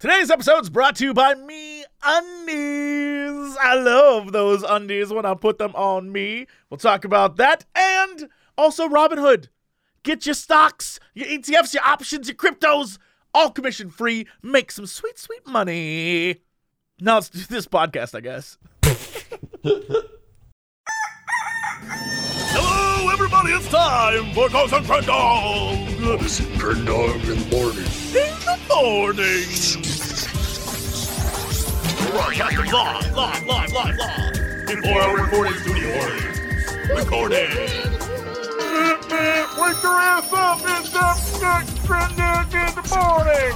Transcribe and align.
Today's 0.00 0.30
episode 0.30 0.62
is 0.62 0.70
brought 0.70 0.94
to 0.96 1.04
you 1.06 1.12
by 1.12 1.34
Me 1.34 1.84
Undies. 2.04 3.56
I 3.60 3.74
love 3.74 4.30
those 4.30 4.62
undies 4.62 5.12
when 5.12 5.26
I 5.26 5.34
put 5.34 5.58
them 5.58 5.74
on 5.74 6.12
me. 6.12 6.46
We'll 6.70 6.78
talk 6.78 7.04
about 7.04 7.34
that 7.38 7.64
and 7.74 8.28
also 8.56 8.88
Robinhood. 8.88 9.48
Get 10.04 10.24
your 10.24 10.36
stocks, 10.36 11.00
your 11.14 11.26
ETFs, 11.26 11.74
your 11.74 11.82
options, 11.82 12.28
your 12.28 12.36
cryptos, 12.36 12.98
all 13.34 13.50
commission 13.50 13.90
free. 13.90 14.28
Make 14.40 14.70
some 14.70 14.86
sweet, 14.86 15.18
sweet 15.18 15.44
money. 15.48 16.42
Now 17.00 17.14
let's 17.14 17.30
do 17.30 17.40
this 17.40 17.66
podcast, 17.66 18.14
I 18.14 18.20
guess. 18.20 18.56
Hello, 22.50 23.10
everybody. 23.10 23.50
It's 23.50 23.68
time 23.68 24.32
for 24.32 24.48
Ghost 24.48 24.74
and 24.74 24.86
Crendog. 24.86 25.88
It's 26.22 26.40
Crendog 26.40 27.20
in 27.28 27.40
the 27.40 27.56
morning. 27.56 27.84
In 28.14 28.38
the 28.44 28.58
morning. 28.68 29.87
Broadcasting 32.10 32.72
live, 32.72 33.14
live, 33.14 33.46
live, 33.46 33.72
live, 33.72 33.96
live. 33.96 34.66
Before 34.66 35.00
our 35.02 35.16
recording 35.22 35.52
studio 35.54 35.88
audience. 36.00 36.40
Recording. 36.88 37.50
Wake 39.58 39.82
your 39.82 39.94
ass 39.94 40.32
up. 40.32 40.58
It's 40.64 40.94
up 40.94 41.18
next 41.42 41.74
in 42.54 42.72
the 42.74 42.82
morning. 42.96 43.54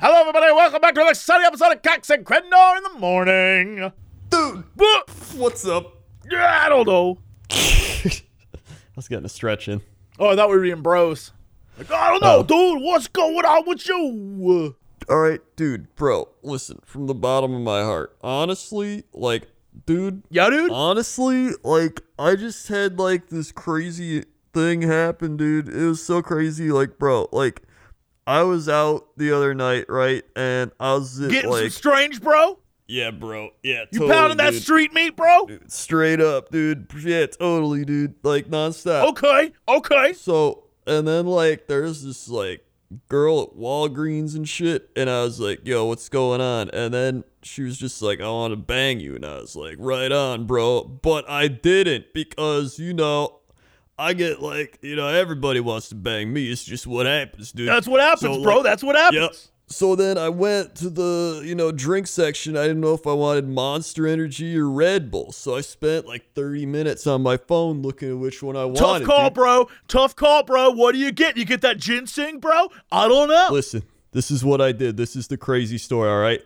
Hello, 0.00 0.20
everybody. 0.20 0.52
Welcome 0.52 0.80
back 0.80 0.94
to 0.94 1.00
another 1.02 1.14
sunny 1.14 1.44
episode 1.44 1.72
of 1.72 1.82
Cox 1.82 2.10
and 2.10 2.26
Crendor 2.26 2.76
in 2.76 2.82
the 2.82 2.98
morning. 2.98 3.92
Dude, 4.30 4.64
What? 4.74 5.08
what's 5.36 5.64
up? 5.66 6.02
Yeah, 6.28 6.62
I 6.64 6.68
don't 6.68 6.86
know. 6.88 7.18
I 7.50 8.10
was 8.96 9.06
getting 9.08 9.24
a 9.24 9.28
stretch 9.28 9.68
in. 9.68 9.82
Oh, 10.18 10.30
I 10.30 10.36
thought 10.36 10.48
we 10.50 10.56
were 10.56 10.62
being 10.62 10.82
bros. 10.82 11.30
Like, 11.78 11.90
I 11.90 12.10
don't 12.10 12.22
know, 12.22 12.38
Oh. 12.38 12.42
dude. 12.42 12.82
What's 12.82 13.08
going 13.08 13.44
on 13.44 13.66
with 13.66 13.86
you? 13.88 14.76
All 15.08 15.18
right, 15.18 15.40
dude, 15.56 15.94
bro, 15.96 16.28
listen, 16.42 16.80
from 16.86 17.06
the 17.06 17.14
bottom 17.14 17.54
of 17.54 17.60
my 17.60 17.82
heart, 17.82 18.16
honestly, 18.22 19.04
like, 19.12 19.48
dude, 19.86 20.22
Yeah, 20.30 20.48
dude. 20.48 20.70
honestly, 20.70 21.50
like, 21.62 22.00
I 22.18 22.36
just 22.36 22.68
had 22.68 22.98
like 22.98 23.28
this 23.28 23.52
crazy 23.52 24.24
thing 24.54 24.80
happen, 24.82 25.36
dude. 25.36 25.68
It 25.68 25.84
was 25.86 26.02
so 26.02 26.22
crazy, 26.22 26.70
like, 26.72 26.98
bro, 26.98 27.28
like, 27.32 27.62
I 28.26 28.44
was 28.44 28.66
out 28.66 29.08
the 29.18 29.30
other 29.32 29.52
night, 29.52 29.84
right, 29.90 30.22
and 30.34 30.70
I 30.80 30.94
was 30.94 31.20
at, 31.20 31.30
Getting 31.30 31.50
some 31.52 31.60
like, 31.64 31.72
strange, 31.72 32.22
bro. 32.22 32.58
yeah, 32.88 33.10
bro, 33.10 33.50
yeah, 33.62 33.84
You 33.92 33.98
totally, 33.98 34.10
pounding 34.16 34.36
that 34.38 34.54
street 34.54 34.94
meat, 34.94 35.16
bro? 35.16 35.44
Dude, 35.46 35.70
straight 35.70 36.22
up, 36.22 36.50
dude, 36.50 36.86
yeah, 37.02 37.26
totally, 37.26 37.84
dude, 37.84 38.14
like 38.22 38.46
nonstop. 38.46 39.10
Okay, 39.10 39.52
okay. 39.68 40.14
So, 40.14 40.63
and 40.86 41.06
then 41.06 41.26
like 41.26 41.66
there's 41.66 42.02
this 42.02 42.28
like 42.28 42.64
girl 43.08 43.42
at 43.42 43.56
Walgreens 43.58 44.36
and 44.36 44.48
shit, 44.48 44.90
and 44.96 45.08
I 45.10 45.22
was 45.24 45.40
like, 45.40 45.66
"Yo, 45.66 45.84
what's 45.86 46.08
going 46.08 46.40
on?" 46.40 46.70
And 46.70 46.92
then 46.94 47.24
she 47.42 47.62
was 47.62 47.76
just 47.78 48.02
like, 48.02 48.20
"I 48.20 48.28
want 48.28 48.52
to 48.52 48.56
bang 48.56 49.00
you," 49.00 49.14
and 49.16 49.24
I 49.24 49.38
was 49.40 49.56
like, 49.56 49.76
"Right 49.78 50.12
on, 50.12 50.46
bro." 50.46 50.84
But 50.84 51.28
I 51.28 51.48
didn't 51.48 52.12
because 52.14 52.78
you 52.78 52.94
know. 52.94 53.40
I 53.96 54.12
get 54.12 54.42
like, 54.42 54.80
you 54.82 54.96
know, 54.96 55.06
everybody 55.06 55.60
wants 55.60 55.90
to 55.90 55.94
bang 55.94 56.32
me. 56.32 56.50
It's 56.50 56.64
just 56.64 56.84
what 56.84 57.06
happens, 57.06 57.52
dude. 57.52 57.68
That's 57.68 57.86
what 57.86 58.00
happens, 58.00 58.22
So, 58.22 58.42
bro. 58.42 58.56
like, 58.56 58.64
That's 58.64 58.82
what 58.82 58.96
happens. 58.96 59.20
Yep. 59.20 59.53
So 59.66 59.96
then 59.96 60.18
I 60.18 60.28
went 60.28 60.74
to 60.76 60.90
the, 60.90 61.42
you 61.44 61.54
know, 61.54 61.72
drink 61.72 62.06
section. 62.06 62.56
I 62.56 62.62
didn't 62.62 62.80
know 62.80 62.92
if 62.92 63.06
I 63.06 63.12
wanted 63.14 63.48
Monster 63.48 64.06
Energy 64.06 64.56
or 64.58 64.68
Red 64.68 65.10
Bull. 65.10 65.32
So 65.32 65.56
I 65.56 65.62
spent 65.62 66.06
like 66.06 66.32
30 66.34 66.66
minutes 66.66 67.06
on 67.06 67.22
my 67.22 67.38
phone 67.38 67.80
looking 67.80 68.10
at 68.10 68.18
which 68.18 68.42
one 68.42 68.56
I 68.56 68.68
Tough 68.68 68.80
wanted. 68.80 68.98
Tough 69.00 69.06
call, 69.06 69.24
dude. 69.30 69.34
bro. 69.34 69.68
Tough 69.88 70.16
call, 70.16 70.42
bro. 70.42 70.70
What 70.70 70.92
do 70.92 70.98
you 70.98 71.12
get? 71.12 71.36
You 71.38 71.44
get 71.46 71.62
that 71.62 71.78
ginseng, 71.78 72.40
bro? 72.40 72.68
I 72.92 73.08
don't 73.08 73.28
know. 73.28 73.48
Listen, 73.50 73.82
this 74.12 74.30
is 74.30 74.44
what 74.44 74.60
I 74.60 74.72
did. 74.72 74.96
This 74.98 75.16
is 75.16 75.28
the 75.28 75.38
crazy 75.38 75.78
story, 75.78 76.10
all 76.10 76.20
right? 76.20 76.42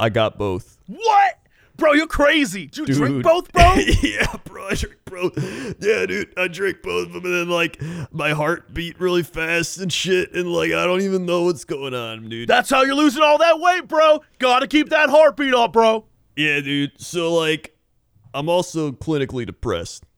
I 0.00 0.08
got 0.08 0.36
both. 0.36 0.78
What? 0.88 1.38
Bro, 1.76 1.94
you're 1.94 2.06
crazy. 2.06 2.66
Did 2.66 2.78
you 2.78 2.86
Dude. 2.86 2.96
drink 2.96 3.22
both, 3.24 3.52
bro? 3.52 3.74
yeah, 4.02 4.26
bro, 4.44 4.68
I 4.68 4.74
drank 4.74 4.96
both. 5.06 5.36
Yeah, 5.80 6.06
dude, 6.06 6.32
I 6.36 6.46
drink 6.48 6.82
both 6.82 7.08
of 7.08 7.12
them, 7.14 7.24
and 7.24 7.34
then 7.34 7.48
like 7.48 7.82
my 8.12 8.30
heart 8.30 8.72
beat 8.72 8.98
really 9.00 9.24
fast 9.24 9.78
and 9.78 9.92
shit, 9.92 10.32
and 10.34 10.52
like 10.52 10.70
I 10.72 10.84
don't 10.86 11.00
even 11.00 11.26
know 11.26 11.42
what's 11.42 11.64
going 11.64 11.94
on, 11.94 12.28
dude. 12.28 12.48
That's 12.48 12.70
how 12.70 12.82
you're 12.82 12.94
losing 12.94 13.22
all 13.22 13.38
that 13.38 13.58
weight, 13.58 13.88
bro. 13.88 14.20
Gotta 14.38 14.68
keep 14.68 14.90
that 14.90 15.10
heartbeat 15.10 15.52
up, 15.54 15.72
bro. 15.72 16.04
yeah, 16.36 16.60
dude. 16.60 16.92
So 17.00 17.34
like, 17.34 17.76
I'm 18.32 18.48
also 18.48 18.92
clinically 18.92 19.44
depressed. 19.44 20.04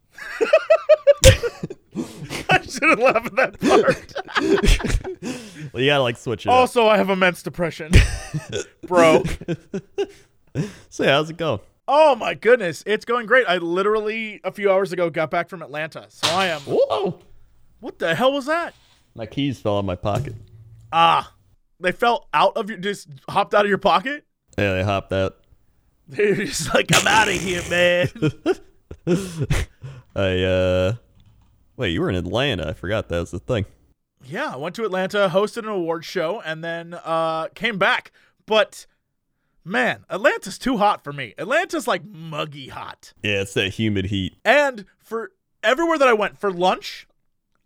I 2.51 2.61
shouldn't 2.61 3.01
laugh 3.01 3.25
at 3.27 3.37
that 3.37 3.59
part. 3.61 4.13
Well, 5.73 5.83
you 5.83 5.89
gotta 5.91 6.03
like 6.03 6.17
switch 6.19 6.45
it 6.45 6.51
up. 6.51 6.55
also, 6.55 6.87
I 6.87 6.99
have 6.99 7.09
immense 7.09 7.43
depression, 7.43 7.93
bro. 8.87 9.23
So 10.89 11.05
yeah, 11.05 11.13
how's 11.13 11.31
it 11.31 11.37
going? 11.37 11.61
Oh 11.89 12.15
my 12.17 12.35
goodness, 12.35 12.83
it's 12.87 13.05
going 13.05 13.27
great. 13.27 13.47
I 13.47 13.59
literally 13.59 14.41
a 14.43 14.51
few 14.51 14.71
hours 14.71 14.93
ago 14.93 15.11
got 15.11 15.31
back 15.31 15.49
from 15.49 15.63
Atlanta, 15.63 16.07
so 16.09 16.29
I 16.29 16.47
am. 16.47 16.61
Whoa! 16.63 17.21
What 17.81 17.99
the 17.99 18.15
hell 18.15 18.33
was 18.33 18.47
that? 18.47 18.75
My 19.15 19.27
keys 19.27 19.61
fell 19.61 19.79
in 19.79 19.87
my 19.87 19.95
pocket. 19.97 20.35
Ah, 20.93 21.33
they 21.79 21.93
fell 21.93 22.29
out 22.35 22.57
of 22.57 22.69
your, 22.71 22.79
just 22.79 23.09
hopped 23.29 23.55
out 23.55 23.65
of 23.65 23.69
your 23.69 23.79
pocket. 23.79 24.25
Yeah, 24.59 24.73
they 24.75 24.83
hopped 24.83 25.13
out. 25.13 25.37
They're 26.09 26.35
just 26.35 26.73
like, 26.75 26.87
I'm 26.95 27.07
out 27.07 27.29
of 27.29 27.35
here, 27.35 27.63
man. 27.69 28.09
I 30.17 30.43
uh, 30.43 30.95
wait, 31.77 31.91
you 31.91 32.01
were 32.01 32.09
in 32.11 32.17
Atlanta. 32.17 32.69
I 32.69 32.73
forgot 32.73 33.09
that 33.09 33.21
was 33.21 33.31
the 33.33 33.39
thing. 33.39 33.67
yeah, 34.25 34.53
I 34.53 34.57
went 34.57 34.75
to 34.77 34.85
Atlanta, 34.85 35.31
hosted 35.33 35.59
an 35.59 35.69
award 35.69 36.05
show, 36.05 36.41
and 36.41 36.65
then 36.65 36.95
uh 37.05 37.49
came 37.55 37.79
back. 37.79 38.13
But 38.47 38.87
man, 39.67 40.05
Atlanta's 40.09 40.59
too 40.59 40.77
hot 40.77 41.03
for 41.03 41.13
me. 41.13 41.35
Atlanta's 41.37 41.87
like 41.87 42.05
muggy 42.05 42.69
hot. 42.69 43.13
Yeah, 43.23 43.43
it's 43.43 43.55
that 43.55 43.75
humid 43.75 44.07
heat. 44.07 44.37
And 44.45 44.85
for 44.99 45.33
everywhere 45.63 45.99
that 45.99 46.09
I 46.09 46.13
went 46.13 46.39
for 46.39 46.53
lunch, 46.53 47.07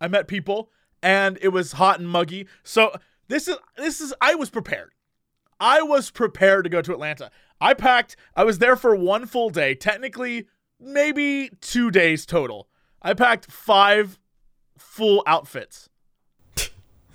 I 0.01 0.09
met 0.09 0.27
people 0.27 0.71
and 1.03 1.39
it 1.43 1.49
was 1.49 1.73
hot 1.73 2.01
and 2.01 2.09
muggy. 2.09 2.47
So 2.65 2.93
this 3.29 3.47
is 3.47 3.57
this 3.77 4.01
is 4.01 4.15
I 4.21 4.35
was 4.35 4.51
prepared. 4.51 4.93
I 5.61 5.83
was 5.83 6.11
prepared 6.11 6.65
to 6.65 6.71
go 6.71 6.81
to 6.81 6.93
Atlanta. 6.93 7.31
I 7.61 7.75
packed, 7.75 8.17
I 8.35 8.45
was 8.45 8.59
there 8.59 8.77
for 8.77 8.97
one 8.97 9.27
full 9.27 9.51
day, 9.51 9.75
technically 9.75 10.49
maybe 10.81 11.51
2 11.61 11.91
days 11.91 12.25
total. 12.25 12.67
I 13.03 13.13
packed 13.13 13.53
5 13.53 14.19
full 14.79 15.23
outfits. 15.27 15.91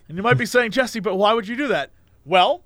and 0.07 0.17
you 0.17 0.21
might 0.21 0.37
be 0.37 0.45
saying, 0.45 0.69
"Jesse, 0.69 0.99
but 0.99 1.15
why 1.15 1.33
would 1.33 1.47
you 1.47 1.55
do 1.55 1.67
that?" 1.69 1.91
Well, 2.23 2.63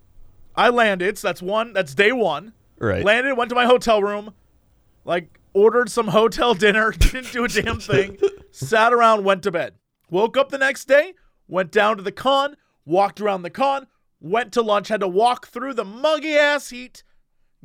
I 0.59 0.69
landed, 0.69 1.17
so 1.17 1.27
that's 1.29 1.41
one, 1.41 1.73
that's 1.73 1.95
day 1.95 2.11
1. 2.11 2.53
Right. 2.79 3.03
Landed, 3.03 3.35
went 3.35 3.49
to 3.49 3.55
my 3.55 3.65
hotel 3.65 4.01
room, 4.01 4.33
like 5.05 5.39
ordered 5.53 5.89
some 5.89 6.07
hotel 6.09 6.53
dinner, 6.53 6.91
didn't 6.97 7.31
do 7.31 7.43
a 7.45 7.47
damn 7.47 7.79
thing, 7.79 8.17
sat 8.51 8.93
around, 8.93 9.23
went 9.23 9.43
to 9.43 9.51
bed. 9.51 9.73
Woke 10.09 10.37
up 10.37 10.49
the 10.49 10.57
next 10.57 10.85
day, 10.87 11.13
went 11.47 11.71
down 11.71 11.97
to 11.97 12.03
the 12.03 12.11
con, 12.11 12.55
walked 12.85 13.21
around 13.21 13.43
the 13.43 13.49
con, 13.49 13.87
went 14.19 14.51
to 14.53 14.61
lunch, 14.61 14.87
had 14.89 14.99
to 15.01 15.07
walk 15.07 15.47
through 15.47 15.73
the 15.73 15.85
muggy 15.85 16.35
ass 16.35 16.69
heat, 16.71 17.03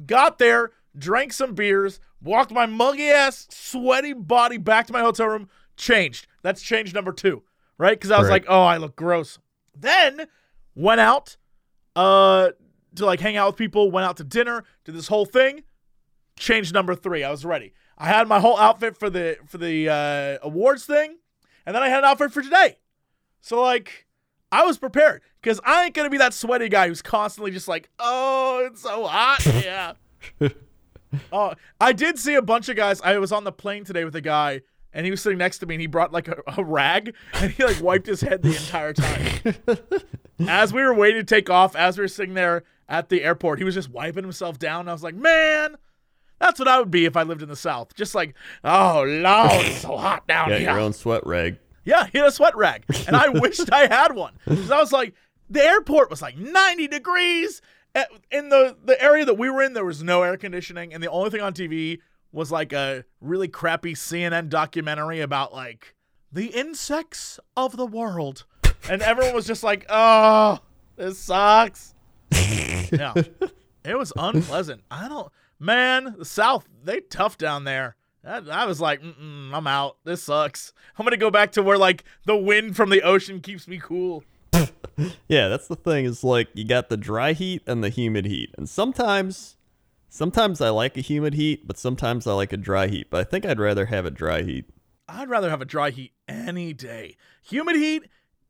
got 0.06 0.38
there, 0.38 0.71
drank 0.97 1.33
some 1.33 1.54
beers, 1.54 2.00
walked 2.22 2.53
my 2.53 2.66
muggy 2.66 3.09
ass, 3.10 3.47
sweaty 3.50 4.12
body 4.12 4.56
back 4.56 4.87
to 4.87 4.93
my 4.93 5.00
hotel 5.00 5.27
room, 5.27 5.49
changed. 5.77 6.27
That's 6.43 6.62
change 6.62 6.94
number 6.94 7.12
two, 7.12 7.43
right? 7.78 7.99
Because 7.99 8.10
I 8.10 8.19
was 8.19 8.28
Right. 8.28 8.34
like, 8.43 8.47
oh, 8.49 8.62
I 8.62 8.77
look 8.77 8.94
gross. 8.94 9.38
Then 9.77 10.27
went 10.75 11.00
out 11.00 11.37
uh 11.97 12.50
to 12.97 13.06
like 13.06 13.21
hang 13.21 13.37
out 13.37 13.49
with 13.49 13.56
people, 13.56 13.91
went 13.91 14.06
out 14.06 14.16
to 14.19 14.25
dinner, 14.25 14.65
did 14.84 14.94
this 14.94 15.09
whole 15.09 15.27
thing. 15.27 15.62
Change 16.38 16.72
number 16.72 16.94
three. 16.94 17.22
I 17.22 17.31
was 17.31 17.44
ready. 17.44 17.75
I 17.97 18.09
had 18.09 18.27
my 18.27 18.41
whole 18.41 18.59
outfit 18.59 18.97
for 18.97 19.09
the 19.09 19.38
for 19.47 19.59
the 19.59 19.88
uh, 19.88 20.47
awards 20.47 20.84
thing, 20.84 21.19
and 21.65 21.75
then 21.75 21.83
I 21.83 21.88
had 21.88 22.00
an 22.00 22.04
outfit 22.06 22.33
for 22.33 22.43
today. 22.43 22.78
So 23.41 23.60
like, 23.62 24.06
I 24.50 24.65
was 24.65 24.78
prepared 24.78 25.22
because 25.41 25.60
I 25.65 25.84
ain't 25.84 25.95
gonna 25.95 26.10
be 26.10 26.19
that 26.19 26.34
sweaty 26.34 26.69
guy 26.69 26.89
who's 26.89 27.03
constantly 27.03 27.51
just 27.51 27.69
like, 27.69 27.89
oh, 27.98 28.66
it's 28.71 28.83
so 28.83 29.04
hot. 29.07 29.45
Yeah. 29.65 29.92
oh, 31.33 31.53
I 31.80 31.92
did 31.92 32.19
see 32.19 32.34
a 32.34 32.42
bunch 32.42 32.69
of 32.69 32.77
guys. 32.77 33.01
I 33.03 33.19
was 33.19 33.30
on 33.30 33.45
the 33.45 33.53
plane 33.53 33.84
today 33.84 34.04
with 34.04 34.16
a 34.16 34.21
guy, 34.21 34.63
and 34.92 35.04
he 35.04 35.10
was 35.10 35.21
sitting 35.21 35.39
next 35.39 35.59
to 35.59 35.66
me, 35.66 35.74
and 35.74 35.80
he 35.80 35.86
brought 35.86 36.13
like 36.13 36.28
a, 36.28 36.42
a 36.57 36.65
rag, 36.65 37.15
and 37.34 37.53
he 37.53 37.65
like 37.65 37.80
wiped 37.80 38.07
his 38.07 38.22
head 38.22 38.42
the 38.42 38.57
entire 38.57 38.92
time. 38.92 39.54
as 40.48 40.72
we 40.72 40.83
were 40.83 40.95
waiting 40.95 41.21
to 41.21 41.24
take 41.24 41.48
off, 41.48 41.77
as 41.77 41.97
we 41.98 42.03
were 42.03 42.09
sitting 42.09 42.34
there 42.34 42.65
at 42.89 43.09
the 43.09 43.22
airport, 43.22 43.59
he 43.59 43.65
was 43.65 43.75
just 43.75 43.91
wiping 43.91 44.25
himself 44.25 44.59
down. 44.59 44.89
I 44.89 44.92
was 44.92 45.03
like, 45.03 45.15
man, 45.15 45.77
that's 46.41 46.59
what 46.59 46.69
I 46.69 46.78
would 46.78 46.91
be 46.91 47.04
if 47.07 47.16
I 47.16 47.22
lived 47.22 47.42
in 47.42 47.48
the 47.48 47.57
South. 47.57 47.95
Just 47.95 48.15
like, 48.15 48.34
oh, 48.63 49.04
Lord, 49.07 49.51
it's 49.66 49.78
so 49.83 49.97
hot 49.97 50.27
down 50.28 50.48
Got 50.48 50.60
here. 50.60 50.71
your 50.71 50.81
own 50.81 50.92
sweat 50.92 51.27
rag. 51.27 51.59
Yeah, 51.84 52.07
he 52.10 52.19
had 52.19 52.27
a 52.28 52.33
sweat 52.33 52.57
rag. 52.57 52.84
And 53.07 53.15
I 53.16 53.28
wished 53.41 53.72
I 53.72 53.86
had 53.86 54.15
one. 54.15 54.34
Because 54.47 54.71
I 54.71 54.78
was 54.78 54.92
like, 54.92 55.15
the 55.51 55.63
airport 55.63 56.10
was 56.10 56.22
like 56.22 56.36
90 56.36 56.89
degrees. 56.89 57.60
In 58.31 58.48
the, 58.48 58.77
the 58.84 59.01
area 59.01 59.25
that 59.25 59.34
we 59.39 59.48
were 59.48 59.63
in, 59.63 59.72
there 59.75 59.84
was 59.84 60.03
no 60.03 60.22
air 60.22 60.36
conditioning. 60.36 60.92
And 60.92 61.03
the 61.03 61.10
only 61.10 61.31
thing 61.31 61.41
on 61.42 61.53
TV 61.53 62.01
was 62.33 62.51
like 62.51 62.72
a 62.72 63.04
really 63.21 63.47
crappy 63.47 63.95
CNN 63.95 64.48
documentary 64.48 65.21
about 65.21 65.54
like 65.54 65.95
the 66.33 66.47
insects 66.47 67.39
of 67.57 67.77
the 67.77 67.86
world. 67.86 68.45
and 68.91 69.01
everyone 69.03 69.33
was 69.34 69.47
just 69.47 69.63
like, 69.63 69.86
"Oh, 69.89 70.59
this 70.97 71.16
sucks." 71.19 71.94
yeah, 72.92 73.15
it 73.84 73.97
was 73.97 74.12
unpleasant. 74.16 74.82
I 74.91 75.09
don't, 75.09 75.30
man. 75.59 76.15
The 76.18 76.24
South, 76.24 76.66
they 76.82 77.00
tough 77.00 77.38
down 77.38 77.65
there. 77.65 77.97
I, 78.26 78.38
I 78.50 78.66
was 78.66 78.80
like, 78.80 79.03
Mm-mm, 79.03 79.53
I'm 79.53 79.66
out. 79.66 79.98
This 80.04 80.22
sucks. 80.22 80.72
I'm 80.98 81.04
gonna 81.04 81.16
go 81.16 81.30
back 81.30 81.53
to 81.53 81.62
where 81.62 81.78
like 81.78 82.04
the 82.24 82.36
wind 82.36 82.76
from 82.76 82.91
the 82.91 83.03
ocean 83.03 83.41
keeps 83.41 83.68
me 83.68 83.78
cool. 83.82 84.24
Yeah, 85.26 85.48
that's 85.48 85.66
the 85.66 85.74
thing. 85.74 86.04
Is 86.04 86.22
like 86.22 86.48
you 86.54 86.65
got 86.65 86.88
the 86.88 86.97
dry 86.97 87.32
heat 87.32 87.62
and 87.66 87.82
the 87.82 87.88
humid 87.88 88.26
heat, 88.26 88.54
and 88.56 88.68
sometimes, 88.68 89.56
sometimes 90.09 90.60
I 90.60 90.68
like 90.68 90.97
a 90.97 91.00
humid 91.00 91.34
heat, 91.34 91.66
but 91.66 91.78
sometimes 91.78 92.28
I 92.28 92.32
like 92.34 92.53
a 92.53 92.56
dry 92.56 92.86
heat. 92.86 93.09
But 93.10 93.21
I 93.21 93.24
think 93.24 93.44
I'd 93.44 93.59
rather 93.59 93.86
have 93.86 94.06
a 94.06 94.10
dry 94.10 94.42
heat. 94.42 94.66
I'd 95.09 95.28
rather 95.28 95.50
have 95.50 95.60
a 95.60 95.65
dry 95.66 95.91
heat 95.91 96.12
any 96.28 96.72
day. 96.72 97.16
Humid 97.42 97.74
heat, 97.76 98.04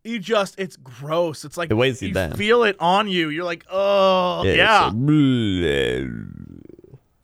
you 0.04 0.18
just 0.18 0.58
it's 0.58 0.76
gross. 0.76 1.44
It's 1.44 1.56
like 1.56 1.70
It 1.70 1.74
weighs 1.74 2.02
you 2.02 2.12
down. 2.12 2.32
feel 2.32 2.62
it 2.64 2.76
on 2.78 3.08
you. 3.08 3.30
You're 3.30 3.44
like, 3.44 3.64
oh 3.70 4.42
it's 4.44 4.56
yeah. 4.56 4.90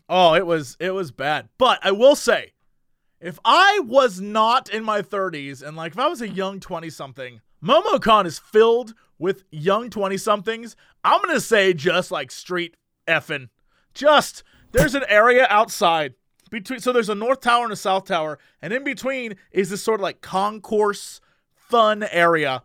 Oh, 0.09 0.35
it 0.35 0.47
was 0.47 0.77
it 0.81 0.91
was 0.91 1.13
bad. 1.13 1.49
But 1.59 1.79
I 1.83 1.93
will 1.93 2.17
say, 2.17 2.53
if 3.21 3.39
I 3.45 3.81
was 3.85 4.21
not 4.21 4.69
in 4.69 4.83
my 4.83 5.03
30s 5.03 5.63
and 5.63 5.77
like 5.77 5.93
if 5.93 5.99
I 5.99 6.09
was 6.09 6.21
a 6.21 6.29
young 6.29 6.59
20 6.59 6.91
something, 6.91 7.41
MomoCon 7.63 8.27
is 8.27 8.39
filled 8.39 8.95
with 9.19 9.45
young 9.51 9.91
20 9.91 10.17
somethings. 10.17 10.75
I'm 11.05 11.21
gonna 11.23 11.41
say 11.41 11.73
just 11.75 12.11
like 12.11 12.31
street 12.31 12.77
effing. 13.07 13.51
Just 13.95 14.43
there's 14.73 14.95
an 14.95 15.05
area 15.09 15.47
outside 15.51 16.15
between. 16.51 16.81
So 16.81 16.93
there's 16.93 17.09
a 17.09 17.15
north 17.15 17.41
tower 17.41 17.65
and 17.65 17.73
a 17.73 17.77
south 17.77 18.05
tower, 18.07 18.39
and 18.63 18.73
in 18.73 18.83
between 18.85 19.37
is 19.53 19.71
this 19.71 19.83
sort 19.83 20.01
of 20.01 20.03
like 20.03 20.21
concourse 20.21 21.21
fun 21.55 22.03
area. 22.11 22.63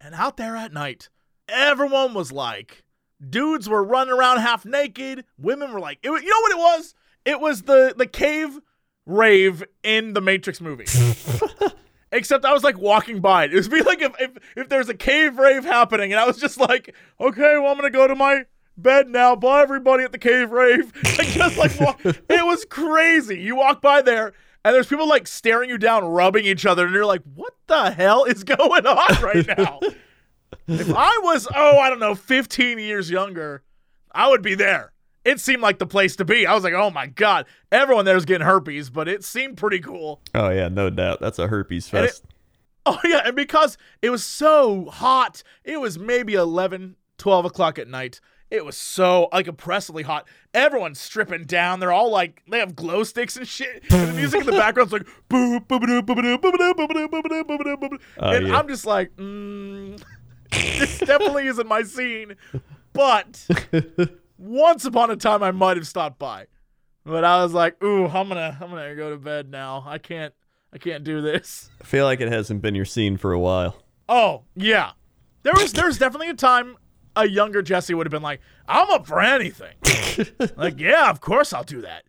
And 0.00 0.14
out 0.14 0.36
there 0.36 0.56
at 0.56 0.72
night, 0.72 1.08
everyone 1.48 2.14
was 2.14 2.32
like, 2.32 2.84
dudes 3.28 3.68
were 3.68 3.84
running 3.84 4.14
around 4.14 4.38
half 4.38 4.64
naked. 4.64 5.24
Women 5.38 5.72
were 5.72 5.80
like, 5.80 5.98
it 6.02 6.10
was, 6.10 6.22
you 6.22 6.30
know 6.30 6.40
what 6.40 6.52
it 6.52 6.58
was? 6.78 6.94
It 7.24 7.40
was 7.40 7.62
the 7.62 7.94
the 7.96 8.06
cave 8.06 8.58
rave 9.04 9.62
in 9.82 10.14
the 10.14 10.20
Matrix 10.20 10.60
movie. 10.60 10.86
Except 12.12 12.44
I 12.44 12.52
was 12.52 12.64
like 12.64 12.78
walking 12.78 13.20
by 13.20 13.44
it. 13.44 13.54
It 13.54 13.62
would 13.62 13.70
be 13.70 13.82
like 13.82 14.00
if, 14.00 14.12
if 14.18 14.30
if 14.56 14.68
there's 14.68 14.88
a 14.88 14.94
cave 14.94 15.38
rave 15.38 15.64
happening, 15.64 16.12
and 16.12 16.20
I 16.20 16.26
was 16.26 16.38
just 16.38 16.58
like, 16.58 16.94
okay, 17.20 17.58
well 17.58 17.70
I'm 17.70 17.76
gonna 17.76 17.90
go 17.90 18.06
to 18.08 18.14
my 18.14 18.46
bed 18.76 19.08
now. 19.08 19.36
Bye 19.36 19.62
everybody 19.62 20.02
at 20.02 20.12
the 20.12 20.18
cave 20.18 20.50
rave. 20.50 20.92
And 21.20 21.28
just 21.28 21.58
like 21.58 21.78
walk, 21.78 22.00
it 22.04 22.46
was 22.46 22.64
crazy. 22.64 23.38
You 23.38 23.56
walk 23.56 23.82
by 23.82 24.00
there, 24.00 24.32
and 24.64 24.74
there's 24.74 24.86
people 24.86 25.08
like 25.08 25.26
staring 25.26 25.70
you 25.70 25.78
down, 25.78 26.04
rubbing 26.04 26.44
each 26.44 26.66
other, 26.66 26.84
and 26.86 26.94
you're 26.94 27.06
like, 27.06 27.22
what 27.34 27.54
the 27.66 27.90
hell 27.90 28.24
is 28.24 28.44
going 28.44 28.86
on 28.86 29.22
right 29.22 29.46
now? 29.46 29.80
if 30.68 30.92
I 30.94 31.20
was, 31.22 31.48
oh, 31.54 31.78
I 31.78 31.88
don't 31.90 32.00
know, 32.00 32.14
15 32.14 32.78
years 32.78 33.10
younger, 33.10 33.62
I 34.12 34.28
would 34.28 34.42
be 34.42 34.54
there. 34.54 34.92
It 35.24 35.38
seemed 35.38 35.60
like 35.62 35.78
the 35.78 35.86
place 35.86 36.16
to 36.16 36.24
be. 36.24 36.46
I 36.46 36.54
was 36.54 36.64
like, 36.64 36.72
oh 36.72 36.90
my 36.90 37.06
god, 37.06 37.44
everyone 37.70 38.04
there's 38.06 38.24
getting 38.24 38.46
herpes, 38.46 38.88
but 38.88 39.06
it 39.06 39.22
seemed 39.22 39.58
pretty 39.58 39.80
cool. 39.80 40.20
Oh 40.34 40.48
yeah, 40.48 40.68
no 40.68 40.88
doubt. 40.88 41.20
That's 41.20 41.38
a 41.38 41.48
herpes 41.48 41.92
And 41.92 42.04
it- 42.04 42.08
fest. 42.08 42.24
Oh 42.86 42.98
yeah, 43.04 43.20
and 43.26 43.36
because 43.36 43.76
it 44.00 44.08
was 44.08 44.24
so 44.24 44.86
hot, 44.86 45.42
it 45.62 45.78
was 45.78 45.98
maybe 45.98 46.32
11, 46.34 46.96
12 47.18 47.44
o'clock 47.44 47.78
at 47.78 47.86
night. 47.88 48.20
It 48.50 48.64
was 48.64 48.76
so 48.76 49.28
like 49.32 49.46
oppressively 49.46 50.02
hot. 50.02 50.26
Everyone's 50.52 51.00
stripping 51.00 51.44
down. 51.44 51.78
They're 51.78 51.92
all 51.92 52.10
like 52.10 52.42
they 52.50 52.58
have 52.58 52.74
glow 52.74 53.04
sticks 53.04 53.36
and 53.36 53.46
shit. 53.46 53.84
And 53.90 54.08
the 54.08 54.12
music 54.14 54.40
in 54.40 54.46
the 54.46 54.52
background's 54.52 54.92
like 54.92 55.06
boop 55.28 55.66
boop 55.68 55.80
boop 55.80 56.02
boop 56.02 56.16
boop 56.16 56.40
boop 56.40 56.40
boop 56.40 56.76
boop 56.76 56.88
boop 56.88 57.22
boop 57.22 57.44
boop 57.44 57.58
boop 57.60 57.76
boop. 57.80 58.00
Oh, 58.18 58.30
And 58.30 58.48
yeah. 58.48 58.58
I'm 58.58 58.66
just 58.66 58.86
like, 58.86 59.14
mm, 59.16 60.02
this 60.50 60.98
definitely 60.98 61.46
isn't 61.46 61.68
my 61.68 61.82
scene. 61.84 62.34
But 62.92 63.46
once 64.36 64.84
upon 64.84 65.10
a 65.10 65.16
time 65.16 65.42
I 65.44 65.52
might 65.52 65.76
have 65.76 65.86
stopped 65.86 66.18
by. 66.18 66.46
But 67.04 67.24
I 67.24 67.42
was 67.42 67.52
like, 67.52 67.82
ooh, 67.84 68.06
I'm 68.06 68.28
gonna 68.28 68.58
I'm 68.60 68.68
gonna 68.70 68.94
go 68.96 69.10
to 69.10 69.16
bed 69.16 69.48
now. 69.48 69.84
I 69.86 69.98
can't 69.98 70.34
I 70.72 70.78
can't 70.78 71.04
do 71.04 71.20
this. 71.20 71.70
I 71.80 71.84
feel 71.84 72.04
like 72.04 72.20
it 72.20 72.30
hasn't 72.30 72.62
been 72.62 72.74
your 72.74 72.84
scene 72.84 73.16
for 73.16 73.32
a 73.32 73.38
while. 73.38 73.76
Oh 74.08 74.42
yeah, 74.56 74.90
there 75.44 75.52
was 75.54 75.72
there's 75.72 75.98
definitely 75.98 76.28
a 76.30 76.34
time 76.34 76.76
a 77.16 77.28
younger 77.28 77.62
Jesse 77.62 77.94
would 77.94 78.06
have 78.06 78.10
been 78.10 78.22
like, 78.22 78.40
I'm 78.68 78.90
up 78.90 79.06
for 79.06 79.20
anything. 79.20 79.74
like 80.56 80.78
yeah, 80.78 81.10
of 81.10 81.20
course 81.20 81.52
I'll 81.52 81.64
do 81.64 81.82
that. 81.82 82.04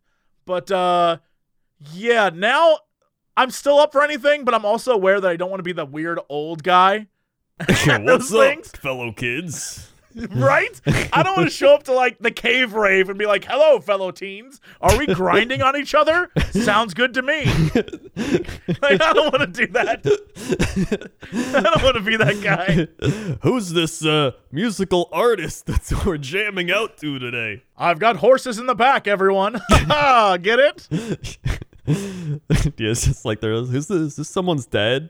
But 0.46 0.72
uh, 0.72 1.18
yeah, 1.94 2.30
now 2.34 2.80
I'm 3.38 3.52
still 3.52 3.80
up 3.80 3.92
for 3.92 4.04
anything, 4.04 4.44
but 4.44 4.54
I'm 4.54 4.66
also 4.66 4.94
aware 4.94 5.20
that 5.22 5.30
I 5.30 5.36
don't 5.36 5.50
want 5.50 5.60
to 5.60 5.64
be 5.64 5.74
the 5.74 5.86
weird 5.86 6.20
old 6.30 6.64
guy. 6.64 7.08
What's 7.88 8.30
things, 8.30 8.72
fellow 8.72 9.12
kids? 9.12 9.91
right? 10.32 10.82
I 11.14 11.24
don't 11.24 11.38
want 11.38 11.50
to 11.50 11.56
show 11.56 11.74
up 11.74 11.84
to 11.84 11.94
like 11.94 12.20
the 12.20 12.32
cave 12.32 12.74
rave 12.74 13.10
and 13.10 13.18
be 13.18 13.26
like, 13.26 13.46
"Hello, 13.46 13.80
fellow 13.80 14.12
teens. 14.12 14.60
Are 14.82 14.98
we 14.98 15.08
grinding 15.08 15.62
on 15.62 15.76
each 15.76 15.94
other? 15.96 16.30
Sounds 16.52 16.94
good 16.94 17.14
to 17.14 17.22
me." 17.22 17.46
like, 18.82 19.02
I 19.02 19.14
don't 19.14 19.34
want 19.34 19.54
to 19.54 19.66
do 19.66 19.68
that. 19.74 20.02
I 21.34 21.62
don't 21.62 21.84
want 21.84 21.96
to 21.96 22.02
be 22.02 22.18
that 22.18 22.42
guy. 22.42 23.38
Who's 23.42 23.72
this 23.72 24.06
uh, 24.06 24.32
musical 24.52 25.10
artist 25.12 25.66
that 25.68 26.06
we're 26.06 26.18
jamming 26.18 26.72
out 26.72 26.98
to 26.98 27.20
today? 27.20 27.64
I've 27.78 28.00
got 28.00 28.18
horses 28.18 28.60
in 28.60 28.66
the 28.66 28.76
back, 28.76 29.08
everyone. 29.08 29.54
Get 29.88 30.60
it? 30.60 30.88
yeah, 31.88 32.90
it's 32.92 33.06
just 33.06 33.26
like 33.26 33.42
there. 33.42 33.54
Who's 33.54 33.88
this? 33.88 33.90
Is 33.90 34.16
this 34.16 34.30
someone's 34.30 34.66
dad? 34.66 35.10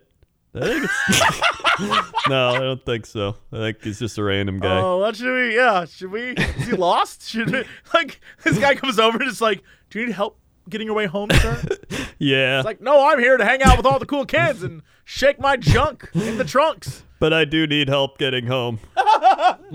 I 0.54 0.60
think 0.60 0.84
it's. 0.84 2.28
no, 2.30 2.50
I 2.50 2.60
don't 2.60 2.86
think 2.86 3.06
so. 3.06 3.36
I 3.54 3.58
think 3.58 3.84
he's 3.84 4.00
just 4.00 4.18
a 4.18 4.24
random 4.24 4.60
guy. 4.60 4.80
Oh, 4.82 4.98
what 5.00 5.16
should 5.16 5.34
we? 5.34 5.56
Yeah, 5.56 5.86
should 5.86 6.12
we? 6.12 6.32
Is 6.32 6.68
he 6.68 6.74
lost? 6.74 7.22
Should 7.30 7.52
we? 7.52 7.64
Like, 7.94 8.20
this 8.44 8.58
guy 8.60 8.76
comes 8.76 9.00
over 9.00 9.18
and 9.18 9.28
is 9.30 9.42
like, 9.42 9.64
"Do 9.90 10.00
you 10.00 10.08
need 10.08 10.16
help 10.16 10.38
getting 10.70 10.88
your 10.88 10.96
way 10.96 11.06
home, 11.06 11.30
sir?" 11.32 11.62
yeah, 12.20 12.60
It's 12.60 12.66
like, 12.66 12.82
"No, 12.82 13.08
I'm 13.08 13.20
here 13.20 13.38
to 13.38 13.46
hang 13.46 13.64
out 13.64 13.78
with 13.78 13.86
all 13.86 13.98
the 14.00 14.06
cool 14.06 14.26
kids 14.26 14.62
and 14.64 14.82
shake 15.06 15.40
my 15.40 15.56
junk 15.58 16.10
in 16.14 16.38
the 16.38 16.44
trunks." 16.46 17.04
but 17.20 17.32
I 17.34 17.46
do 17.46 17.68
need 17.68 17.88
help 17.88 18.18
getting 18.18 18.48
home. 18.48 18.80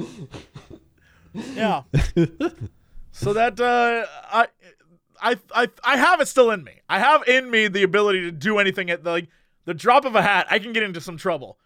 Yeah. 1.54 1.82
so 3.12 3.32
that 3.34 3.60
uh, 3.60 4.06
I, 4.32 4.46
I, 5.20 5.36
I, 5.54 5.68
I 5.84 5.96
have 5.98 6.20
it 6.20 6.28
still 6.28 6.50
in 6.50 6.64
me. 6.64 6.80
I 6.88 6.98
have 6.98 7.28
in 7.28 7.50
me 7.50 7.68
the 7.68 7.82
ability 7.82 8.22
to 8.22 8.32
do 8.32 8.58
anything 8.58 8.90
at 8.90 9.04
the 9.04 9.10
like 9.10 9.28
the 9.66 9.74
drop 9.74 10.04
of 10.06 10.14
a 10.16 10.22
hat. 10.22 10.46
I 10.50 10.58
can 10.58 10.72
get 10.72 10.82
into 10.82 11.00
some 11.00 11.16
trouble, 11.18 11.58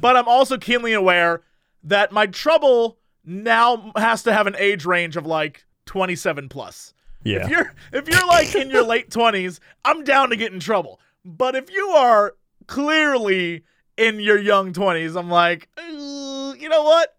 but 0.00 0.16
I'm 0.16 0.26
also 0.26 0.56
keenly 0.56 0.94
aware 0.94 1.42
that 1.84 2.10
my 2.10 2.26
trouble 2.26 2.98
now 3.24 3.92
has 3.96 4.22
to 4.22 4.32
have 4.32 4.46
an 4.46 4.56
age 4.58 4.84
range 4.86 5.16
of 5.16 5.26
like 5.26 5.64
27 5.86 6.48
plus. 6.48 6.94
Yeah, 7.24 7.44
If 7.44 7.50
you're 7.50 7.74
if 7.92 8.08
you're 8.08 8.26
like 8.26 8.54
in 8.54 8.70
your 8.70 8.84
late 8.84 9.10
20s, 9.10 9.58
I'm 9.84 10.02
down 10.04 10.30
to 10.30 10.36
get 10.36 10.52
in 10.52 10.60
trouble. 10.60 10.98
But 11.24 11.54
if 11.56 11.70
you 11.70 11.88
are 11.90 12.34
clearly 12.68 13.64
in 13.96 14.20
your 14.20 14.38
young 14.38 14.72
20s, 14.72 15.18
I'm 15.18 15.28
like, 15.28 15.68
"Uh, 15.76 16.54
you 16.58 16.68
know 16.68 16.84
what? 16.84 17.16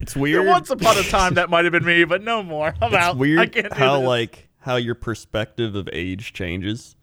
it's 0.00 0.16
weird. 0.16 0.46
Once 0.46 0.70
upon 0.70 0.96
a 0.96 1.02
time, 1.02 1.34
that 1.34 1.50
might 1.50 1.64
have 1.64 1.72
been 1.72 1.84
me, 1.84 2.04
but 2.04 2.22
no 2.22 2.42
more. 2.42 2.74
I'm 2.80 2.94
it's 2.94 2.94
out. 3.02 3.16
weird 3.18 3.38
I 3.40 3.46
can't 3.46 3.68
do 3.70 3.78
how 3.78 3.98
this. 4.00 4.08
like 4.08 4.48
how 4.60 4.76
your 4.76 4.94
perspective 4.94 5.74
of 5.74 5.88
age 5.92 6.32
changes 6.32 6.96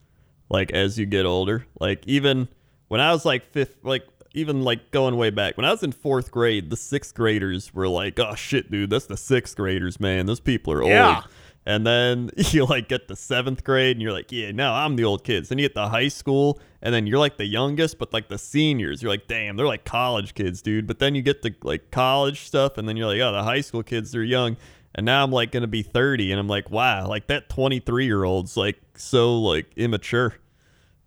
like 0.50 0.72
as 0.72 0.98
you 0.98 1.06
get 1.06 1.26
older. 1.26 1.66
Like 1.80 2.04
even 2.08 2.48
when 2.88 3.02
i 3.02 3.12
was 3.12 3.26
like 3.26 3.52
fifth 3.52 3.78
like 3.84 4.04
even 4.34 4.62
like 4.64 4.92
going 4.92 5.18
way 5.18 5.30
back 5.30 5.58
when 5.58 5.66
i 5.66 5.72
was 5.72 5.84
in 5.84 5.92
fourth 5.92 6.32
grade 6.32 6.70
the 6.70 6.78
sixth 6.78 7.14
graders 7.16 7.74
were 7.74 7.88
like 7.88 8.18
oh 8.20 8.34
shit 8.36 8.70
dude 8.72 8.90
that's 8.90 9.08
the 9.08 9.18
sixth 9.18 9.56
graders 9.58 10.00
man. 10.00 10.26
Those 10.26 10.40
people 10.40 10.72
are 10.74 10.84
Yeah. 10.84 11.16
old. 11.16 11.24
And 11.66 11.86
then 11.86 12.30
you 12.38 12.66
like 12.66 12.88
get 12.88 13.10
to 13.10 13.16
seventh 13.18 13.64
grade 13.66 13.98
and 13.98 14.02
you're 14.02 14.14
like 14.14 14.32
yeah 14.32 14.52
no 14.52 14.72
i'm 14.74 14.96
the 14.96 15.04
old 15.04 15.24
kids. 15.24 15.50
Then 15.50 15.58
you 15.58 15.66
get 15.68 15.76
to 15.76 15.88
high 15.90 16.08
school 16.08 16.60
and 16.82 16.94
then 16.94 17.08
you're 17.08 17.20
like 17.20 17.36
the 17.38 17.46
youngest 17.46 17.98
but 18.00 18.14
like 18.14 18.30
the 18.30 18.38
seniors. 18.38 19.02
You're 19.02 19.12
like 19.12 19.28
damn 19.28 19.58
they're 19.58 19.66
like 19.68 19.84
college 19.84 20.34
kids 20.34 20.62
dude. 20.62 20.88
But 20.88 21.00
then 21.00 21.14
you 21.16 21.22
get 21.22 21.42
to 21.42 21.54
like 21.64 21.92
college 21.92 22.42
stuff 22.42 22.78
and 22.78 22.88
then 22.88 22.96
you're 22.96 23.08
like 23.08 23.20
oh 23.20 23.34
the 23.34 23.44
high 23.44 23.62
school 23.62 23.84
kids 23.84 24.12
they're 24.14 24.24
young. 24.24 24.56
And 24.96 25.06
now 25.06 25.24
I'm 25.24 25.32
like 25.32 25.52
gonna 25.52 25.68
be 25.68 25.84
30, 25.84 26.32
and 26.32 26.40
I'm 26.40 26.48
like, 26.48 26.72
wow, 26.72 27.08
like 27.08 27.28
that 27.28 27.50
23 27.50 28.06
year 28.06 28.24
old's 28.24 28.58
like 28.58 28.80
so 28.98 29.40
like 29.40 29.72
immature. 29.78 30.36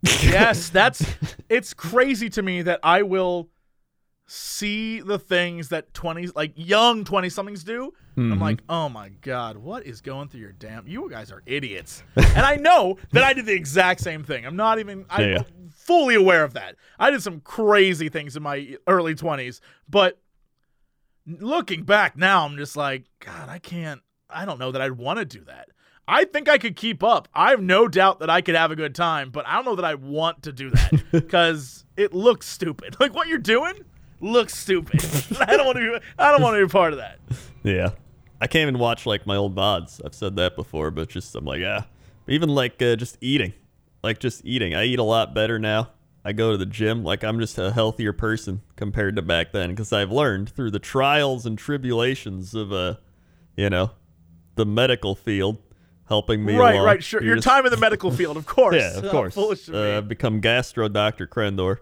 yes, 0.03 0.69
that's 0.73 1.05
it's 1.49 1.73
crazy 1.73 2.29
to 2.31 2.41
me 2.41 2.61
that 2.63 2.79
I 2.83 3.03
will 3.03 3.49
see 4.27 5.01
the 5.01 5.19
things 5.19 5.69
that 5.69 5.91
20s 5.93 6.31
like 6.35 6.53
young 6.55 7.03
20 7.03 7.29
somethings 7.29 7.63
do. 7.63 7.93
I'm 8.17 8.31
Mm-hmm. 8.31 8.41
like, 8.41 8.59
"Oh 8.67 8.89
my 8.89 9.07
god, 9.21 9.55
what 9.57 9.85
is 9.85 10.01
going 10.01 10.27
through 10.27 10.41
your 10.41 10.51
damn 10.51 10.85
You 10.85 11.09
guys 11.09 11.31
are 11.31 11.41
idiots." 11.45 12.03
and 12.17 12.45
I 12.45 12.57
know 12.57 12.97
that 13.13 13.23
I 13.23 13.31
did 13.33 13.45
the 13.45 13.53
exact 13.53 14.01
same 14.01 14.23
thing. 14.23 14.45
I'm 14.45 14.57
not 14.57 14.79
even 14.79 15.05
I'm 15.09 15.29
Yeah. 15.31 15.43
fully 15.73 16.15
aware 16.15 16.43
of 16.43 16.53
that. 16.53 16.75
I 16.99 17.09
did 17.09 17.21
some 17.23 17.39
crazy 17.39 18.09
things 18.09 18.35
in 18.35 18.43
my 18.43 18.75
early 18.85 19.15
20s, 19.15 19.61
but 19.89 20.19
looking 21.25 21.83
back 21.83 22.17
now, 22.17 22.45
I'm 22.45 22.57
just 22.57 22.75
like, 22.75 23.05
God, 23.19 23.47
I 23.49 23.59
can't. 23.59 24.01
I 24.29 24.45
don't 24.45 24.59
know 24.59 24.71
that 24.71 24.81
I'd 24.81 24.91
want 24.93 25.19
to 25.19 25.25
do 25.25 25.43
that. 25.45 25.69
I 26.11 26.25
think 26.25 26.49
I 26.49 26.57
could 26.57 26.75
keep 26.75 27.03
up. 27.03 27.29
I 27.33 27.51
have 27.51 27.61
no 27.61 27.87
doubt 27.87 28.19
that 28.19 28.29
I 28.29 28.41
could 28.41 28.55
have 28.55 28.69
a 28.69 28.75
good 28.75 28.93
time, 28.93 29.29
but 29.29 29.47
I 29.47 29.55
don't 29.55 29.63
know 29.63 29.75
that 29.77 29.85
I 29.85 29.95
want 29.95 30.43
to 30.43 30.51
do 30.51 30.69
that 30.69 31.03
because 31.11 31.85
it 31.95 32.13
looks 32.13 32.47
stupid. 32.47 32.97
Like 32.99 33.15
what 33.15 33.29
you're 33.29 33.37
doing, 33.37 33.73
looks 34.19 34.55
stupid. 34.55 35.03
I 35.39 35.55
don't 35.55 35.65
want 35.65 35.77
to. 35.77 35.99
Be, 35.99 36.05
I 36.19 36.31
don't 36.31 36.41
want 36.41 36.57
to 36.57 36.67
be 36.67 36.69
part 36.69 36.91
of 36.91 36.99
that. 36.99 37.17
Yeah. 37.63 37.91
I 38.41 38.47
can't 38.47 38.67
even 38.67 38.77
watch 38.77 39.05
like 39.05 39.25
my 39.25 39.37
old 39.37 39.55
mods. 39.55 40.01
I've 40.05 40.13
said 40.13 40.35
that 40.35 40.55
before, 40.57 40.91
but 40.91 41.07
just 41.07 41.33
I'm 41.33 41.45
like, 41.45 41.61
yeah. 41.61 41.83
Even 42.27 42.49
like 42.49 42.81
uh, 42.81 42.97
just 42.97 43.17
eating. 43.21 43.53
Like 44.03 44.19
just 44.19 44.45
eating. 44.45 44.75
I 44.75 44.83
eat 44.83 44.99
a 44.99 45.03
lot 45.03 45.33
better 45.33 45.57
now. 45.57 45.91
I 46.25 46.33
go 46.33 46.51
to 46.51 46.57
the 46.57 46.65
gym. 46.65 47.03
Like 47.03 47.23
I'm 47.23 47.39
just 47.39 47.57
a 47.57 47.71
healthier 47.71 48.13
person 48.13 48.61
compared 48.75 49.15
to 49.15 49.21
back 49.21 49.53
then 49.53 49.69
because 49.69 49.93
I've 49.93 50.11
learned 50.11 50.49
through 50.49 50.71
the 50.71 50.79
trials 50.79 51.45
and 51.45 51.57
tribulations 51.57 52.53
of 52.53 52.73
uh, 52.73 52.95
you 53.55 53.69
know, 53.69 53.91
the 54.55 54.65
medical 54.65 55.15
field 55.15 55.57
helping 56.11 56.43
me 56.43 56.57
right, 56.57 56.75
along. 56.75 56.85
right, 56.85 57.01
sure. 57.03 57.21
You're 57.21 57.27
Your 57.29 57.35
just- 57.37 57.47
time 57.47 57.65
in 57.65 57.71
the 57.71 57.77
medical 57.77 58.11
field, 58.11 58.35
of 58.35 58.45
course. 58.57 58.75
yeah, 58.75 58.97
of 58.97 59.09
course. 59.09 59.33
foolish 59.33 59.69
of 59.69 59.75
Uh. 59.75 59.97
I've 59.97 60.09
become 60.09 60.41
gastro 60.41 60.89
doctor 60.89 61.25
Crendor. 61.25 61.77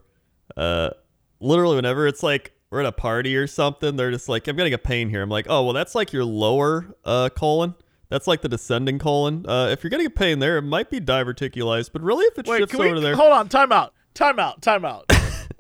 Uh, 0.56 0.92
literally, 1.40 1.76
whenever 1.76 2.06
it's 2.08 2.22
like 2.22 2.52
we're 2.70 2.82
at 2.82 2.86
a 2.86 2.92
party 2.92 3.36
or 3.36 3.48
something, 3.48 3.96
they're 3.96 4.12
just 4.12 4.30
like, 4.30 4.48
"I'm 4.48 4.56
getting 4.56 4.74
a 4.74 4.78
pain 4.78 5.10
here." 5.10 5.24
I'm 5.24 5.30
like, 5.30 5.48
"Oh, 5.50 5.64
well, 5.64 5.74
that's 5.74 5.96
like 5.96 6.14
your 6.14 6.26
lower 6.26 6.96
uh, 7.04 7.30
colon. 7.30 7.74
That's 8.10 8.28
like 8.28 8.42
the 8.42 8.50
descending 8.50 9.00
colon. 9.00 9.46
Uh, 9.48 9.70
if 9.72 9.84
you're 9.84 9.90
getting 9.90 10.06
a 10.06 10.12
pain 10.12 10.38
there, 10.40 10.58
it 10.58 10.62
might 10.64 10.90
be 10.92 11.00
diverticulitis, 11.00 11.90
but 11.92 12.02
really, 12.04 12.26
if 12.26 12.38
it 12.38 12.46
Wait, 12.48 12.60
shifts 12.60 12.76
we 12.76 12.88
over 12.90 13.00
there, 13.00 13.16
hold 13.16 13.32
on? 13.32 13.50
Time 13.50 13.72
out. 13.72 13.94
Time 14.14 14.40
out. 14.40 14.62
Time 14.62 14.86
out. 14.86 15.06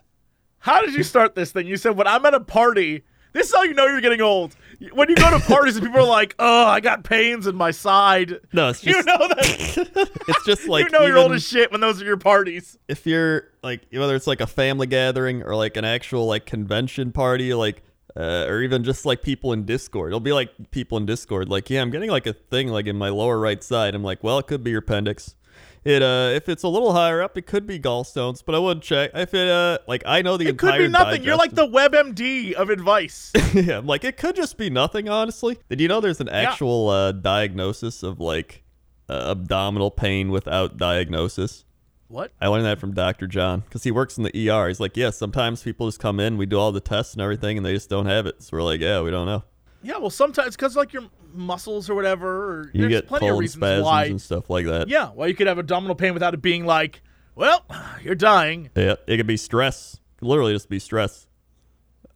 How 0.59 0.81
did 0.81 0.93
you 0.93 1.03
start 1.03 1.35
this 1.35 1.51
thing? 1.51 1.65
You 1.67 1.77
said 1.77 1.95
when 1.97 2.07
I'm 2.07 2.25
at 2.25 2.33
a 2.33 2.39
party. 2.39 3.03
This 3.33 3.47
is 3.49 3.53
how 3.55 3.63
you 3.63 3.73
know 3.73 3.85
you're 3.85 4.01
getting 4.01 4.21
old. 4.21 4.55
When 4.93 5.09
you 5.09 5.15
go 5.15 5.29
to 5.29 5.39
parties 5.45 5.75
and 5.75 5.85
people 5.85 5.99
are 5.99 6.07
like, 6.07 6.35
"Oh, 6.39 6.65
I 6.65 6.79
got 6.79 7.03
pains 7.03 7.47
in 7.47 7.55
my 7.55 7.71
side." 7.71 8.39
no, 8.53 8.69
it's 8.69 8.83
You 8.85 8.93
just 8.93 9.07
know 9.07 9.17
that. 9.17 10.09
it's 10.27 10.45
just 10.45 10.67
like 10.69 10.85
you 10.85 10.97
know 10.97 11.05
you're 11.05 11.17
old 11.17 11.33
as 11.33 11.45
shit 11.47 11.71
when 11.71 11.81
those 11.81 12.01
are 12.01 12.05
your 12.05 12.17
parties. 12.17 12.77
if 12.87 13.05
you're 13.05 13.49
like 13.61 13.81
whether 13.91 14.15
it's 14.15 14.27
like 14.27 14.41
a 14.41 14.47
family 14.47 14.87
gathering 14.87 15.43
or 15.43 15.55
like 15.55 15.77
an 15.77 15.85
actual 15.85 16.25
like 16.27 16.45
convention 16.45 17.11
party 17.11 17.53
like 17.53 17.83
uh, 18.15 18.45
or 18.47 18.61
even 18.61 18.83
just 18.83 19.05
like 19.05 19.21
people 19.21 19.53
in 19.53 19.65
discord 19.65 20.09
it'll 20.09 20.19
be 20.19 20.31
like 20.33 20.49
people 20.71 20.97
in 20.97 21.05
discord 21.05 21.47
like 21.49 21.69
yeah 21.69 21.81
i'm 21.81 21.91
getting 21.91 22.09
like 22.09 22.25
a 22.25 22.33
thing 22.33 22.69
like 22.69 22.87
in 22.87 22.95
my 22.95 23.09
lower 23.09 23.37
right 23.37 23.63
side 23.63 23.93
i'm 23.93 24.03
like 24.03 24.23
well 24.23 24.39
it 24.39 24.47
could 24.47 24.63
be 24.63 24.71
your 24.71 24.79
appendix 24.79 25.35
it 25.83 26.01
uh 26.01 26.31
if 26.33 26.49
it's 26.49 26.63
a 26.63 26.67
little 26.67 26.93
higher 26.93 27.21
up 27.21 27.37
it 27.37 27.45
could 27.45 27.65
be 27.65 27.79
gallstones 27.79 28.43
but 28.45 28.55
i 28.55 28.59
wouldn't 28.59 28.83
check 28.83 29.11
if 29.13 29.33
it 29.33 29.47
uh 29.47 29.77
like 29.87 30.03
i 30.05 30.21
know 30.21 30.37
the 30.37 30.47
It 30.47 30.57
could 30.57 30.77
be 30.77 30.87
nothing. 30.87 31.23
You're 31.23 31.37
like 31.37 31.55
the 31.55 31.67
WebMD 31.67 32.53
of 32.53 32.69
advice. 32.69 33.31
yeah 33.53 33.77
i'm 33.77 33.85
like 33.85 34.03
it 34.03 34.17
could 34.17 34.35
just 34.35 34.57
be 34.57 34.69
nothing 34.69 35.09
honestly 35.09 35.57
did 35.69 35.79
you 35.79 35.87
know 35.87 36.01
there's 36.01 36.21
an 36.21 36.29
actual 36.29 36.89
uh 36.89 37.11
diagnosis 37.11 38.03
of 38.03 38.19
like 38.19 38.63
uh, 39.09 39.31
abdominal 39.31 39.89
pain 39.89 40.29
without 40.29 40.77
diagnosis 40.77 41.65
what? 42.09 42.31
I 42.41 42.47
learned 42.47 42.65
that 42.65 42.79
from 42.79 42.95
Dr. 42.95 43.27
John 43.27 43.59
because 43.59 43.83
he 43.83 43.91
works 43.91 44.17
in 44.17 44.23
the 44.23 44.49
ER. 44.49 44.67
He's 44.67 44.79
like, 44.79 44.97
yeah, 44.97 45.11
sometimes 45.11 45.61
people 45.61 45.87
just 45.87 45.99
come 45.99 46.19
in, 46.19 46.37
we 46.37 46.47
do 46.47 46.57
all 46.57 46.71
the 46.71 46.79
tests 46.79 47.13
and 47.13 47.21
everything, 47.21 47.55
and 47.55 47.63
they 47.63 47.71
just 47.73 47.87
don't 47.87 48.07
have 48.07 48.25
it. 48.25 48.41
So 48.41 48.57
we're 48.57 48.63
like, 48.63 48.81
yeah, 48.81 48.99
we 49.01 49.11
don't 49.11 49.27
know. 49.27 49.43
Yeah, 49.83 49.99
well, 49.99 50.09
sometimes 50.09 50.55
because 50.55 50.75
like 50.75 50.91
your 50.91 51.03
muscles 51.33 51.89
or 51.89 51.95
whatever. 51.95 52.27
Or 52.59 52.71
You 52.73 52.81
there's 52.81 52.91
get 52.91 53.07
plenty 53.07 53.27
of 53.27 53.37
reasons 53.37 53.61
spasms 53.61 53.85
why. 53.85 54.05
and 54.05 54.21
stuff 54.21 54.49
like 54.49 54.65
that. 54.65 54.87
Yeah, 54.89 55.07
why 55.09 55.27
you 55.27 55.35
could 55.35 55.47
have 55.47 55.57
abdominal 55.59 55.95
pain 55.95 56.13
without 56.13 56.33
it 56.33 56.41
being 56.41 56.65
like, 56.65 57.01
well, 57.35 57.65
you're 58.01 58.15
dying. 58.15 58.69
Yeah, 58.75 58.95
it 59.07 59.17
could 59.17 59.27
be 59.27 59.37
stress. 59.37 59.99
Could 60.17 60.27
literally 60.27 60.53
just 60.53 60.69
be 60.69 60.79
stress. 60.79 61.27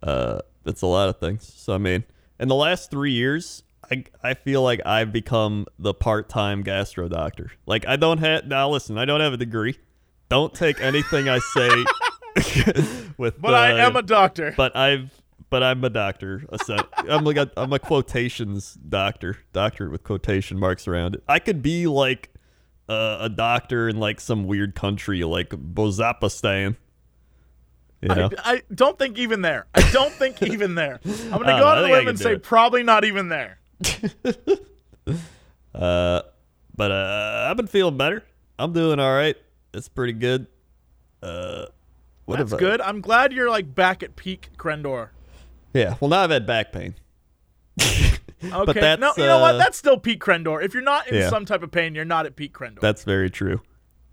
Uh, 0.02 0.40
that's 0.64 0.82
a 0.82 0.88
lot 0.88 1.10
of 1.10 1.20
things. 1.20 1.52
So 1.56 1.74
I 1.74 1.78
mean, 1.78 2.04
in 2.40 2.48
the 2.48 2.56
last 2.56 2.92
three 2.92 3.12
years, 3.12 3.64
I 3.90 4.04
I 4.22 4.34
feel 4.34 4.62
like 4.62 4.82
I've 4.86 5.12
become 5.12 5.66
the 5.80 5.94
part 5.94 6.30
time 6.30 6.62
gastro 6.64 7.08
doctor. 7.08 7.52
Like 7.66 7.88
I 7.88 7.96
don't 7.96 8.18
have 8.20 8.46
now. 8.48 8.70
Listen, 8.70 8.98
I 8.98 9.06
don't 9.06 9.22
have 9.22 9.34
a 9.34 9.38
degree. 9.38 9.78
Don't 10.30 10.54
take 10.54 10.82
anything 10.82 11.30
I 11.30 11.40
say 11.40 11.70
with. 13.18 13.40
But 13.40 13.54
I 13.54 13.72
uh, 13.74 13.88
am 13.88 13.96
a 13.96 14.02
doctor. 14.02 14.54
but 14.58 14.76
I've 14.76 15.12
but 15.54 15.62
I'm 15.62 15.84
a 15.84 15.90
doctor. 15.92 16.44
I'm 17.08 17.24
like 17.24 17.38
a, 17.38 17.52
I'm 17.56 17.72
a 17.74 17.78
quotations 17.78 18.74
doctor, 18.74 19.38
doctor 19.52 19.88
with 19.88 20.04
quotation 20.04 20.58
marks 20.58 20.88
around 20.88 21.14
it. 21.14 21.24
I 21.28 21.38
could 21.38 21.62
be 21.62 21.86
like 21.86 22.34
uh, 22.90 23.20
a 23.22 23.30
doctor 23.30 23.88
in 23.88 24.00
like 24.00 24.20
some 24.20 24.46
weird 24.46 24.74
country 24.74 25.24
like 25.24 25.50
Bozapistan. 25.52 26.76
You 28.02 28.08
know, 28.08 28.32
I, 28.44 28.54
I 28.54 28.62
don't 28.74 28.98
think 28.98 29.20
even 29.20 29.44
there. 29.44 29.68
I 29.76 29.88
don't 29.92 30.12
think 30.12 30.42
even 30.42 30.74
there. 30.74 31.00
I'm 31.06 31.30
gonna 31.30 31.60
go 31.60 31.68
out 31.68 31.78
on 31.78 31.88
a 31.88 31.94
limb 31.94 32.08
and 32.08 32.18
say 32.18 32.34
it. 32.34 32.42
probably 32.42 32.82
not 32.82 33.06
even 33.06 33.30
there. 33.30 33.60
uh, 35.76 36.22
but 36.76 36.92
uh, 36.92 37.48
I've 37.48 37.58
been 37.58 37.68
feeling 37.68 37.96
better. 37.96 38.24
I'm 38.58 38.74
doing 38.74 39.00
all 39.00 39.14
right. 39.14 39.38
It's 39.72 39.88
pretty 39.88 40.14
good. 40.14 40.48
Uh, 41.22 41.68
what 42.26 42.40
That's 42.40 42.54
I- 42.54 42.58
good. 42.58 42.82
I'm 42.82 43.02
glad 43.02 43.32
you're 43.32 43.52
like 43.52 43.76
back 43.76 44.02
at 44.02 44.16
peak 44.16 44.50
Crendor. 44.58 45.10
Yeah. 45.74 45.96
Well, 46.00 46.10
now 46.10 46.22
I've 46.22 46.30
had 46.30 46.46
back 46.46 46.72
pain. 46.72 46.96
Okay. 48.44 48.66
But 48.66 48.76
that's, 48.76 49.00
no, 49.00 49.14
you 49.16 49.24
know 49.26 49.40
what? 49.40 49.56
uh, 49.56 49.58
That's 49.58 49.78
still 49.78 49.98
Pete 49.98 50.20
Crendor. 50.20 50.62
If 50.62 50.74
you're 50.74 50.84
not 50.84 51.08
in 51.08 51.16
Yeah. 51.16 51.30
some 51.30 51.46
type 51.46 51.64
of 51.64 51.72
pain, 51.72 51.96
you're 51.96 52.04
not 52.04 52.26
at 52.26 52.36
Pete 52.36 52.52
Crendor. 52.52 52.82
That's 52.82 53.06
very 53.06 53.30
true. 53.30 53.62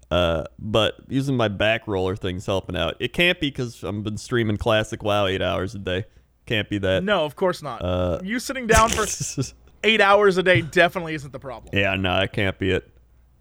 Uh, 0.08 0.44
but 0.56 0.94
using 1.08 1.36
my 1.36 1.48
back 1.48 1.88
roller 1.88 2.14
thing's 2.14 2.46
helping 2.46 2.76
out. 2.76 2.94
It 3.00 3.12
can't 3.12 3.40
be 3.40 3.48
because 3.50 3.82
I've 3.82 4.04
been 4.04 4.16
streaming 4.16 4.56
classic 4.56 5.02
WoW 5.02 5.26
eight 5.26 5.42
hours 5.42 5.74
a 5.74 5.80
day. 5.80 6.04
Can't 6.46 6.68
be 6.70 6.78
that. 6.78 7.02
no, 7.02 7.24
of 7.24 7.34
course 7.34 7.60
not. 7.60 7.82
Uh, 7.82 8.20
you 8.22 8.38
sitting 8.38 8.68
down 8.68 8.88
for 8.90 9.04
eight 9.84 10.00
hours 10.00 10.36
a 10.38 10.44
day 10.44 10.60
definitely 10.62 11.14
isn't 11.14 11.32
the 11.32 11.40
problem. 11.40 11.70
yeah, 11.76 11.96
no, 11.96 12.20
that 12.20 12.32
can't 12.32 12.56
be 12.56 12.70
it. 12.70 12.88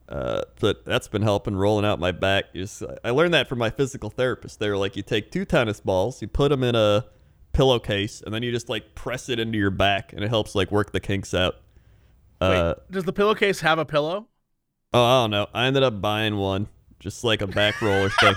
Uh, 0.07 0.41
but 0.59 0.83
that's 0.85 1.07
been 1.07 1.21
helping 1.21 1.55
rolling 1.55 1.85
out 1.85 1.99
my 1.99 2.11
back. 2.11 2.45
Just 2.55 2.81
I 3.03 3.11
learned 3.11 3.35
that 3.35 3.47
from 3.47 3.59
my 3.59 3.69
physical 3.69 4.09
therapist. 4.09 4.59
They 4.59 4.69
were 4.69 4.77
like, 4.77 4.95
you 4.95 5.03
take 5.03 5.29
two 5.31 5.45
tennis 5.45 5.79
balls, 5.79 6.19
you 6.19 6.27
put 6.27 6.49
them 6.49 6.63
in 6.63 6.73
a 6.75 7.05
pillowcase, 7.53 8.21
and 8.21 8.33
then 8.33 8.43
you 8.43 8.51
just 8.51 8.69
like 8.69 8.95
press 8.95 9.29
it 9.29 9.39
into 9.39 9.57
your 9.57 9.71
back, 9.71 10.13
and 10.13 10.23
it 10.23 10.29
helps 10.29 10.55
like 10.55 10.71
work 10.71 10.91
the 10.91 10.99
kinks 10.99 11.33
out. 11.33 11.55
Uh, 12.41 12.73
Wait, 12.77 12.91
does 12.91 13.03
the 13.03 13.13
pillowcase 13.13 13.59
have 13.61 13.79
a 13.79 13.85
pillow? 13.85 14.27
oh, 14.93 15.03
I 15.03 15.23
don't 15.23 15.31
know. 15.31 15.47
I 15.53 15.65
ended 15.67 15.83
up 15.83 16.01
buying 16.01 16.37
one, 16.37 16.67
just 16.99 17.23
like 17.23 17.41
a 17.41 17.47
back 17.47 17.81
roller 17.81 18.09
thing, 18.21 18.35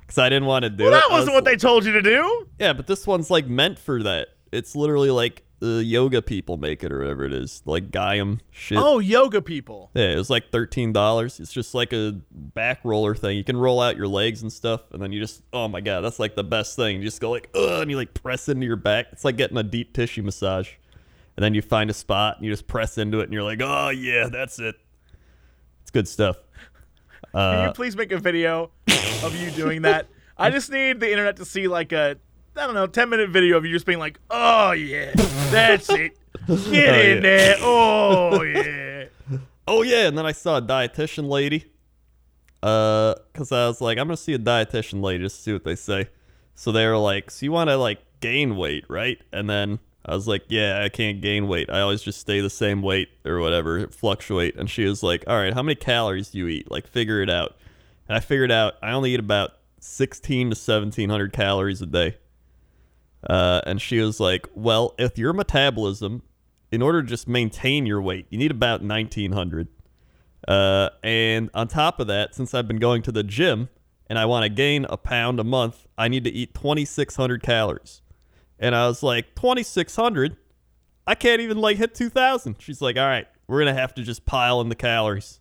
because 0.00 0.18
I 0.18 0.28
didn't 0.28 0.46
want 0.46 0.62
to 0.64 0.70
do 0.70 0.84
Well, 0.84 0.92
it. 0.94 0.96
that 1.00 1.10
wasn't 1.10 1.34
was 1.34 1.42
what 1.42 1.44
they 1.44 1.56
told 1.56 1.84
you 1.84 1.92
to 1.92 2.02
do. 2.02 2.46
Yeah, 2.58 2.72
but 2.72 2.86
this 2.86 3.06
one's 3.06 3.30
like 3.30 3.46
meant 3.46 3.78
for 3.78 4.02
that. 4.02 4.28
It's 4.52 4.76
literally 4.76 5.10
like 5.10 5.42
the 5.64 5.82
yoga 5.84 6.20
people 6.20 6.56
make 6.56 6.84
it 6.84 6.92
or 6.92 6.98
whatever 6.98 7.24
it 7.24 7.32
is, 7.32 7.62
like 7.64 7.90
Gaiam 7.90 8.40
shit. 8.50 8.76
Oh, 8.78 8.98
yoga 8.98 9.40
people. 9.40 9.90
Yeah, 9.94 10.10
it 10.10 10.16
was 10.16 10.28
like 10.28 10.50
thirteen 10.50 10.92
dollars. 10.92 11.40
It's 11.40 11.52
just 11.52 11.74
like 11.74 11.92
a 11.92 12.20
back 12.30 12.80
roller 12.84 13.14
thing. 13.14 13.36
You 13.36 13.44
can 13.44 13.56
roll 13.56 13.80
out 13.80 13.96
your 13.96 14.08
legs 14.08 14.42
and 14.42 14.52
stuff, 14.52 14.82
and 14.92 15.00
then 15.02 15.12
you 15.12 15.20
just 15.20 15.42
oh 15.52 15.68
my 15.68 15.80
god, 15.80 16.02
that's 16.02 16.18
like 16.18 16.34
the 16.34 16.44
best 16.44 16.76
thing. 16.76 16.98
You 16.98 17.04
just 17.04 17.20
go 17.20 17.30
like 17.30 17.48
ugh, 17.54 17.82
and 17.82 17.90
you 17.90 17.96
like 17.96 18.12
press 18.14 18.48
into 18.48 18.66
your 18.66 18.76
back. 18.76 19.06
It's 19.12 19.24
like 19.24 19.36
getting 19.36 19.56
a 19.56 19.62
deep 19.62 19.92
tissue 19.94 20.22
massage, 20.22 20.70
and 21.36 21.42
then 21.44 21.54
you 21.54 21.62
find 21.62 21.88
a 21.90 21.94
spot 21.94 22.36
and 22.36 22.44
you 22.44 22.52
just 22.52 22.66
press 22.66 22.98
into 22.98 23.20
it, 23.20 23.24
and 23.24 23.32
you're 23.32 23.42
like 23.42 23.60
oh 23.62 23.88
yeah, 23.88 24.28
that's 24.30 24.58
it. 24.58 24.74
It's 25.82 25.90
good 25.90 26.08
stuff. 26.08 26.36
Can 27.32 27.40
Uh, 27.40 27.64
you 27.68 27.72
please 27.72 27.96
make 27.96 28.12
a 28.12 28.18
video 28.18 28.70
of 29.24 29.34
you 29.36 29.50
doing 29.50 29.82
that? 29.82 30.08
I 30.36 30.50
just 30.50 30.70
need 30.70 31.00
the 31.00 31.10
internet 31.10 31.36
to 31.36 31.44
see 31.44 31.68
like 31.68 31.92
a 31.92 32.16
I 32.56 32.66
don't 32.66 32.74
know, 32.74 32.86
10 32.86 33.08
minute 33.08 33.30
video 33.30 33.56
of 33.56 33.64
you 33.64 33.72
just 33.72 33.86
being 33.86 33.98
like, 33.98 34.18
"Oh 34.30 34.72
yeah. 34.72 35.10
That's 35.50 35.90
it. 35.90 36.16
Get 36.46 36.48
Oh, 36.48 36.54
in 37.00 37.16
yeah. 37.16 37.20
there. 37.20 37.56
Oh 37.60 38.42
yeah." 38.42 39.04
Oh 39.66 39.82
yeah, 39.82 40.06
and 40.08 40.16
then 40.18 40.26
I 40.26 40.32
saw 40.32 40.58
a 40.58 40.62
dietitian 40.62 41.28
lady. 41.28 41.64
Uh, 42.62 43.14
cause 43.34 43.52
I 43.52 43.66
was 43.66 43.80
like, 43.80 43.98
I'm 43.98 44.06
gonna 44.06 44.16
see 44.16 44.34
a 44.34 44.38
dietitian 44.38 45.02
lady 45.02 45.24
just 45.24 45.36
to 45.36 45.42
see 45.42 45.52
what 45.52 45.64
they 45.64 45.74
say. 45.74 46.08
So 46.54 46.70
they 46.72 46.86
were 46.86 46.96
like, 46.98 47.30
so 47.30 47.44
you 47.44 47.52
want 47.52 47.68
to 47.70 47.76
like 47.76 47.98
gain 48.20 48.56
weight, 48.56 48.84
right? 48.88 49.18
And 49.32 49.48
then 49.50 49.80
I 50.06 50.14
was 50.14 50.28
like, 50.28 50.44
yeah, 50.48 50.80
I 50.82 50.88
can't 50.88 51.20
gain 51.20 51.48
weight. 51.48 51.68
I 51.70 51.80
always 51.80 52.02
just 52.02 52.20
stay 52.20 52.40
the 52.40 52.50
same 52.50 52.80
weight 52.82 53.08
or 53.24 53.40
whatever, 53.40 53.86
fluctuate. 53.88 54.54
And 54.56 54.70
she 54.70 54.84
was 54.84 55.02
like, 55.02 55.24
all 55.26 55.36
right, 55.36 55.52
how 55.52 55.62
many 55.62 55.74
calories 55.74 56.30
do 56.30 56.38
you 56.38 56.48
eat? 56.48 56.70
Like, 56.70 56.86
figure 56.86 57.20
it 57.22 57.28
out. 57.30 57.56
And 58.08 58.16
I 58.16 58.20
figured 58.20 58.52
out 58.52 58.74
I 58.82 58.92
only 58.92 59.12
eat 59.14 59.20
about 59.20 59.52
16 59.80 60.48
to 60.50 60.54
1700 60.54 61.32
calories 61.32 61.82
a 61.82 61.86
day. 61.86 62.16
Uh, 63.28 63.60
and 63.66 63.80
she 63.80 64.00
was 64.00 64.20
like, 64.20 64.46
well, 64.54 64.94
if 64.98 65.18
your 65.18 65.32
metabolism, 65.32 66.22
in 66.70 66.82
order 66.82 67.02
to 67.02 67.08
just 67.08 67.26
maintain 67.28 67.86
your 67.86 68.02
weight, 68.02 68.26
you 68.30 68.38
need 68.38 68.50
about 68.50 68.82
1900. 68.82 69.68
Uh, 70.46 70.90
and 71.02 71.50
on 71.54 71.68
top 71.68 72.00
of 72.00 72.06
that, 72.08 72.34
since 72.34 72.52
I've 72.52 72.68
been 72.68 72.78
going 72.78 73.02
to 73.02 73.12
the 73.12 73.22
gym 73.22 73.68
and 74.08 74.18
I 74.18 74.26
want 74.26 74.44
to 74.44 74.48
gain 74.48 74.84
a 74.90 74.96
pound 74.96 75.40
a 75.40 75.44
month, 75.44 75.86
I 75.96 76.08
need 76.08 76.24
to 76.24 76.30
eat 76.30 76.54
2,600 76.54 77.42
calories. 77.42 78.02
And 78.58 78.74
I 78.74 78.86
was 78.86 79.02
like, 79.02 79.34
2,600? 79.34 80.36
I 81.06 81.14
can't 81.14 81.40
even 81.40 81.58
like 81.58 81.78
hit 81.78 81.94
2,000. 81.94 82.56
She's 82.58 82.82
like, 82.82 82.96
all 82.96 83.06
right, 83.06 83.26
we're 83.46 83.64
to 83.64 83.74
have 83.74 83.94
to 83.94 84.02
just 84.02 84.26
pile 84.26 84.60
in 84.60 84.68
the 84.68 84.74
calories. 84.74 85.40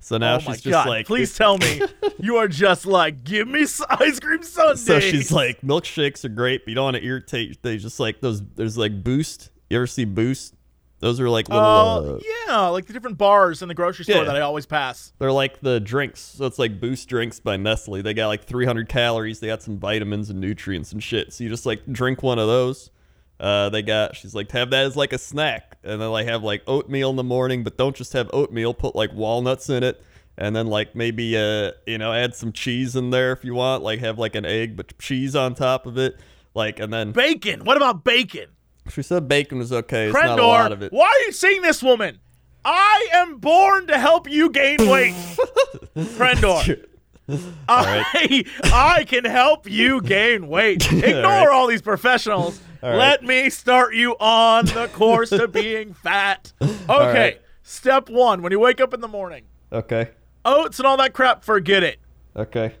So 0.00 0.18
now 0.18 0.36
oh 0.36 0.38
she's 0.38 0.60
just 0.60 0.72
god. 0.72 0.88
like, 0.88 1.06
please 1.06 1.36
tell 1.36 1.58
me 1.58 1.80
you 2.20 2.36
are 2.36 2.46
just 2.48 2.86
like, 2.86 3.24
"Give 3.24 3.48
me 3.48 3.62
ice 3.90 4.20
cream 4.20 4.42
sundae. 4.42 4.76
So 4.76 5.00
she's 5.00 5.32
like, 5.32 5.60
milkshakes 5.62 6.24
are 6.24 6.28
great, 6.28 6.64
but 6.64 6.68
you 6.68 6.74
don't 6.76 6.84
want 6.84 6.96
to 6.96 7.04
irritate. 7.04 7.60
They 7.62 7.76
just 7.78 7.98
like 7.98 8.20
those. 8.20 8.40
There's 8.54 8.78
like 8.78 9.02
Boost. 9.02 9.50
You 9.68 9.78
ever 9.78 9.86
see 9.86 10.04
Boost? 10.04 10.54
Those 11.00 11.20
are 11.20 11.28
like 11.28 11.48
little. 11.48 11.62
Uh, 11.64 12.00
uh, 12.00 12.18
yeah, 12.46 12.66
like 12.68 12.86
the 12.86 12.92
different 12.92 13.18
bars 13.18 13.60
in 13.62 13.68
the 13.68 13.74
grocery 13.74 14.04
store 14.04 14.18
Yeah. 14.18 14.24
that 14.24 14.36
I 14.36 14.40
always 14.40 14.64
pass. 14.64 15.12
They're 15.18 15.32
like 15.32 15.60
the 15.60 15.78
drinks. 15.80 16.20
So 16.20 16.46
it's 16.46 16.58
like 16.58 16.80
Boost 16.80 17.08
drinks 17.08 17.38
by 17.40 17.56
Nestle. 17.56 18.00
They 18.00 18.14
got 18.14 18.28
like 18.28 18.44
300 18.44 18.88
calories. 18.88 19.40
They 19.40 19.48
got 19.48 19.62
some 19.62 19.78
vitamins 19.78 20.30
and 20.30 20.40
nutrients 20.40 20.92
and 20.92 21.02
shit. 21.02 21.32
So 21.34 21.44
you 21.44 21.50
just 21.50 21.66
like 21.66 21.82
drink 21.92 22.22
one 22.22 22.38
of 22.38 22.46
those. 22.46 22.90
Uh, 23.38 23.68
they 23.68 23.82
got. 23.82 24.16
She's 24.16 24.34
like 24.34 24.50
have 24.52 24.70
that 24.70 24.84
as 24.86 24.96
like 24.96 25.12
a 25.12 25.18
snack, 25.18 25.76
and 25.84 26.00
then 26.00 26.10
like 26.10 26.26
have 26.26 26.42
like 26.42 26.62
oatmeal 26.66 27.10
in 27.10 27.16
the 27.16 27.24
morning, 27.24 27.64
but 27.64 27.76
don't 27.76 27.94
just 27.94 28.12
have 28.14 28.30
oatmeal. 28.32 28.72
Put 28.72 28.96
like 28.96 29.12
walnuts 29.12 29.68
in 29.68 29.82
it, 29.82 30.02
and 30.38 30.56
then 30.56 30.66
like 30.68 30.94
maybe 30.94 31.36
uh 31.36 31.72
you 31.86 31.98
know 31.98 32.12
add 32.12 32.34
some 32.34 32.52
cheese 32.52 32.96
in 32.96 33.10
there 33.10 33.32
if 33.32 33.44
you 33.44 33.54
want. 33.54 33.82
Like 33.82 34.00
have 34.00 34.18
like 34.18 34.34
an 34.34 34.46
egg 34.46 34.76
but 34.76 34.98
cheese 34.98 35.36
on 35.36 35.54
top 35.54 35.86
of 35.86 35.98
it. 35.98 36.18
Like 36.54 36.80
and 36.80 36.92
then 36.92 37.12
Bacon. 37.12 37.64
What 37.64 37.76
about 37.76 38.04
bacon? 38.04 38.46
she 38.90 39.02
said 39.02 39.28
bacon 39.28 39.58
was 39.58 39.72
okay. 39.72 40.06
It's 40.06 40.14
not 40.14 40.38
a 40.38 40.46
lot 40.46 40.72
of 40.72 40.82
it. 40.82 40.92
why 40.92 41.06
are 41.06 41.26
you 41.26 41.32
seeing 41.32 41.60
this 41.60 41.82
woman? 41.82 42.20
I 42.64 43.08
am 43.12 43.38
born 43.38 43.86
to 43.88 43.98
help 43.98 44.28
you 44.28 44.50
gain 44.50 44.78
weight. 44.88 45.14
Crendor. 45.96 46.86
I, 47.68 48.44
I 48.72 49.04
can 49.04 49.24
help 49.24 49.68
you 49.68 50.00
gain 50.00 50.48
weight. 50.48 50.90
Ignore 50.92 51.22
right. 51.22 51.48
all 51.48 51.66
these 51.66 51.82
professionals. 51.82 52.60
All 52.82 52.90
right. 52.90 52.98
Let 52.98 53.22
me 53.24 53.50
start 53.50 53.94
you 53.94 54.12
on 54.20 54.66
the 54.66 54.88
course 54.92 55.30
to 55.30 55.48
being 55.48 55.94
fat. 56.02 56.52
Okay, 56.62 56.78
right. 56.88 57.40
step 57.62 58.08
one 58.08 58.42
when 58.42 58.52
you 58.52 58.60
wake 58.60 58.80
up 58.80 58.94
in 58.94 59.00
the 59.00 59.08
morning, 59.08 59.44
Okay. 59.72 60.10
oats 60.44 60.78
and 60.78 60.86
all 60.86 60.96
that 60.98 61.12
crap, 61.14 61.42
forget 61.42 61.82
it. 61.82 61.98
Okay. 62.36 62.74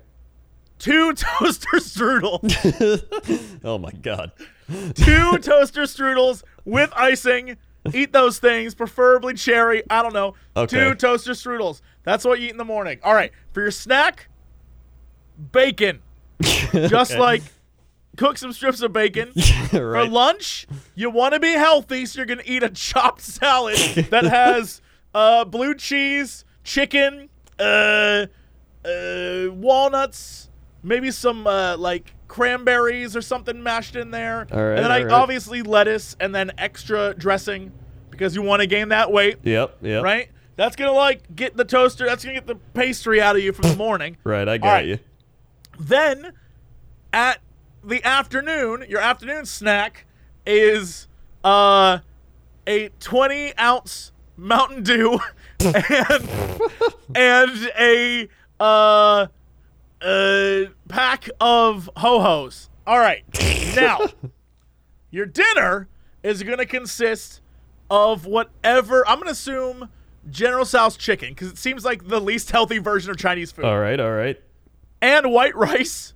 Two 0.78 1.12
toaster 1.14 1.78
strudels. 1.78 3.62
Oh 3.64 3.78
my 3.78 3.90
god. 3.90 4.32
two 4.94 5.38
toaster 5.38 5.82
strudels 5.82 6.42
with 6.64 6.92
icing. 6.94 7.56
Eat 7.94 8.12
those 8.12 8.38
things, 8.38 8.74
preferably 8.74 9.34
cherry. 9.34 9.82
I 9.88 10.02
don't 10.02 10.12
know. 10.12 10.34
Okay. 10.56 10.76
Two 10.76 10.94
toaster 10.94 11.32
strudels. 11.32 11.80
That's 12.02 12.24
what 12.24 12.40
you 12.40 12.48
eat 12.48 12.50
in 12.50 12.56
the 12.58 12.64
morning. 12.64 12.98
All 13.02 13.14
right. 13.14 13.32
For 13.52 13.62
your 13.62 13.70
snack, 13.70 14.28
bacon. 15.52 16.00
Just 16.42 17.12
Okay. 17.12 17.20
like 17.20 17.42
cook 18.16 18.38
some 18.38 18.52
strips 18.52 18.80
of 18.82 18.92
bacon. 18.92 19.32
For 19.70 20.06
lunch, 20.06 20.66
you 20.94 21.10
want 21.10 21.34
to 21.34 21.40
be 21.40 21.52
healthy, 21.52 22.06
so 22.06 22.18
you're 22.18 22.26
going 22.26 22.38
to 22.40 22.48
eat 22.50 22.62
a 22.62 22.70
chopped 22.70 23.20
salad 23.22 23.76
that 24.10 24.24
has 24.24 24.80
uh, 25.14 25.44
blue 25.44 25.74
cheese, 25.74 26.44
chicken, 26.64 27.28
uh, 27.58 28.26
uh, 28.84 29.46
walnuts, 29.52 30.48
maybe 30.82 31.10
some 31.10 31.46
uh, 31.46 31.76
like 31.76 32.14
cranberries 32.28 33.16
or 33.16 33.22
something 33.22 33.62
mashed 33.62 33.96
in 33.96 34.10
there. 34.10 34.46
Right, 34.50 34.74
and 34.76 34.78
then 34.84 34.92
I, 34.92 35.02
right. 35.04 35.12
obviously 35.12 35.62
lettuce 35.62 36.16
and 36.20 36.34
then 36.34 36.52
extra 36.58 37.14
dressing 37.14 37.72
because 38.10 38.34
you 38.34 38.42
want 38.42 38.60
to 38.60 38.66
gain 38.66 38.88
that 38.90 39.12
weight, 39.12 39.38
Yep. 39.42 39.78
Yep. 39.82 40.02
right? 40.04 40.28
That's 40.56 40.74
going 40.74 40.90
to 40.90 40.96
like 40.96 41.34
get 41.36 41.56
the 41.56 41.64
toaster, 41.66 42.06
that's 42.06 42.24
going 42.24 42.34
to 42.34 42.40
get 42.40 42.46
the 42.46 42.56
pastry 42.72 43.20
out 43.20 43.36
of 43.36 43.42
you 43.42 43.52
from 43.52 43.68
the 43.70 43.76
morning. 43.76 44.16
Right. 44.24 44.48
I 44.48 44.56
got 44.58 44.68
right. 44.68 44.86
you. 44.86 44.98
Then 45.78 46.32
at 47.12 47.40
the 47.84 48.04
afternoon, 48.04 48.84
your 48.88 49.00
afternoon 49.00 49.46
snack 49.46 50.06
is 50.44 51.08
uh 51.44 51.98
a 52.66 52.88
20 53.00 53.56
ounce 53.58 54.12
Mountain 54.36 54.82
Dew 54.82 55.18
and 55.60 56.28
and 57.14 57.70
a 57.78 58.28
uh 58.60 59.26
uh 60.02 60.64
pack 60.88 61.28
of 61.40 61.90
ho-hos. 61.96 62.68
All 62.86 62.98
right. 62.98 63.24
Now, 63.74 63.98
your 65.10 65.26
dinner 65.26 65.88
is 66.22 66.42
going 66.42 66.58
to 66.58 66.66
consist 66.66 67.40
of 67.90 68.26
whatever 68.26 69.06
I'm 69.08 69.16
going 69.16 69.26
to 69.26 69.32
assume 69.32 69.88
General 70.30 70.64
Tso's 70.64 70.96
chicken 70.96 71.30
because 71.30 71.48
it 71.48 71.58
seems 71.58 71.84
like 71.84 72.08
the 72.08 72.20
least 72.20 72.50
healthy 72.50 72.78
version 72.78 73.10
of 73.10 73.16
Chinese 73.16 73.52
food 73.52 73.64
All 73.64 73.78
right. 73.78 73.98
All 74.00 74.12
right. 74.12 74.40
And 75.06 75.30
white 75.32 75.54
rice, 75.56 76.12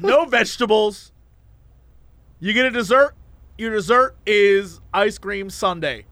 no 0.00 0.24
vegetables. 0.26 1.12
You 2.40 2.52
get 2.52 2.66
a 2.66 2.70
dessert. 2.70 3.14
Your 3.56 3.72
dessert 3.72 4.14
is 4.26 4.80
ice 4.94 5.18
cream 5.18 5.50
sundae. 5.50 6.02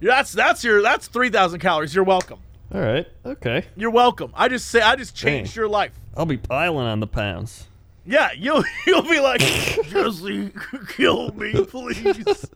That's 0.00 0.32
that's 0.32 0.62
your 0.64 0.82
that's 0.82 1.06
three 1.08 1.30
thousand 1.30 1.60
calories. 1.60 1.94
You're 1.94 2.04
welcome. 2.04 2.40
All 2.74 2.80
right. 2.80 3.06
Okay. 3.24 3.64
You're 3.76 3.90
welcome. 3.90 4.32
I 4.34 4.48
just 4.48 4.68
say 4.68 4.80
I 4.80 4.96
just 4.96 5.14
changed 5.16 5.54
Dang. 5.54 5.60
your 5.60 5.68
life. 5.68 5.92
I'll 6.16 6.26
be 6.26 6.36
piling 6.36 6.86
on 6.86 7.00
the 7.00 7.06
pounds. 7.06 7.68
Yeah, 8.04 8.30
you'll 8.36 8.64
you'll 8.86 9.02
be 9.02 9.20
like 9.20 9.40
Jesse, 9.88 10.50
kill 10.88 11.32
me, 11.32 11.64
please. 11.64 12.50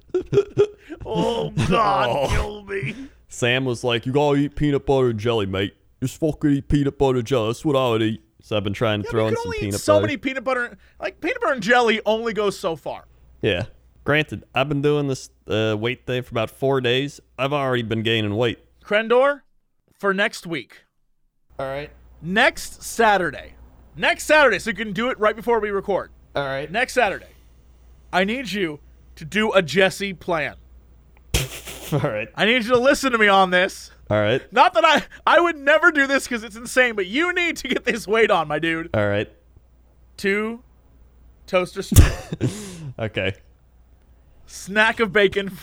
Oh 1.05 1.51
God, 1.69 2.09
Oh. 2.11 2.29
kill 2.29 2.63
me. 2.65 2.95
Sam 3.29 3.65
was 3.65 3.85
like, 3.85 4.07
"You 4.07 4.13
gotta 4.13 4.39
eat 4.39 4.57
peanut 4.57 4.85
butter 4.87 5.11
and 5.11 5.19
jelly, 5.21 5.47
mate. 5.47 5.75
Just 6.03 6.19
fucking 6.21 6.51
eat 6.51 6.69
peanut 6.69 6.99
butter 6.99 7.19
and 7.19 7.27
jelly. 7.27 7.49
That's 7.49 7.65
what 7.65 7.77
I 7.77 7.89
would 7.91 8.03
eat." 8.03 8.23
So 8.47 8.57
I've 8.57 8.63
been 8.63 8.73
trying 8.75 9.03
to 9.03 9.09
Yeah, 9.09 9.11
throw 9.11 9.27
in 9.27 9.35
some 9.35 9.43
only 9.47 9.57
eat 9.57 9.61
peanut 9.63 9.81
so 9.81 9.95
butter. 9.95 10.03
many 10.07 10.17
peanut 10.19 10.45
butter. 10.45 10.79
Like 11.01 11.21
peanut 11.21 11.41
butter 11.41 11.55
and 11.55 11.61
jelly 11.63 12.01
only 12.07 12.33
goes 12.33 12.57
so 12.57 12.77
far. 12.77 13.09
Yeah. 13.43 13.65
Granted, 14.05 14.45
I've 14.55 14.69
been 14.69 14.83
doing 14.83 15.09
this 15.09 15.31
uh, 15.49 15.75
weight 15.77 16.07
thing 16.07 16.23
for 16.23 16.31
about 16.31 16.51
four 16.51 16.81
days. 16.81 17.21
I've 17.37 17.53
already 17.53 17.83
been 17.83 18.05
gaining 18.05 18.37
weight. 18.37 18.61
Crendor, 18.85 19.41
for 19.99 20.15
next 20.15 20.47
week. 20.47 20.85
All 21.59 21.67
right. 21.67 21.91
next 22.23 22.85
Saturday. 22.85 23.55
Next 23.97 24.27
Saturday, 24.27 24.61
so 24.61 24.71
you 24.71 24.77
can 24.77 24.93
do 24.93 25.11
it 25.11 25.19
right 25.19 25.35
before 25.35 25.59
we 25.59 25.71
record. 25.71 26.13
All 26.37 26.45
right. 26.45 26.71
Next 26.71 26.93
Saturday, 26.93 27.27
I 28.13 28.23
need 28.23 28.53
you 28.53 28.79
to 29.17 29.25
do 29.25 29.53
a 29.55 29.61
Jesse 29.61 30.13
plan. 30.13 30.55
All 31.93 31.99
right. 32.01 32.29
I 32.35 32.45
need 32.47 32.65
you 32.65 32.71
to 32.71 32.79
listen 32.79 33.13
to 33.13 33.19
me 33.19 33.29
on 33.29 33.51
this. 33.51 33.91
All 34.11 34.21
right. 34.21 34.41
Not 34.53 34.75
that 34.75 34.85
I 34.85 35.03
I 35.27 35.41
would 35.41 35.57
never 35.57 35.91
do 35.91 36.07
this 36.07 36.25
because 36.25 36.45
it's 36.45 36.57
insane, 36.57 36.95
but 36.95 37.07
you 37.07 37.33
need 37.33 37.57
to 37.59 37.69
get 37.69 37.85
this 37.85 38.07
weight 38.07 38.31
on, 38.31 38.49
my 38.49 38.59
dude. 38.59 38.91
All 38.95 39.07
right. 39.07 39.31
Two 40.17 40.63
toaster 41.47 41.81
strudels, 41.81 42.93
Okay. 42.99 43.35
snack 44.47 45.01
of 45.01 45.13
bacon. 45.13 45.57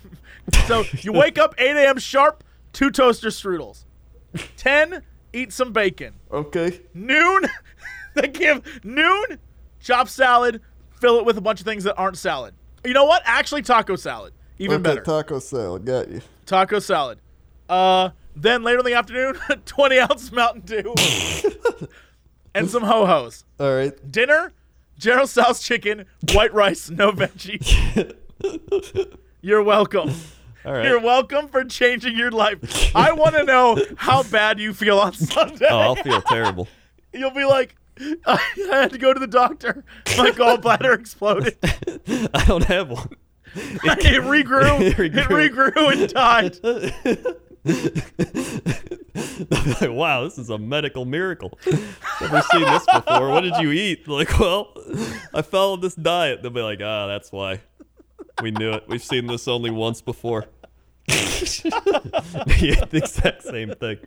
so 0.66 0.84
you 1.00 1.12
wake 1.12 1.38
up 1.38 1.54
8 1.58 1.76
a.m. 1.76 1.98
sharp, 1.98 2.42
two 2.72 2.90
toaster 2.90 3.28
strudels. 3.28 3.84
10, 4.56 5.02
eat 5.32 5.52
some 5.52 5.72
bacon. 5.72 6.14
Okay. 6.30 6.80
Noon, 6.94 7.42
they 8.14 8.28
give 8.28 8.84
noon 8.84 9.38
chop 9.80 10.08
salad, 10.08 10.60
fill 11.00 11.18
it 11.18 11.24
with 11.24 11.36
a 11.38 11.40
bunch 11.42 11.60
of 11.60 11.66
things 11.66 11.84
that 11.84 11.94
aren't 11.96 12.18
salad. 12.18 12.54
You 12.84 12.92
know 12.94 13.04
what? 13.04 13.22
Actually, 13.24 13.62
taco 13.62 13.96
salad, 13.96 14.32
even 14.64 14.82
better. 14.82 15.00
taco 15.02 15.38
salad. 15.38 15.84
Got 15.84 16.08
you. 16.10 16.20
taco 16.46 16.78
salad. 16.78 17.18
Uh, 17.68 18.10
then 18.36 18.62
later 18.62 18.78
in 18.80 18.84
the 18.84 18.94
afternoon, 18.94 19.34
20 19.66 19.98
ounce 19.98 20.32
Mountain 20.32 20.62
Dew 20.62 20.94
and 22.54 22.68
some 22.68 22.82
ho 22.82 23.06
hos. 23.06 23.44
All 23.60 23.74
right. 23.74 23.92
Dinner, 24.10 24.52
General 24.98 25.26
Tso's 25.26 25.60
chicken, 25.60 26.06
white 26.32 26.52
rice, 26.52 26.90
no 26.90 27.12
veggies. 27.12 28.14
You're 29.40 29.62
welcome. 29.62 30.12
All 30.64 30.72
right. 30.72 30.86
You're 30.86 31.00
welcome 31.00 31.48
for 31.48 31.64
changing 31.64 32.16
your 32.16 32.30
life. 32.30 32.94
I 32.94 33.12
want 33.12 33.34
to 33.34 33.44
know 33.44 33.76
how 33.96 34.22
bad 34.22 34.60
you 34.60 34.72
feel 34.72 34.98
on 34.98 35.12
Sunday. 35.12 35.66
oh, 35.70 35.78
I'll 35.78 35.96
feel 35.96 36.22
terrible. 36.22 36.68
You'll 37.12 37.30
be 37.32 37.44
like, 37.44 37.74
I 38.26 38.40
had 38.70 38.92
to 38.92 38.98
go 38.98 39.12
to 39.12 39.18
the 39.20 39.26
doctor. 39.26 39.84
My 40.16 40.30
gallbladder 40.30 40.98
exploded. 40.98 41.56
I 42.32 42.44
don't 42.46 42.64
have 42.64 42.90
one. 42.90 43.10
it 43.54 44.22
regrew. 44.22 44.80
It 44.80 44.98
It 44.98 45.12
regrew. 45.28 45.72
regrew 45.72 45.92
and 45.92 46.12
died. 46.12 46.58
like, 49.80 49.90
wow, 49.90 50.24
this 50.24 50.38
is 50.38 50.50
a 50.50 50.58
medical 50.58 51.04
miracle. 51.04 51.58
Never 52.20 52.42
seen 52.52 52.62
this 52.62 52.84
before. 52.92 53.28
What 53.28 53.42
did 53.42 53.56
you 53.58 53.70
eat? 53.72 54.08
Like, 54.08 54.36
well, 54.38 54.72
I 55.34 55.42
followed 55.42 55.82
this 55.82 55.94
diet. 55.94 56.42
They'll 56.42 56.50
be 56.50 56.62
like, 56.62 56.80
ah, 56.82 57.06
that's 57.06 57.30
why. 57.30 57.60
We 58.42 58.50
knew 58.50 58.72
it. 58.72 58.84
We've 58.88 59.04
seen 59.04 59.26
this 59.26 59.46
only 59.46 59.70
once 59.70 60.00
before. 60.00 60.46
yeah, 61.08 62.84
the 62.86 62.90
exact 62.94 63.42
same 63.42 63.74
thing. 63.74 63.98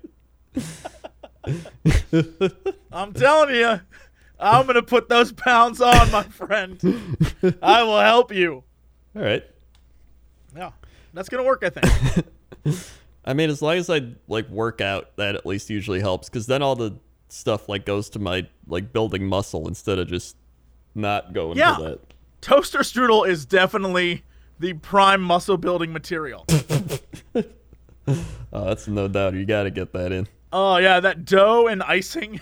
I'm 2.91 3.13
telling 3.13 3.55
you, 3.55 3.79
I'm 4.39 4.65
gonna 4.65 4.81
put 4.81 5.09
those 5.09 5.31
pounds 5.31 5.79
on, 5.81 6.11
my 6.11 6.23
friend. 6.23 6.79
I 7.61 7.83
will 7.83 7.99
help 7.99 8.33
you. 8.33 8.63
All 9.15 9.21
right. 9.21 9.43
Yeah, 10.55 10.71
that's 11.13 11.29
gonna 11.29 11.43
work. 11.43 11.63
I 11.63 11.69
think. 11.69 12.77
I 13.25 13.33
mean, 13.33 13.49
as 13.49 13.61
long 13.61 13.75
as 13.77 13.89
I 13.89 14.01
like 14.27 14.47
work 14.49 14.81
out, 14.81 15.15
that 15.17 15.35
at 15.35 15.45
least 15.45 15.69
usually 15.69 15.99
helps. 15.99 16.29
Because 16.29 16.47
then 16.47 16.61
all 16.61 16.75
the 16.75 16.95
stuff 17.29 17.67
like 17.67 17.85
goes 17.85 18.09
to 18.11 18.19
my 18.19 18.47
like 18.67 18.93
building 18.93 19.25
muscle 19.27 19.67
instead 19.67 19.99
of 19.99 20.07
just 20.07 20.35
not 20.93 21.33
going 21.33 21.57
Yeah. 21.57 21.75
to 21.77 21.83
that. 21.83 21.99
Toaster 22.41 22.79
strudel 22.79 23.27
is 23.27 23.45
definitely 23.45 24.23
the 24.59 24.73
prime 24.73 25.21
muscle 25.21 25.57
building 25.57 25.91
material. 25.93 26.45
Oh, 28.53 28.65
that's 28.65 28.87
no 28.87 29.07
doubt. 29.07 29.33
You 29.33 29.45
got 29.45 29.63
to 29.63 29.71
get 29.71 29.91
that 29.93 30.11
in. 30.11 30.27
Oh 30.53 30.77
yeah, 30.77 30.99
that 30.99 31.25
dough 31.25 31.67
and 31.67 31.81
icing, 31.81 32.39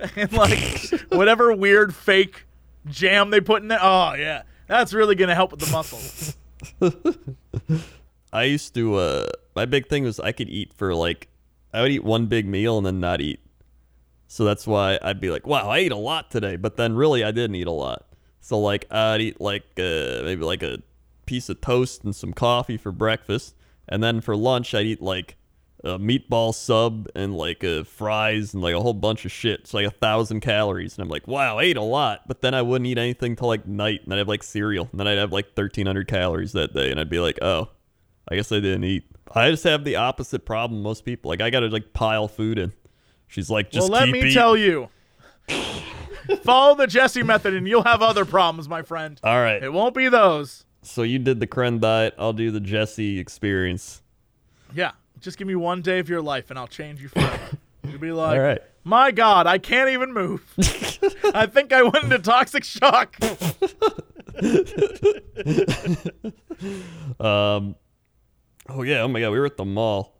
and 0.16 0.32
like 0.32 0.58
whatever 1.10 1.54
weird 1.54 1.94
fake 1.94 2.46
jam 2.86 3.28
they 3.30 3.40
put 3.40 3.60
in 3.62 3.68
there. 3.68 3.78
Oh 3.82 4.14
yeah, 4.14 4.42
that's 4.66 4.92
really 4.92 5.14
gonna 5.14 5.34
help 5.34 5.50
with 5.50 5.60
the 5.60 5.70
muscles. 5.70 6.36
I 8.32 8.44
used 8.44 8.74
to. 8.74 8.96
Uh, 8.96 9.26
my 9.54 9.64
big 9.64 9.88
thing 9.88 10.04
was 10.04 10.18
I 10.18 10.32
could 10.32 10.48
eat 10.48 10.72
for 10.72 10.94
like, 10.94 11.28
I 11.72 11.82
would 11.82 11.92
eat 11.92 12.04
one 12.04 12.26
big 12.26 12.46
meal 12.46 12.76
and 12.76 12.86
then 12.86 13.00
not 13.00 13.20
eat. 13.20 13.40
So 14.26 14.44
that's 14.44 14.66
why 14.66 14.98
I'd 15.02 15.20
be 15.20 15.30
like, 15.30 15.46
wow, 15.46 15.68
I 15.68 15.78
ate 15.78 15.92
a 15.92 15.96
lot 15.96 16.30
today, 16.30 16.56
but 16.56 16.76
then 16.76 16.96
really 16.96 17.22
I 17.22 17.30
didn't 17.30 17.54
eat 17.54 17.68
a 17.68 17.72
lot. 17.72 18.06
So 18.40 18.58
like 18.58 18.86
I'd 18.90 19.20
eat 19.20 19.40
like 19.40 19.64
uh, 19.78 20.22
maybe 20.24 20.44
like 20.44 20.62
a 20.62 20.78
piece 21.26 21.48
of 21.48 21.60
toast 21.60 22.04
and 22.04 22.14
some 22.14 22.32
coffee 22.32 22.76
for 22.76 22.92
breakfast, 22.92 23.54
and 23.88 24.02
then 24.02 24.20
for 24.20 24.36
lunch 24.36 24.74
I'd 24.74 24.86
eat 24.86 25.00
like 25.00 25.36
a 25.84 25.98
meatball 25.98 26.54
sub 26.54 27.08
and 27.14 27.36
like 27.36 27.62
uh, 27.62 27.84
fries 27.84 28.54
and 28.54 28.62
like 28.62 28.74
a 28.74 28.80
whole 28.80 28.94
bunch 28.94 29.24
of 29.24 29.30
shit. 29.30 29.60
It's 29.60 29.74
like 29.74 29.86
a 29.86 29.90
thousand 29.90 30.40
calories, 30.40 30.96
and 30.96 31.02
I'm 31.04 31.08
like, 31.08 31.28
wow, 31.28 31.58
I 31.58 31.64
ate 31.64 31.76
a 31.76 31.82
lot. 31.82 32.26
But 32.26 32.40
then 32.40 32.54
I 32.54 32.62
wouldn't 32.62 32.86
eat 32.86 32.98
anything 32.98 33.36
till 33.36 33.48
like 33.48 33.66
night, 33.66 34.00
and 34.02 34.10
then 34.10 34.18
I'd 34.18 34.22
have 34.22 34.28
like 34.28 34.42
cereal, 34.42 34.88
and 34.90 34.98
then 34.98 35.06
I'd 35.06 35.18
have 35.18 35.32
like 35.32 35.46
1,300 35.54 36.08
calories 36.08 36.52
that 36.52 36.74
day, 36.74 36.90
and 36.90 36.98
I'd 36.98 37.10
be 37.10 37.20
like, 37.20 37.38
oh, 37.42 37.68
I 38.28 38.36
guess 38.36 38.50
I 38.50 38.56
didn't 38.56 38.84
eat. 38.84 39.04
I 39.34 39.50
just 39.50 39.64
have 39.64 39.84
the 39.84 39.96
opposite 39.96 40.46
problem 40.46 40.82
most 40.82 41.04
people. 41.04 41.28
Like 41.28 41.40
I 41.40 41.50
gotta 41.50 41.68
like 41.68 41.92
pile 41.92 42.28
food 42.28 42.58
in. 42.58 42.72
She's 43.26 43.50
like, 43.50 43.70
just 43.70 43.90
well, 43.90 44.00
let 44.00 44.08
me 44.08 44.20
eating. 44.20 44.32
tell 44.32 44.56
you. 44.56 44.88
Follow 46.42 46.74
the 46.74 46.86
Jesse 46.86 47.22
method 47.22 47.52
and 47.52 47.68
you'll 47.68 47.82
have 47.82 48.00
other 48.00 48.24
problems, 48.24 48.68
my 48.68 48.82
friend. 48.82 49.20
All 49.22 49.40
right. 49.42 49.62
It 49.62 49.72
won't 49.72 49.94
be 49.94 50.08
those. 50.08 50.64
So 50.82 51.02
you 51.02 51.18
did 51.18 51.40
the 51.40 51.46
Kren 51.46 51.80
diet. 51.80 52.14
I'll 52.18 52.32
do 52.32 52.50
the 52.50 52.60
Jesse 52.60 53.18
experience. 53.18 54.02
Yeah. 54.74 54.92
Just 55.24 55.38
give 55.38 55.48
me 55.48 55.54
one 55.54 55.80
day 55.80 56.00
of 56.00 56.08
your 56.10 56.20
life 56.20 56.50
and 56.50 56.58
I'll 56.58 56.66
change 56.68 57.00
you 57.00 57.08
forever. 57.08 57.38
You'll 57.88 57.98
be 57.98 58.12
like, 58.12 58.36
All 58.38 58.44
right. 58.44 58.60
my 58.84 59.10
God, 59.10 59.46
I 59.46 59.56
can't 59.56 59.88
even 59.88 60.12
move. 60.12 60.42
I 61.34 61.46
think 61.46 61.72
I 61.72 61.82
went 61.82 62.04
into 62.04 62.18
toxic 62.18 62.62
shock. 62.64 63.16
Um. 67.20 67.76
Oh 68.68 68.82
yeah. 68.82 69.02
Oh 69.02 69.08
my 69.08 69.20
god. 69.20 69.30
We 69.30 69.38
were 69.38 69.46
at 69.46 69.56
the 69.56 69.64
mall. 69.64 70.16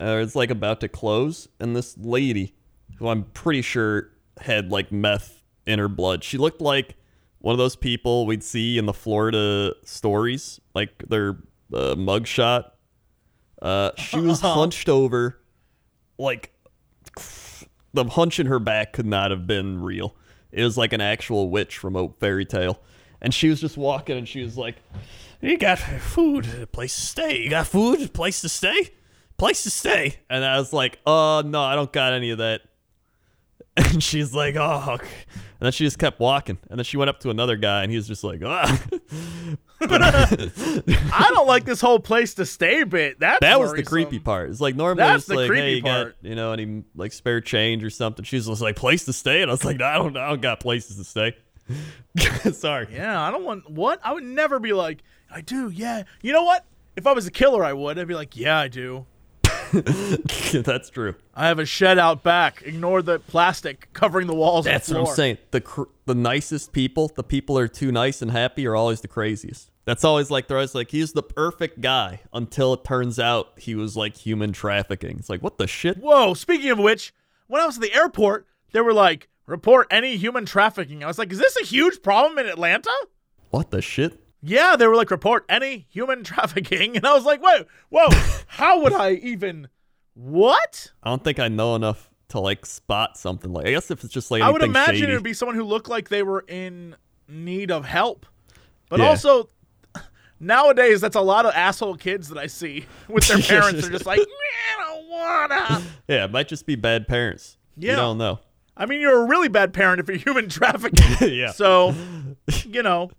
Uh, 0.00 0.20
it's 0.22 0.36
like 0.36 0.50
about 0.50 0.80
to 0.80 0.88
close, 0.88 1.48
and 1.58 1.74
this 1.74 1.96
lady, 1.98 2.54
who 2.98 3.08
I'm 3.08 3.24
pretty 3.24 3.62
sure 3.62 4.10
had 4.40 4.70
like 4.70 4.92
meth 4.92 5.42
in 5.66 5.78
her 5.78 5.88
blood. 5.88 6.22
She 6.22 6.38
looked 6.38 6.60
like 6.60 6.96
one 7.38 7.52
of 7.52 7.58
those 7.58 7.76
people 7.76 8.26
we'd 8.26 8.44
see 8.44 8.78
in 8.78 8.86
the 8.86 8.92
Florida 8.92 9.74
stories, 9.84 10.60
like 10.74 10.90
their 11.08 11.30
uh, 11.72 11.94
mugshot. 11.96 12.70
Uh, 13.60 13.90
she 13.96 14.20
was 14.20 14.40
hunched 14.40 14.88
over, 14.88 15.38
like 16.18 16.52
the 17.92 18.04
hunch 18.04 18.40
in 18.40 18.46
her 18.46 18.58
back 18.58 18.92
could 18.92 19.06
not 19.06 19.30
have 19.30 19.46
been 19.46 19.82
real. 19.82 20.14
It 20.52 20.64
was 20.64 20.76
like 20.76 20.92
an 20.92 21.00
actual 21.00 21.50
witch 21.50 21.78
from 21.78 21.96
a 21.96 22.08
fairy 22.20 22.44
tale. 22.44 22.80
And 23.20 23.34
she 23.34 23.48
was 23.48 23.60
just 23.60 23.76
walking 23.76 24.16
and 24.16 24.26
she 24.26 24.42
was 24.42 24.56
like, 24.56 24.76
You 25.40 25.58
got 25.58 25.78
food, 25.78 26.46
a 26.62 26.66
place 26.66 26.94
to 26.94 27.00
stay. 27.02 27.42
You 27.42 27.50
got 27.50 27.66
food, 27.66 28.12
place 28.12 28.40
to 28.40 28.48
stay? 28.48 28.90
Place 29.36 29.62
to 29.64 29.70
stay. 29.70 30.16
And 30.28 30.44
I 30.44 30.58
was 30.58 30.72
like, 30.72 30.98
Uh, 31.06 31.42
no, 31.44 31.62
I 31.62 31.74
don't 31.74 31.92
got 31.92 32.12
any 32.12 32.30
of 32.30 32.38
that. 32.38 32.62
And 33.76 34.02
she's 34.02 34.34
like, 34.34 34.56
Oh, 34.56 34.94
okay. 34.94 35.06
And 35.60 35.66
then 35.66 35.72
she 35.72 35.84
just 35.84 35.98
kept 35.98 36.18
walking. 36.20 36.58
And 36.70 36.78
then 36.78 36.84
she 36.84 36.96
went 36.96 37.10
up 37.10 37.20
to 37.20 37.30
another 37.30 37.56
guy 37.56 37.82
and 37.82 37.90
he 37.90 37.96
was 37.96 38.08
just 38.08 38.24
like, 38.24 38.40
Ah. 38.44 38.82
I 39.82 41.30
don't 41.34 41.46
like 41.46 41.64
this 41.64 41.80
whole 41.80 41.98
place 42.00 42.34
to 42.34 42.46
stay 42.46 42.84
bit. 42.84 43.18
That's 43.20 43.40
That 43.40 43.60
was 43.60 43.72
the 43.72 43.82
creepy 43.82 44.18
part. 44.18 44.50
It's 44.50 44.60
like 44.60 44.74
normally 44.74 45.04
That's 45.04 45.20
it's 45.22 45.28
the 45.28 45.36
like, 45.36 45.52
hey, 45.52 45.76
you 45.76 45.82
part. 45.82 46.20
got 46.22 46.28
you 46.28 46.34
know 46.34 46.52
any 46.52 46.84
like 46.94 47.12
spare 47.12 47.40
change 47.40 47.82
or 47.84 47.90
something. 47.90 48.24
She 48.24 48.36
was 48.36 48.46
just 48.46 48.62
like 48.62 48.76
place 48.76 49.04
to 49.06 49.12
stay, 49.12 49.42
and 49.42 49.50
I 49.50 49.54
was 49.54 49.64
like, 49.64 49.78
no, 49.78 49.86
I 49.86 49.94
don't, 49.96 50.16
I 50.16 50.28
don't 50.30 50.40
got 50.42 50.60
places 50.60 50.96
to 50.96 51.04
stay. 51.04 51.36
Sorry. 52.52 52.88
Yeah, 52.92 53.20
I 53.22 53.30
don't 53.30 53.44
want 53.44 53.70
what? 53.70 54.00
I 54.02 54.12
would 54.12 54.24
never 54.24 54.58
be 54.58 54.72
like, 54.72 55.02
I 55.30 55.40
do, 55.40 55.70
yeah. 55.70 56.02
You 56.22 56.32
know 56.32 56.44
what? 56.44 56.64
If 56.96 57.06
I 57.06 57.12
was 57.12 57.26
a 57.26 57.30
killer, 57.30 57.64
I 57.64 57.72
would. 57.72 57.98
I'd 57.98 58.08
be 58.08 58.14
like, 58.14 58.36
yeah, 58.36 58.58
I 58.58 58.68
do. 58.68 59.06
That's 60.52 60.90
true. 60.90 61.14
I 61.34 61.46
have 61.46 61.58
a 61.58 61.64
shed 61.64 61.98
out 61.98 62.22
back. 62.22 62.62
Ignore 62.62 63.02
the 63.02 63.18
plastic 63.18 63.88
covering 63.92 64.26
the 64.26 64.34
walls. 64.34 64.64
That's 64.64 64.88
the 64.88 65.00
what 65.00 65.10
I'm 65.10 65.14
saying. 65.14 65.38
The 65.50 65.60
cr- 65.60 65.84
the 66.06 66.14
nicest 66.14 66.72
people, 66.72 67.12
the 67.14 67.22
people 67.22 67.58
are 67.58 67.68
too 67.68 67.92
nice 67.92 68.20
and 68.22 68.30
happy, 68.30 68.66
are 68.66 68.74
always 68.74 69.00
the 69.00 69.08
craziest. 69.08 69.70
That's 69.84 70.04
always 70.04 70.30
like 70.30 70.48
they're 70.48 70.56
always 70.56 70.74
like 70.74 70.90
he's 70.90 71.12
the 71.12 71.22
perfect 71.22 71.80
guy 71.80 72.20
until 72.32 72.74
it 72.74 72.84
turns 72.84 73.18
out 73.18 73.52
he 73.58 73.74
was 73.74 73.96
like 73.96 74.16
human 74.16 74.52
trafficking. 74.52 75.16
It's 75.18 75.30
like 75.30 75.42
what 75.42 75.58
the 75.58 75.66
shit? 75.66 75.98
Whoa, 75.98 76.34
speaking 76.34 76.70
of 76.70 76.78
which, 76.78 77.12
when 77.46 77.62
I 77.62 77.66
was 77.66 77.76
at 77.76 77.82
the 77.82 77.94
airport, 77.94 78.46
they 78.72 78.80
were 78.80 78.92
like, 78.92 79.28
report 79.46 79.86
any 79.90 80.16
human 80.16 80.46
trafficking. 80.46 81.04
I 81.04 81.06
was 81.06 81.18
like, 81.18 81.32
is 81.32 81.38
this 81.38 81.56
a 81.56 81.64
huge 81.64 82.02
problem 82.02 82.38
in 82.38 82.46
Atlanta? 82.46 82.92
What 83.50 83.70
the 83.70 83.82
shit? 83.82 84.20
Yeah, 84.42 84.76
they 84.76 84.86
were 84.86 84.96
like, 84.96 85.10
report 85.10 85.44
any 85.48 85.86
human 85.90 86.24
trafficking. 86.24 86.96
And 86.96 87.06
I 87.06 87.12
was 87.14 87.24
like, 87.24 87.40
whoa, 87.42 87.64
whoa, 87.90 88.08
how 88.46 88.80
would 88.82 88.92
I 88.92 89.12
even. 89.12 89.68
What? 90.14 90.92
I 91.02 91.10
don't 91.10 91.22
think 91.22 91.38
I 91.38 91.48
know 91.48 91.74
enough 91.76 92.10
to 92.28 92.40
like 92.40 92.64
spot 92.66 93.16
something 93.16 93.52
like. 93.52 93.66
I 93.66 93.70
guess 93.72 93.90
if 93.90 94.04
it's 94.04 94.12
just 94.12 94.30
like 94.30 94.42
I 94.42 94.50
would 94.50 94.62
imagine 94.62 94.96
shady. 94.96 95.12
it 95.12 95.14
would 95.14 95.24
be 95.24 95.32
someone 95.34 95.56
who 95.56 95.64
looked 95.64 95.88
like 95.88 96.08
they 96.08 96.22
were 96.22 96.44
in 96.48 96.96
need 97.28 97.70
of 97.70 97.84
help. 97.84 98.26
But 98.88 99.00
Yeah. 99.00 99.06
also, 99.08 99.48
nowadays, 100.40 101.00
that's 101.00 101.16
a 101.16 101.20
lot 101.20 101.46
of 101.46 101.52
asshole 101.54 101.96
kids 101.96 102.28
that 102.28 102.38
I 102.38 102.46
see 102.46 102.86
with 103.08 103.26
their 103.28 103.38
parents. 103.38 103.82
They're 103.82 103.90
just 103.90 104.06
like, 104.06 104.20
I 104.20 104.84
don't 104.84 105.08
wanna. 105.08 105.82
Yeah, 106.08 106.24
it 106.24 106.32
might 106.32 106.48
just 106.48 106.66
be 106.66 106.76
bad 106.76 107.06
parents. 107.08 107.56
Yeah. 107.76 107.92
You 107.92 107.96
don't 107.96 108.18
know. 108.18 108.40
I 108.76 108.86
mean, 108.86 109.00
you're 109.00 109.22
a 109.22 109.26
really 109.26 109.48
bad 109.48 109.72
parent 109.74 110.00
if 110.00 110.08
you're 110.08 110.16
human 110.16 110.48
trafficking. 110.48 111.28
Yeah. 111.32 111.50
So, 111.52 111.94
you 112.64 112.82
know, 112.82 113.10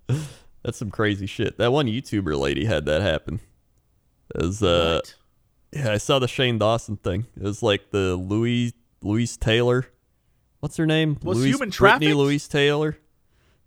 That's 0.63 0.77
some 0.77 0.91
crazy 0.91 1.25
shit. 1.25 1.57
That 1.57 1.71
one 1.71 1.87
YouTuber 1.87 2.37
lady 2.37 2.65
had 2.65 2.85
that 2.85 3.01
happen. 3.01 3.39
Was, 4.35 4.61
uh, 4.61 5.01
what? 5.01 5.15
yeah, 5.71 5.91
I 5.93 5.97
saw 5.97 6.19
the 6.19 6.27
Shane 6.27 6.57
Dawson 6.57 6.97
thing. 6.97 7.25
It 7.35 7.43
was 7.43 7.61
like 7.63 7.91
the 7.91 8.15
Louis 8.15 8.73
Louise 9.01 9.37
Taylor. 9.37 9.87
What's 10.59 10.77
her 10.77 10.85
name? 10.85 11.17
Was 11.23 11.39
Louise, 11.39 11.55
human 11.55 11.69
Brittany? 11.69 12.13
Louise 12.13 12.47
Taylor. 12.47 12.97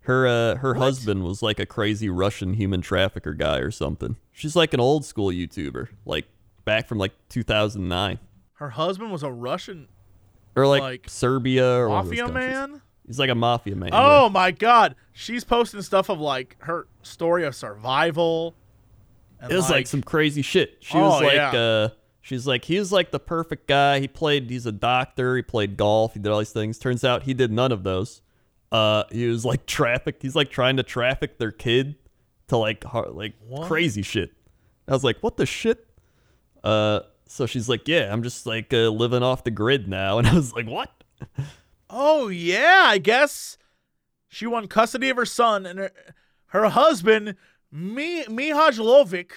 Her 0.01 0.27
uh, 0.27 0.55
her 0.57 0.73
What? 0.73 0.77
husband 0.83 1.23
was 1.23 1.41
like 1.41 1.59
a 1.59 1.65
crazy 1.65 2.09
Russian 2.09 2.53
human 2.53 2.81
trafficker 2.81 3.33
guy 3.33 3.57
or 3.57 3.71
something. 3.71 4.15
She's 4.31 4.55
like 4.55 4.73
an 4.73 4.79
old 4.79 5.03
school 5.03 5.29
YouTuber, 5.29 5.89
like 6.05 6.25
back 6.63 6.87
from 6.87 6.97
like 6.97 7.11
2009 7.29 8.19
her 8.53 8.69
husband 8.69 9.11
was 9.11 9.21
a 9.21 9.29
Russian 9.31 9.87
or 10.55 10.65
like, 10.65 10.81
Like, 10.81 11.09
Serbia 11.09 11.77
or 11.77 11.89
mafia 11.89 12.27
man. 12.29 12.81
He's 13.07 13.19
like 13.19 13.29
a 13.29 13.35
mafia 13.35 13.75
man. 13.75 13.89
Oh 13.93 14.29
my 14.29 14.51
god, 14.51 14.95
she's 15.13 15.43
posting 15.43 15.81
stuff 15.81 16.09
of 16.09 16.19
like 16.19 16.55
her 16.59 16.87
story 17.03 17.43
of 17.45 17.53
survival. 17.55 18.55
And 19.39 19.51
It 19.51 19.55
was 19.55 19.69
like, 19.69 19.85
some 19.87 20.01
crazy 20.01 20.41
shit. 20.41 20.77
She 20.79 20.97
Oh, 20.97 21.01
was 21.09 21.21
like, 21.21 21.33
yeah. 21.35 21.51
uh, 21.51 21.89
she's 22.21 22.47
like, 22.47 22.65
he 22.65 22.79
was 22.79 22.91
like 22.91 23.11
the 23.11 23.19
perfect 23.19 23.67
guy. 23.67 23.99
He 23.99 24.07
played, 24.07 24.49
he's 24.49 24.65
a 24.65 24.71
doctor. 24.71 25.35
He 25.35 25.41
played 25.43 25.77
golf. 25.77 26.13
He 26.13 26.19
did 26.19 26.31
all 26.31 26.39
these 26.39 26.51
things. 26.53 26.79
Turns 26.79 27.03
out 27.03 27.23
he 27.23 27.33
did 27.33 27.51
none 27.51 27.71
of 27.71 27.83
those. 27.83 28.21
Uh, 28.71 29.03
he 29.11 29.27
was 29.27 29.45
like 29.45 29.65
traffic. 29.67 30.17
He's 30.21 30.35
like 30.35 30.49
trying 30.49 30.77
to 30.77 30.83
traffic 30.83 31.37
their 31.37 31.51
kid 31.51 31.95
to 32.47 32.57
like, 32.57 32.83
har- 32.85 33.09
like 33.09 33.33
What? 33.47 33.67
crazy 33.67 34.01
shit. 34.01 34.31
I 34.87 34.93
was 34.93 35.03
like, 35.03 35.17
what 35.21 35.35
the 35.37 35.45
shit? 35.45 35.85
Uh, 36.63 37.01
so 37.27 37.45
she's 37.45 37.67
like, 37.69 37.87
yeah, 37.87 38.11
I'm 38.11 38.23
just 38.23 38.45
like 38.47 38.73
uh, 38.73 38.87
living 38.89 39.21
off 39.21 39.43
the 39.43 39.51
grid 39.51 39.87
now. 39.87 40.17
And 40.19 40.27
I 40.27 40.33
was 40.33 40.53
like, 40.53 40.65
what? 40.67 40.89
Oh 41.89 42.27
yeah, 42.29 42.83
I 42.87 42.97
guess 42.97 43.57
she 44.27 44.45
won 44.47 44.67
custody 44.67 45.09
of 45.09 45.17
her 45.17 45.25
son 45.25 45.65
and 45.65 45.79
her, 45.79 45.91
her 46.47 46.69
husband, 46.69 47.35
Mi 47.71 48.23
Mihajlovic. 48.25 49.31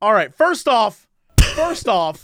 All 0.00 0.12
right, 0.12 0.34
first 0.34 0.66
off, 0.68 1.06
first 1.54 1.88
off, 1.88 2.22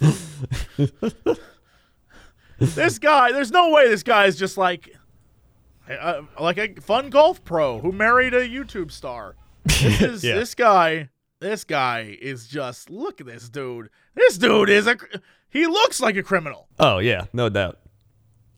this 2.58 2.98
guy. 2.98 3.32
There's 3.32 3.50
no 3.50 3.70
way 3.70 3.88
this 3.88 4.02
guy 4.02 4.26
is 4.26 4.36
just 4.36 4.56
like, 4.58 4.94
uh, 5.88 6.22
like 6.40 6.58
a 6.58 6.74
fun 6.80 7.10
golf 7.10 7.44
pro 7.44 7.78
who 7.80 7.92
married 7.92 8.34
a 8.34 8.48
YouTube 8.48 8.90
star. 8.90 9.36
This 9.64 9.82
is 10.02 10.24
Yeah. 10.24 10.34
this 10.34 10.54
guy. 10.54 11.10
This 11.40 11.62
guy 11.62 12.18
is 12.20 12.48
just 12.48 12.90
look 12.90 13.20
at 13.20 13.26
this 13.28 13.48
dude. 13.48 13.90
This 14.16 14.38
dude 14.38 14.70
is 14.70 14.88
a. 14.88 14.96
He 15.50 15.66
looks 15.68 16.00
like 16.00 16.16
a 16.16 16.22
criminal. 16.22 16.66
Oh 16.80 16.98
yeah, 16.98 17.26
no 17.32 17.48
doubt. 17.48 17.78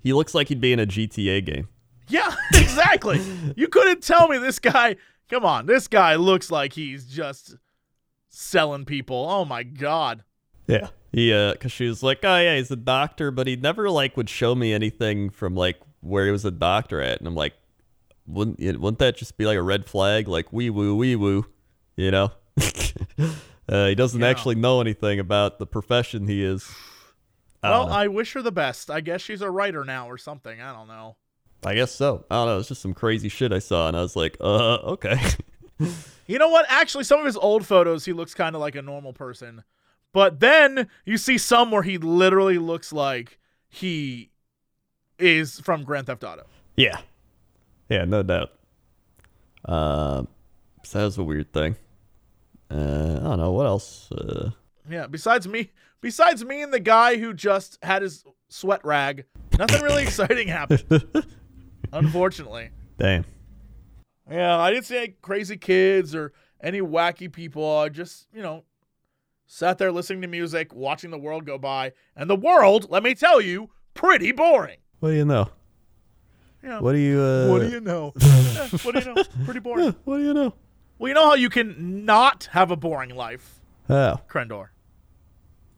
He 0.02 0.12
looks 0.12 0.34
like 0.34 0.48
he'd 0.48 0.60
be 0.60 0.72
in 0.72 0.80
a 0.80 0.86
GTA 0.86 1.44
game. 1.44 1.68
Yeah, 2.08 2.34
exactly. 2.54 3.20
you 3.56 3.68
couldn't 3.68 4.02
tell 4.02 4.28
me 4.28 4.38
this 4.38 4.58
guy. 4.58 4.96
Come 5.28 5.44
on, 5.44 5.66
this 5.66 5.86
guy 5.88 6.16
looks 6.16 6.50
like 6.50 6.72
he's 6.72 7.06
just 7.06 7.56
selling 8.28 8.84
people. 8.84 9.26
Oh 9.28 9.44
my 9.44 9.62
god. 9.62 10.24
Yeah. 10.66 10.88
Yeah, 11.12 11.34
uh 11.34 11.54
cuz 11.56 11.72
she 11.72 11.88
was 11.88 12.02
like, 12.04 12.20
"Oh 12.22 12.36
yeah, 12.38 12.56
he's 12.56 12.70
a 12.70 12.76
doctor, 12.76 13.30
but 13.32 13.46
he 13.48 13.56
never 13.56 13.90
like 13.90 14.16
would 14.16 14.30
show 14.30 14.54
me 14.54 14.72
anything 14.72 15.28
from 15.30 15.54
like 15.56 15.80
where 16.00 16.24
he 16.26 16.30
was 16.32 16.44
a 16.44 16.50
doctor 16.52 17.00
at." 17.00 17.18
And 17.18 17.26
I'm 17.26 17.34
like, 17.34 17.54
"Wouldn't 18.28 18.58
wouldn't 18.60 19.00
that 19.00 19.16
just 19.16 19.36
be 19.36 19.44
like 19.44 19.56
a 19.58 19.62
red 19.62 19.86
flag 19.86 20.28
like 20.28 20.52
wee 20.52 20.70
woo 20.70 20.94
wee 20.96 21.16
woo, 21.16 21.46
you 21.96 22.10
know?" 22.12 22.30
uh, 23.68 23.86
he 23.88 23.94
doesn't 23.96 24.20
Yeah. 24.20 24.28
actually 24.28 24.54
know 24.54 24.80
anything 24.80 25.18
about 25.18 25.58
the 25.58 25.66
profession 25.66 26.28
he 26.28 26.44
is. 26.44 26.70
Well, 27.62 27.86
know. 27.86 27.92
I 27.92 28.08
wish 28.08 28.32
her 28.32 28.42
the 28.42 28.52
best. 28.52 28.90
I 28.90 29.00
guess 29.00 29.20
she's 29.20 29.42
a 29.42 29.50
writer 29.50 29.84
now 29.84 30.08
or 30.08 30.16
something. 30.18 30.60
I 30.60 30.72
don't 30.72 30.88
know. 30.88 31.16
I 31.64 31.74
guess 31.74 31.92
so. 31.92 32.24
I 32.30 32.36
don't 32.36 32.46
know, 32.46 32.58
it's 32.58 32.68
just 32.68 32.80
some 32.80 32.94
crazy 32.94 33.28
shit 33.28 33.52
I 33.52 33.58
saw 33.58 33.86
and 33.88 33.96
I 33.96 34.00
was 34.00 34.16
like, 34.16 34.36
"Uh, 34.40 34.76
okay." 34.76 35.20
You 36.26 36.38
know 36.38 36.48
what? 36.48 36.64
Actually, 36.68 37.02
some 37.04 37.18
of 37.18 37.26
his 37.26 37.36
old 37.36 37.66
photos, 37.66 38.04
he 38.04 38.12
looks 38.12 38.34
kind 38.34 38.54
of 38.54 38.60
like 38.60 38.76
a 38.76 38.82
normal 38.82 39.12
person. 39.12 39.64
But 40.12 40.38
then 40.38 40.88
you 41.04 41.16
see 41.16 41.38
some 41.38 41.72
where 41.72 41.82
he 41.82 41.98
literally 41.98 42.56
looks 42.56 42.92
like 42.92 43.40
he 43.68 44.30
is 45.18 45.58
from 45.58 45.82
Grand 45.82 46.06
Theft 46.06 46.22
Auto. 46.22 46.46
Yeah. 46.76 46.98
Yeah, 47.88 48.04
no 48.04 48.22
doubt. 48.22 48.52
Um, 49.64 50.28
so 50.84 50.98
that 50.98 51.04
was 51.06 51.18
a 51.18 51.24
weird 51.24 51.52
thing. 51.52 51.74
Uh, 52.70 52.74
I 53.20 53.24
don't 53.24 53.38
know 53.40 53.50
what 53.50 53.66
else. 53.66 54.12
Uh, 54.12 54.50
Yeah, 54.88 55.08
besides 55.08 55.48
me, 55.48 55.72
besides 56.00 56.44
me 56.44 56.62
and 56.62 56.72
the 56.72 56.80
guy 56.80 57.16
who 57.18 57.32
just 57.34 57.78
had 57.82 58.02
his 58.02 58.24
sweat 58.48 58.80
rag, 58.84 59.24
nothing 59.58 59.82
really 59.82 60.02
exciting 60.08 60.48
happened. 60.48 60.84
Unfortunately. 61.92 62.70
damn. 62.98 63.24
Yeah, 64.30 64.56
I 64.58 64.70
didn't 64.70 64.84
see 64.86 64.96
any 64.96 65.08
crazy 65.22 65.56
kids 65.56 66.14
or 66.14 66.32
any 66.62 66.80
wacky 66.80 67.32
people. 67.32 67.78
I 67.78 67.88
just, 67.88 68.28
you 68.32 68.42
know, 68.42 68.62
sat 69.46 69.78
there 69.78 69.90
listening 69.90 70.22
to 70.22 70.28
music, 70.28 70.72
watching 70.72 71.10
the 71.10 71.18
world 71.18 71.44
go 71.44 71.58
by. 71.58 71.92
And 72.14 72.30
the 72.30 72.36
world, 72.36 72.86
let 72.90 73.02
me 73.02 73.14
tell 73.16 73.40
you, 73.40 73.70
pretty 73.94 74.30
boring. 74.30 74.76
What 75.00 75.10
do 75.10 75.16
you 75.16 75.24
know? 75.24 75.48
Yeah. 76.62 76.78
What 76.78 76.92
do 76.92 76.98
you? 76.98 77.20
Uh, 77.20 77.48
What 77.48 77.60
do 77.62 77.68
you 77.70 77.80
know? 77.80 78.12
Yeah, 78.20 78.68
what 78.82 78.94
do 78.94 79.00
you 79.00 79.14
know? 79.14 79.24
Pretty 79.44 79.60
boring. 79.60 79.96
What 80.04 80.18
do 80.18 80.22
you 80.24 80.34
know? 80.34 80.54
Well, 80.98 81.08
you 81.08 81.14
know 81.14 81.26
how 81.30 81.34
you 81.34 81.48
can 81.48 82.04
not 82.04 82.48
have 82.52 82.70
a 82.70 82.76
boring 82.76 83.10
life, 83.10 83.58
Oh. 83.88 84.20
Crendor? 84.28 84.68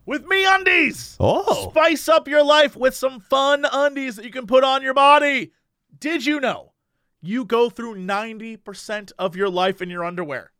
With 0.04 0.26
me 0.26 0.44
undies. 0.44 1.16
Oh. 1.20 1.70
Spice 1.70 2.08
up 2.08 2.26
your 2.26 2.44
life 2.44 2.76
with 2.76 2.94
some 2.94 3.20
fun 3.20 3.64
undies 3.70 4.16
that 4.16 4.24
you 4.24 4.30
can 4.32 4.46
put 4.46 4.64
on 4.64 4.82
your 4.82 4.94
body. 4.94 5.52
Did 5.98 6.26
you 6.26 6.40
know 6.40 6.72
you 7.20 7.44
go 7.44 7.70
through 7.70 7.96
90% 7.96 9.12
of 9.18 9.36
your 9.36 9.48
life 9.48 9.80
in 9.80 9.90
your 9.90 10.04
underwear? 10.04 10.52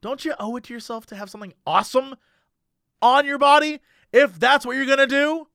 Don't 0.00 0.24
you 0.24 0.34
owe 0.38 0.56
it 0.56 0.64
to 0.64 0.74
yourself 0.74 1.06
to 1.06 1.16
have 1.16 1.30
something 1.30 1.54
awesome 1.66 2.14
on 3.02 3.26
your 3.26 3.38
body 3.38 3.80
if 4.12 4.38
that's 4.38 4.64
what 4.64 4.76
you're 4.76 4.86
going 4.86 4.98
to 4.98 5.06
do? 5.06 5.48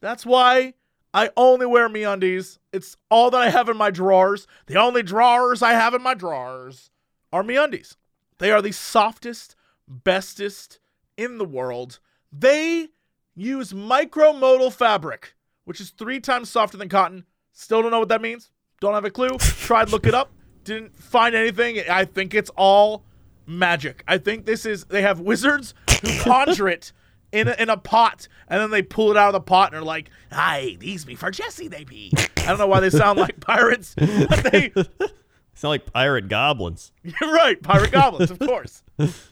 That's 0.00 0.26
why 0.26 0.74
I 1.12 1.30
only 1.36 1.66
wear 1.66 1.88
me 1.88 2.02
undies. 2.02 2.58
It's 2.72 2.96
all 3.08 3.30
that 3.30 3.40
I 3.40 3.50
have 3.50 3.68
in 3.68 3.76
my 3.76 3.90
drawers. 3.90 4.48
The 4.66 4.76
only 4.76 5.02
drawers 5.02 5.62
I 5.62 5.74
have 5.74 5.94
in 5.94 6.02
my 6.02 6.14
drawers 6.14 6.90
are 7.32 7.44
me 7.44 7.56
undies. 7.56 7.96
They 8.38 8.50
are 8.50 8.60
the 8.60 8.72
softest, 8.72 9.54
bestest 9.86 10.80
in 11.16 11.38
the 11.38 11.44
world. 11.44 12.00
They 12.36 12.88
use 13.34 13.72
micromodal 13.72 14.72
fabric, 14.72 15.34
which 15.64 15.80
is 15.80 15.90
three 15.90 16.20
times 16.20 16.50
softer 16.50 16.76
than 16.76 16.88
cotton. 16.88 17.24
Still 17.52 17.82
don't 17.82 17.90
know 17.90 18.00
what 18.00 18.08
that 18.08 18.22
means. 18.22 18.50
Don't 18.80 18.94
have 18.94 19.04
a 19.04 19.10
clue. 19.10 19.36
Tried 19.38 19.90
look 19.90 20.06
it 20.06 20.14
up. 20.14 20.32
Didn't 20.64 20.96
find 20.96 21.34
anything. 21.34 21.78
I 21.90 22.04
think 22.04 22.34
it's 22.34 22.50
all 22.56 23.04
magic. 23.46 24.02
I 24.08 24.18
think 24.18 24.46
this 24.46 24.66
is 24.66 24.84
they 24.84 25.02
have 25.02 25.20
wizards 25.20 25.74
who 26.02 26.18
conjure 26.20 26.68
it 26.68 26.92
in 27.32 27.48
a, 27.48 27.52
in 27.58 27.68
a 27.68 27.76
pot, 27.76 28.28
and 28.48 28.60
then 28.60 28.70
they 28.70 28.82
pull 28.82 29.10
it 29.10 29.16
out 29.16 29.28
of 29.28 29.32
the 29.34 29.40
pot 29.40 29.72
and 29.72 29.80
are 29.82 29.84
like, 29.84 30.10
"Hi, 30.32 30.76
these 30.78 31.04
be 31.04 31.14
for 31.14 31.30
Jesse. 31.30 31.68
They 31.68 31.84
be." 31.84 32.12
I 32.38 32.46
don't 32.46 32.58
know 32.58 32.66
why 32.66 32.80
they 32.80 32.90
sound 32.90 33.18
like 33.18 33.40
pirates, 33.40 33.94
but 33.96 34.44
they 34.50 34.72
sound 35.54 35.70
like 35.70 35.92
pirate 35.92 36.28
goblins. 36.28 36.92
you're 37.02 37.14
right, 37.32 37.62
pirate 37.62 37.92
goblins, 37.92 38.30
of 38.30 38.38
course, 38.38 38.82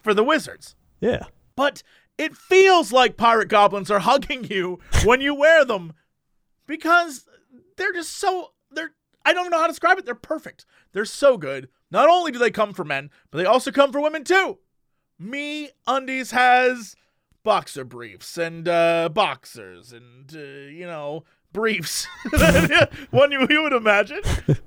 for 0.03 0.15
the 0.15 0.25
wizards. 0.25 0.75
Yeah. 1.01 1.25
But 1.57 1.83
it 2.22 2.37
feels 2.37 2.92
like 2.92 3.16
pirate 3.16 3.48
goblins 3.48 3.90
are 3.90 3.98
hugging 3.98 4.44
you 4.44 4.78
when 5.04 5.20
you 5.20 5.35
wear 5.35 5.64
them 5.64 5.92
because 6.66 7.26
they're 7.76 7.92
just 7.92 8.16
so 8.16 8.52
they're 8.70 8.92
I 9.24 9.32
don't 9.32 9.50
know 9.50 9.58
how 9.58 9.66
to 9.66 9.72
describe 9.72 9.98
it. 9.98 10.04
They're 10.04 10.14
perfect. 10.14 10.64
They're 10.92 11.04
so 11.04 11.37
good. 11.37 11.68
Not 11.90 12.08
only 12.08 12.32
do 12.32 12.38
they 12.38 12.50
come 12.50 12.72
for 12.72 12.85
men, 12.85 13.11
but 13.30 13.38
they 13.38 13.44
also 13.44 13.70
come 13.70 13.92
for 13.92 14.00
women 14.00 14.24
too. 14.24 14.58
Me 15.18 15.70
Undies 15.87 16.30
has 16.32 16.96
boxer 17.44 17.85
briefs 17.85 18.38
and 18.38 18.68
uh, 18.68 19.08
boxers 19.08 19.92
and 19.92 20.35
uh, 20.35 20.38
you 20.38 20.87
know 20.87 21.24
briefs, 21.52 22.06
one 23.11 23.30
you, 23.30 23.46
you 23.50 23.62
would 23.62 23.74
imagine. 23.74 24.20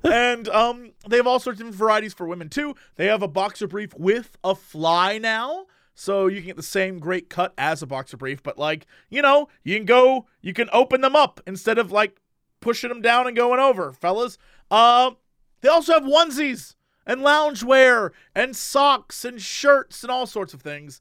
And 0.04 0.48
um, 0.48 0.92
they 1.08 1.16
have 1.16 1.26
all 1.26 1.40
sorts 1.40 1.60
of 1.60 1.74
varieties 1.74 2.14
for 2.14 2.26
women 2.26 2.48
too. 2.48 2.74
They 2.94 3.06
have 3.06 3.22
a 3.22 3.28
boxer 3.28 3.66
brief 3.66 3.92
with 3.96 4.36
a 4.44 4.54
fly 4.54 5.18
now. 5.18 5.66
So 5.98 6.26
you 6.26 6.36
can 6.36 6.48
get 6.48 6.56
the 6.56 6.62
same 6.62 6.98
great 6.98 7.30
cut 7.30 7.54
as 7.56 7.82
a 7.82 7.86
boxer 7.86 8.18
brief, 8.18 8.42
but 8.42 8.58
like, 8.58 8.86
you 9.08 9.22
know, 9.22 9.48
you 9.64 9.76
can 9.76 9.86
go, 9.86 10.26
you 10.42 10.52
can 10.52 10.68
open 10.70 11.00
them 11.00 11.16
up 11.16 11.40
instead 11.46 11.78
of 11.78 11.90
like 11.90 12.20
pushing 12.60 12.90
them 12.90 13.00
down 13.00 13.26
and 13.26 13.34
going 13.34 13.58
over, 13.58 13.92
fellas. 13.92 14.36
Uh, 14.70 15.12
they 15.62 15.70
also 15.70 15.94
have 15.94 16.02
onesies 16.02 16.74
and 17.06 17.22
loungewear 17.22 18.10
and 18.34 18.54
socks 18.54 19.24
and 19.24 19.40
shirts 19.40 20.02
and 20.02 20.10
all 20.10 20.26
sorts 20.26 20.52
of 20.52 20.60
things. 20.60 21.00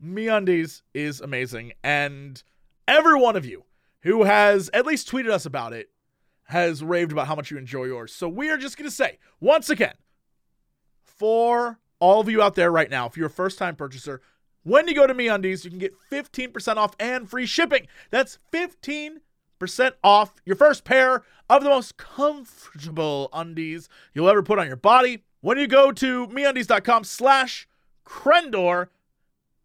MeUndies 0.00 0.82
is 0.94 1.20
amazing, 1.20 1.72
and 1.82 2.44
every 2.86 3.18
one 3.18 3.34
of 3.34 3.44
you 3.44 3.64
who 4.02 4.22
has 4.22 4.70
at 4.72 4.86
least 4.86 5.10
tweeted 5.10 5.30
us 5.30 5.44
about 5.44 5.72
it 5.72 5.90
has 6.44 6.84
raved 6.84 7.10
about 7.10 7.26
how 7.26 7.34
much 7.34 7.50
you 7.50 7.58
enjoy 7.58 7.86
yours. 7.86 8.12
So 8.12 8.28
we 8.28 8.48
are 8.48 8.56
just 8.56 8.78
gonna 8.78 8.92
say 8.92 9.18
once 9.40 9.68
again, 9.68 9.96
for 11.02 11.80
all 12.00 12.20
of 12.20 12.28
you 12.28 12.42
out 12.42 12.54
there 12.54 12.70
right 12.70 12.90
now, 12.90 13.06
if 13.06 13.16
you're 13.16 13.26
a 13.26 13.30
first-time 13.30 13.76
purchaser, 13.76 14.20
when 14.62 14.86
you 14.88 14.94
go 14.94 15.06
to 15.06 15.14
MeUndies, 15.14 15.64
you 15.64 15.70
can 15.70 15.78
get 15.78 15.94
15% 16.10 16.76
off 16.76 16.94
and 16.98 17.28
free 17.28 17.46
shipping. 17.46 17.86
That's 18.10 18.38
15% 18.52 19.20
off 20.04 20.34
your 20.44 20.56
first 20.56 20.84
pair 20.84 21.22
of 21.48 21.62
the 21.62 21.70
most 21.70 21.96
comfortable 21.96 23.30
undies 23.32 23.88
you'll 24.14 24.28
ever 24.28 24.42
put 24.42 24.58
on 24.58 24.66
your 24.66 24.76
body. 24.76 25.24
When 25.40 25.58
you 25.58 25.66
go 25.66 25.92
to 25.92 26.26
MeUndies.com 26.26 27.04
slash 27.04 27.68
Crendor, 28.04 28.88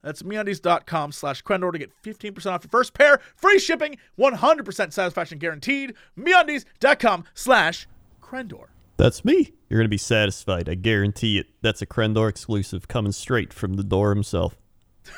that's 0.02 0.22
MeUndies.com 0.22 1.12
slash 1.12 1.43
Crendor 1.43 1.72
to 1.72 1.80
get 1.80 1.91
15% 2.04 2.46
off 2.52 2.63
your 2.63 2.69
first 2.69 2.93
pair, 2.93 3.19
free 3.36 3.60
shipping, 3.60 3.98
100% 4.19 4.93
satisfaction 4.93 5.39
guaranteed. 5.39 5.96
MeUndies.com 6.17 7.24
slash 7.34 7.88
Crendor. 8.22 8.73
That's 8.97 9.25
me. 9.25 9.53
You're 9.69 9.79
going 9.79 9.86
to 9.86 9.89
be 9.89 9.97
satisfied. 9.97 10.69
I 10.69 10.75
guarantee 10.75 11.39
it. 11.39 11.47
That's 11.62 11.82
a 11.82 11.86
Crendor 11.86 12.29
exclusive 12.29 12.88
coming 12.88 13.12
straight 13.12 13.53
from 13.53 13.73
the 13.73 13.84
door 13.84 14.13
himself. 14.13 14.56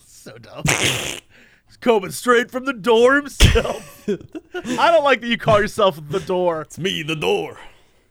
So 0.00 0.36
dumb. 0.36 0.62
He's 0.66 1.76
coming 1.80 2.10
straight 2.10 2.50
from 2.50 2.66
the 2.66 2.74
door 2.74 3.14
himself. 3.14 4.06
I 4.54 4.90
don't 4.90 5.04
like 5.04 5.22
that 5.22 5.26
you 5.26 5.38
call 5.38 5.58
yourself 5.58 5.98
the 6.10 6.20
door. 6.20 6.62
It's 6.62 6.78
me, 6.78 7.02
the 7.02 7.16
door. 7.16 7.58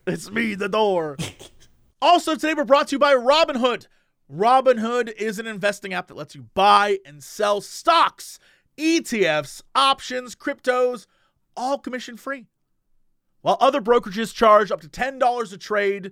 It's 0.07 0.31
me, 0.31 0.55
the 0.55 0.69
door. 0.69 1.17
also, 2.01 2.33
today 2.33 2.55
we're 2.55 2.63
brought 2.63 2.87
to 2.87 2.95
you 2.95 2.99
by 2.99 3.13
Robinhood. 3.13 3.85
Robinhood 4.33 5.13
is 5.13 5.37
an 5.37 5.45
investing 5.45 5.93
app 5.93 6.07
that 6.07 6.17
lets 6.17 6.33
you 6.33 6.47
buy 6.55 6.97
and 7.05 7.23
sell 7.23 7.61
stocks, 7.61 8.39
ETFs, 8.79 9.61
options, 9.75 10.35
cryptos, 10.35 11.05
all 11.55 11.77
commission 11.77 12.17
free. 12.17 12.47
While 13.47 13.55
other 13.61 13.79
brokerages 13.79 14.33
charge 14.33 14.71
up 14.71 14.81
to 14.81 14.89
$10 14.89 15.53
a 15.53 15.57
trade, 15.57 16.11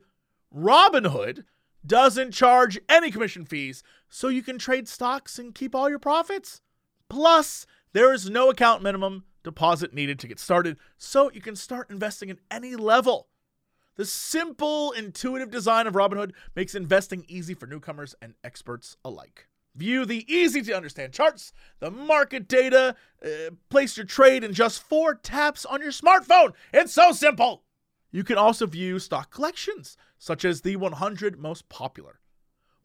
Robinhood 0.56 1.44
doesn't 1.86 2.32
charge 2.32 2.80
any 2.88 3.12
commission 3.12 3.44
fees, 3.44 3.84
so 4.08 4.30
you 4.30 4.42
can 4.42 4.58
trade 4.58 4.88
stocks 4.88 5.38
and 5.38 5.54
keep 5.54 5.76
all 5.76 5.90
your 5.90 6.00
profits. 6.00 6.62
Plus, 7.10 7.66
there 7.92 8.14
is 8.14 8.30
no 8.30 8.50
account 8.50 8.82
minimum 8.82 9.26
deposit 9.44 9.94
needed 9.94 10.18
to 10.20 10.30
get 10.30 10.40
started, 10.40 10.78
so 10.98 11.30
you 11.34 11.42
can 11.42 11.58
start 11.58 11.90
investing 11.90 12.30
at 12.30 12.38
any 12.50 12.78
level. 12.78 13.28
The 13.98 14.06
simple, 14.06 14.94
intuitive 14.94 15.52
design 15.52 15.88
of 15.88 15.94
Robinhood 15.94 16.32
makes 16.56 16.74
investing 16.74 17.26
easy 17.28 17.54
for 17.54 17.68
newcomers 17.68 18.16
and 18.22 18.36
experts 18.46 18.96
alike. 19.04 19.50
View 19.76 20.06
the 20.06 20.26
easy 20.34 20.62
to 20.62 20.76
understand 20.76 21.12
charts, 21.12 21.52
the 21.80 21.92
market 21.92 22.48
data, 22.48 22.96
uh, 23.24 23.52
place 23.70 23.98
your 23.98 24.06
trade 24.06 24.44
in 24.44 24.54
just 24.54 24.82
four 24.82 25.16
taps 25.16 25.66
on 25.66 25.82
your 25.82 25.92
smartphone. 25.92 26.54
It's 26.74 26.94
so 26.94 27.12
simple. 27.12 27.64
You 28.12 28.24
can 28.24 28.38
also 28.38 28.66
view 28.66 29.00
stock 29.00 29.32
collections, 29.32 29.98
such 30.18 30.46
as 30.46 30.62
the 30.62 30.78
100 30.78 31.38
most 31.38 31.68
popular. 31.68 32.22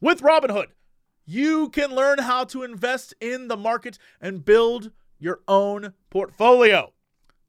With 0.01 0.23
Robinhood, 0.23 0.69
you 1.25 1.69
can 1.69 1.95
learn 1.95 2.19
how 2.19 2.43
to 2.47 2.65
invest 2.65 3.15
in 3.21 3.47
the 3.47 3.57
market 3.57 3.97
and 4.21 4.45
build 4.45 4.91
your 5.21 5.41
own 5.47 5.95
portfolio. 6.11 6.93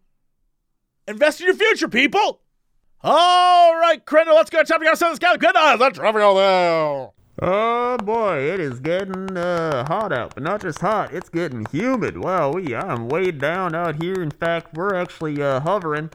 Invest 1.07 1.41
in 1.41 1.47
your 1.47 1.57
future, 1.57 1.89
people. 1.89 2.43
All 3.03 3.77
right, 3.77 4.05
Crendor, 4.05 4.35
let's 4.35 4.51
go. 4.51 4.63
Time 4.63 4.81
to 4.81 4.85
go 4.85 4.95
send 4.95 5.13
this 5.13 5.19
guy. 5.19 5.37
Good 5.37 5.55
night. 5.55 5.77
That's 5.77 5.99
trivial 5.99 6.35
there. 6.35 7.09
Oh 7.41 7.97
boy, 7.99 8.39
it 8.39 8.59
is 8.59 8.81
getting 8.81 9.37
uh, 9.37 9.87
hot 9.87 10.13
out, 10.13 10.35
but 10.35 10.43
not 10.43 10.61
just 10.61 10.81
hot, 10.81 11.15
it's 11.15 11.29
getting 11.29 11.67
humid. 11.71 12.19
Wow, 12.19 12.51
we 12.51 12.75
I'm 12.75 13.09
way 13.09 13.31
down 13.31 13.77
out 13.77 14.03
here. 14.03 14.21
In 14.21 14.33
fact, 14.33 14.75
we're 14.75 14.97
actually 14.97 15.41
uh, 15.41 15.61
hovering 15.61 16.11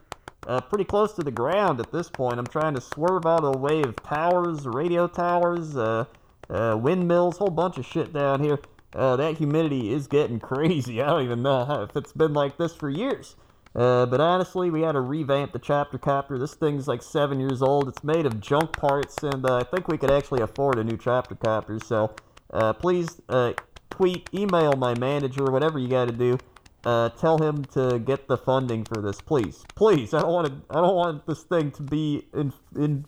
uh, 0.47 0.59
pretty 0.59 0.83
close 0.83 1.13
to 1.13 1.21
the 1.21 1.31
ground 1.31 1.79
at 1.79 1.93
this 1.93 2.09
point. 2.09 2.39
I'm 2.39 2.47
trying 2.47 2.75
to 2.75 2.81
swerve 2.81 3.25
out 3.25 3.45
of 3.45 3.53
the 3.53 3.57
way 3.57 3.81
of 3.83 3.95
towers, 4.03 4.65
radio 4.65 5.07
towers, 5.07 5.77
uh, 5.77 6.03
uh, 6.49 6.77
windmills, 6.77 7.38
whole 7.38 7.49
bunch 7.49 7.77
of 7.77 7.86
shit 7.86 8.12
down 8.12 8.43
here. 8.43 8.59
Uh, 8.93 9.15
that 9.15 9.38
humidity 9.38 9.93
is 9.93 10.07
getting 10.07 10.39
crazy. 10.41 11.01
I 11.01 11.07
don't 11.07 11.23
even 11.23 11.41
know 11.41 11.88
if 11.89 11.95
it's 11.95 12.12
been 12.12 12.33
like 12.33 12.57
this 12.57 12.75
for 12.75 12.89
years. 12.89 13.38
Uh, 13.75 14.05
but 14.05 14.21
honestly, 14.21 14.69
we 14.69 14.81
had 14.81 14.91
to 14.91 15.01
revamp 15.01 15.51
the 15.51 15.59
chapter 15.59 15.97
copter. 15.97 16.38
This 16.38 16.53
thing's 16.53 16.88
like 16.88 17.01
seven 17.01 17.39
years 17.39 17.62
old. 17.62 17.88
It's 17.88 18.03
made 18.03 18.25
of 18.25 18.39
junk 18.39 18.73
parts, 18.73 19.23
and 19.23 19.45
uh, 19.45 19.57
I 19.57 19.63
think 19.63 19.88
we 19.88 19.97
could 19.97 20.12
actually 20.12 20.41
afford 20.41 20.77
a 20.77 20.83
new 20.83 20.97
chapter 20.97 21.33
copter. 21.33 21.79
So 21.79 22.13
uh, 22.51 22.73
please 22.73 23.19
uh, 23.29 23.53
tweet, 23.89 24.29
email 24.33 24.73
my 24.73 24.97
manager, 24.99 25.45
whatever 25.45 25.79
you 25.79 25.88
got 25.88 26.07
to 26.07 26.13
do. 26.13 26.38
Uh, 26.86 27.09
tell 27.09 27.38
him 27.38 27.63
to 27.65 27.97
get 27.99 28.27
the 28.27 28.38
funding 28.38 28.83
for 28.83 29.01
this, 29.01 29.21
please. 29.21 29.63
Please, 29.73 30.13
I 30.13 30.21
don't 30.21 30.33
want 30.33 30.47
to. 30.47 30.53
I 30.69 30.81
don't 30.81 30.95
want 30.95 31.25
this 31.25 31.43
thing 31.43 31.71
to 31.71 31.81
be 31.81 32.27
in. 32.33 32.53
in 32.75 33.05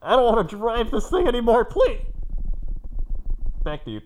I 0.00 0.16
don't 0.16 0.34
want 0.34 0.48
to 0.48 0.56
drive 0.56 0.90
this 0.90 1.10
thing 1.10 1.28
anymore. 1.28 1.64
Please. 1.66 2.00
Back 3.62 3.84
to 3.84 3.90
you. 3.90 4.00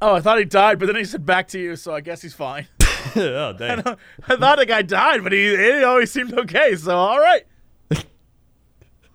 Oh, 0.00 0.14
I 0.14 0.20
thought 0.20 0.38
he 0.38 0.44
died, 0.44 0.78
but 0.78 0.86
then 0.86 0.96
he 0.96 1.04
said 1.04 1.26
back 1.26 1.48
to 1.48 1.58
you, 1.58 1.76
so 1.76 1.94
I 1.94 2.00
guess 2.00 2.22
he's 2.22 2.34
fine. 2.34 2.68
oh, 3.16 3.52
damn. 3.58 3.80
I 4.28 4.36
thought 4.36 4.58
the 4.58 4.66
guy 4.66 4.82
died, 4.82 5.22
but 5.22 5.32
he, 5.32 5.56
he 5.56 5.82
always 5.84 6.10
seemed 6.10 6.32
okay, 6.34 6.76
so 6.76 6.96
all 6.96 7.18
right. 7.20 7.44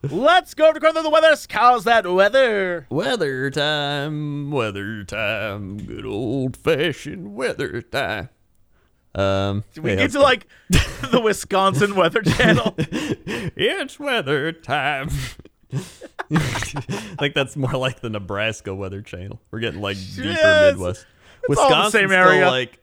Let's 0.03 0.53
go 0.53 0.71
to 0.71 0.79
the 0.79 1.09
weather. 1.09 1.35
How's 1.49 1.83
that 1.85 2.05
weather? 2.05 2.85
Weather 2.89 3.49
time, 3.49 4.51
weather 4.51 5.03
time, 5.03 5.77
good 5.77 6.05
old 6.05 6.55
fashioned 6.55 7.35
weather 7.35 7.81
time. 7.81 8.29
Um, 9.15 9.63
Did 9.73 9.83
we 9.83 9.89
hey, 9.91 9.95
get 9.97 10.11
to 10.11 10.19
like 10.21 10.45
the 10.69 11.19
Wisconsin 11.23 11.95
Weather 11.95 12.21
Channel? 12.21 12.75
it's 12.77 13.99
weather 13.99 14.51
time. 14.51 15.09
I 15.73 15.79
think 17.19 17.33
that's 17.33 17.55
more 17.57 17.73
like 17.73 18.01
the 18.01 18.09
Nebraska 18.11 18.75
Weather 18.75 19.01
Channel. 19.01 19.41
We're 19.49 19.59
getting 19.59 19.81
like 19.81 19.97
deeper 19.97 20.29
Yes, 20.29 20.73
Midwest. 20.73 21.05
all 21.05 21.41
the 21.41 21.49
Wisconsin's 21.49 21.93
same 21.93 22.09
still 22.09 22.19
area. 22.19 22.47
like, 22.47 22.79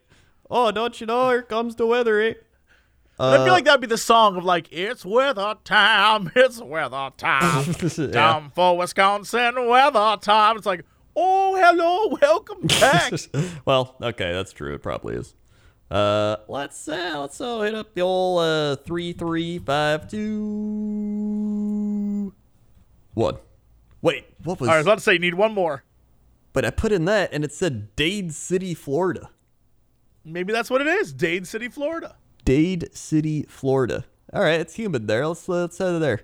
oh, 0.50 0.70
don't 0.70 1.00
you 1.00 1.06
know? 1.06 1.30
Here 1.30 1.42
comes 1.42 1.76
the 1.76 1.86
weather. 1.86 2.20
Eh? 2.20 2.34
I 3.18 3.36
feel 3.44 3.52
like 3.52 3.64
that'd 3.64 3.80
be 3.80 3.86
the 3.86 3.96
song 3.96 4.36
of 4.36 4.44
like, 4.44 4.72
it's 4.72 5.04
weather 5.04 5.54
time, 5.62 6.32
it's 6.34 6.60
weather 6.60 7.10
time, 7.16 7.74
Yeah. 7.96 8.06
time 8.10 8.50
for 8.54 8.76
Wisconsin 8.76 9.68
weather 9.68 10.16
time. 10.20 10.56
It's 10.56 10.66
like, 10.66 10.84
oh, 11.14 11.54
hello, 11.54 12.18
welcome 12.20 12.66
back. 12.80 13.12
well, 13.64 13.94
okay, 14.02 14.32
that's 14.32 14.52
true. 14.52 14.74
It 14.74 14.82
probably 14.82 15.14
is. 15.14 15.34
Uh, 15.90 16.36
let's 16.48 16.88
uh, 16.88 17.18
let's 17.20 17.40
uh, 17.40 17.60
hit 17.60 17.74
up 17.74 17.94
the 17.94 18.00
old 18.00 18.40
uh 18.42 18.74
three 18.84 19.12
three 19.12 19.58
five 19.60 20.08
two 20.10 20.34
one. 23.14 23.36
Wait, 24.02 24.24
what 24.42 24.58
was? 24.58 24.68
I 24.68 24.78
was 24.78 24.86
about 24.86 24.98
to 24.98 25.04
say, 25.04 25.12
you 25.12 25.18
need 25.20 25.34
one 25.34 25.52
more. 25.54 25.84
but 26.52 26.64
I 26.64 26.70
put 26.70 26.90
in 26.90 27.04
that 27.04 27.32
and 27.32 27.44
it 27.44 27.52
said 27.52 27.94
Dade 27.96 28.32
City, 28.34 28.74
Florida. 28.74 29.30
Maybe 30.24 30.52
that's 30.52 30.70
what 30.70 30.80
it 30.80 30.86
is. 30.86 31.12
Dade 31.12 31.46
City, 31.46 31.68
Florida. 31.68 32.16
Dade 32.44 32.94
City, 32.94 33.44
Florida. 33.48 34.04
All 34.32 34.42
right, 34.42 34.60
it's 34.60 34.74
humid 34.74 35.06
there. 35.06 35.26
Let's 35.26 35.48
let's 35.48 35.78
head 35.78 35.98
there. 36.00 36.22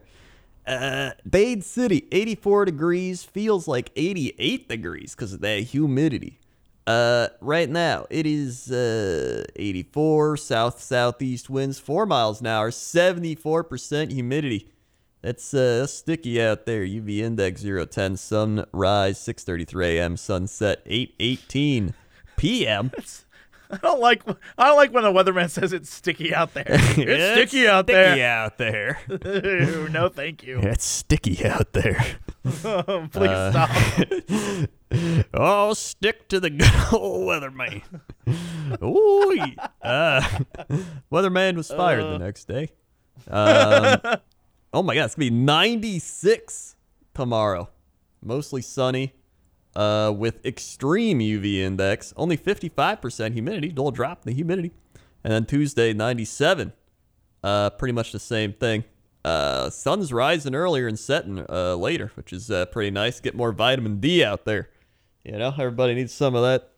Uh, 0.67 1.13
Dade 1.29 1.65
City, 1.65 2.07
84 2.13 2.67
degrees, 2.67 3.23
feels 3.25 3.67
like 3.67 3.91
88 3.97 4.69
degrees 4.69 5.15
because 5.15 5.33
of 5.33 5.41
that 5.41 5.61
humidity. 5.61 6.39
Uh, 6.87 7.29
right 7.41 7.69
now 7.69 8.07
it 8.11 8.27
is 8.27 8.73
uh 8.73 9.45
84 9.55 10.37
south 10.39 10.81
southeast 10.81 11.49
winds, 11.49 11.79
four 11.79 12.07
miles 12.07 12.41
an 12.41 12.47
hour, 12.49 12.71
74% 12.71 14.11
humidity. 14.13 14.71
That's 15.23 15.53
uh 15.55 15.81
that's 15.81 15.93
sticky 15.93 16.43
out 16.43 16.67
there. 16.67 16.85
UV 16.85 17.19
index 17.19 17.63
010, 17.63 18.17
sunrise 18.17 19.19
6:33 19.19 19.85
a.m., 19.85 20.17
sunset 20.17 20.85
8:18 20.87 21.95
p.m. 22.37 22.91
I 23.73 23.77
don't 23.83 24.01
like 24.01 24.23
I 24.59 24.67
don't 24.69 24.77
like 24.77 24.93
when 24.93 25.05
the 25.05 25.13
weatherman 25.13 25.49
says 25.51 25.73
it's 25.73 25.93
sticky 25.93 26.35
out 26.35 26.55
there. 26.55 26.65
It's 26.69 26.97
sticky 27.51 27.69
out 27.69 27.87
there. 27.87 28.13
sticky 28.15 28.21
there. 28.21 28.27
out 28.27 28.59
there. 28.59 29.01
Ew, 29.65 29.89
no, 29.91 30.09
thank 30.09 30.43
you. 30.43 30.59
It's 30.61 30.85
sticky 30.85 31.47
out 31.47 31.73
there. 31.73 32.05
Please 32.45 32.65
Uh, 32.67 33.51
stop. 33.53 34.69
oh, 35.35 35.73
stick 35.75 36.29
to 36.29 36.41
the 36.41 36.51
good 36.51 36.71
old 36.93 37.29
weatherman. 37.29 37.83
Ooh, 38.83 39.55
uh, 39.83 40.21
weatherman 41.13 41.57
was 41.57 41.69
fired 41.69 42.03
the 42.05 42.19
next 42.19 42.47
day. 42.49 42.71
Um, 43.29 44.01
oh 44.73 44.83
my 44.83 44.95
God, 44.95 45.05
it's 45.07 45.15
gonna 45.15 45.31
be 45.31 45.37
96 45.37 46.77
tomorrow. 47.15 47.69
Mostly 48.23 48.63
sunny, 48.63 49.13
uh, 49.77 50.13
with 50.17 50.45
extreme 50.45 51.21
UV 51.21 51.59
index. 51.59 52.13
Only 52.17 52.37
55% 52.37 53.33
humidity. 53.33 53.69
Little 53.69 53.91
drop 53.91 54.23
in 54.25 54.31
the 54.31 54.35
humidity. 54.35 54.73
And 55.23 55.33
then 55.33 55.47
Tuesday, 55.47 55.93
97. 55.93 56.73
Uh, 57.43 57.71
pretty 57.71 57.93
much 57.93 58.13
the 58.13 58.19
same 58.19 58.53
thing. 58.53 58.85
Uh, 59.25 59.69
sun's 59.71 60.13
rising 60.13 60.55
earlier 60.55 60.87
and 60.87 60.99
setting 60.99 61.45
uh, 61.49 61.75
later, 61.75 62.11
which 62.15 62.33
is 62.33 62.51
uh, 62.51 62.67
pretty 62.67 62.91
nice. 62.91 63.21
Get 63.21 63.35
more 63.35 63.53
vitamin 63.53 64.01
D 64.01 64.25
out 64.25 64.45
there. 64.45 64.71
You 65.25 65.39
know, 65.39 65.49
everybody 65.59 65.95
needs 65.95 66.15
some 66.15 66.35
of 66.35 66.43
that. 66.43 66.71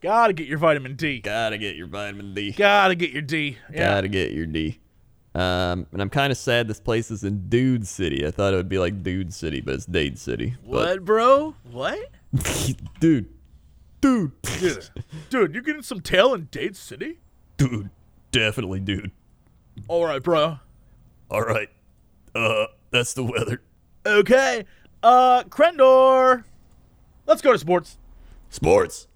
Gotta 0.00 0.32
get 0.32 0.48
your 0.48 0.56
vitamin 0.56 0.96
D. 0.96 1.20
Gotta 1.20 1.58
get 1.58 1.76
your 1.76 1.86
vitamin 1.86 2.32
D. 2.32 2.52
Gotta 2.52 2.94
get 2.94 3.10
your 3.10 3.20
D. 3.20 3.58
Yeah. 3.70 3.94
Gotta 3.94 4.08
get 4.08 4.32
your 4.32 4.46
D. 4.46 4.80
Um, 5.34 5.86
and 5.92 6.02
I'm 6.02 6.10
kind 6.10 6.32
of 6.32 6.38
sad 6.38 6.66
this 6.66 6.80
place 6.80 7.10
is 7.10 7.22
in 7.22 7.48
Dude 7.48 7.86
City. 7.86 8.26
I 8.26 8.30
thought 8.32 8.52
it 8.52 8.56
would 8.56 8.68
be 8.68 8.78
like 8.78 9.02
Dude 9.02 9.32
City, 9.32 9.60
but 9.60 9.74
it's 9.74 9.86
Dade 9.86 10.18
City. 10.18 10.56
What, 10.64 11.04
bro? 11.04 11.54
What? 11.70 11.98
Dude, 13.00 13.28
dude, 14.00 14.32
Dude, 14.60 14.88
dude, 15.30 15.54
you 15.54 15.62
getting 15.62 15.82
some 15.82 16.00
tail 16.00 16.32
in 16.34 16.48
Dade 16.50 16.76
City? 16.76 17.18
dude, 17.56 17.90
definitely, 18.32 18.80
dude. 18.80 19.10
All 19.88 20.04
right, 20.04 20.22
bro. 20.22 20.58
All 21.30 21.42
right, 21.42 21.68
uh, 22.34 22.66
that's 22.90 23.12
the 23.14 23.24
weather. 23.24 23.60
Okay. 24.06 24.64
Uh, 25.02 25.42
Crendor. 25.44 26.44
Let's 27.26 27.42
go 27.42 27.52
to 27.52 27.58
sports. 27.58 27.98
Sports. 28.48 29.06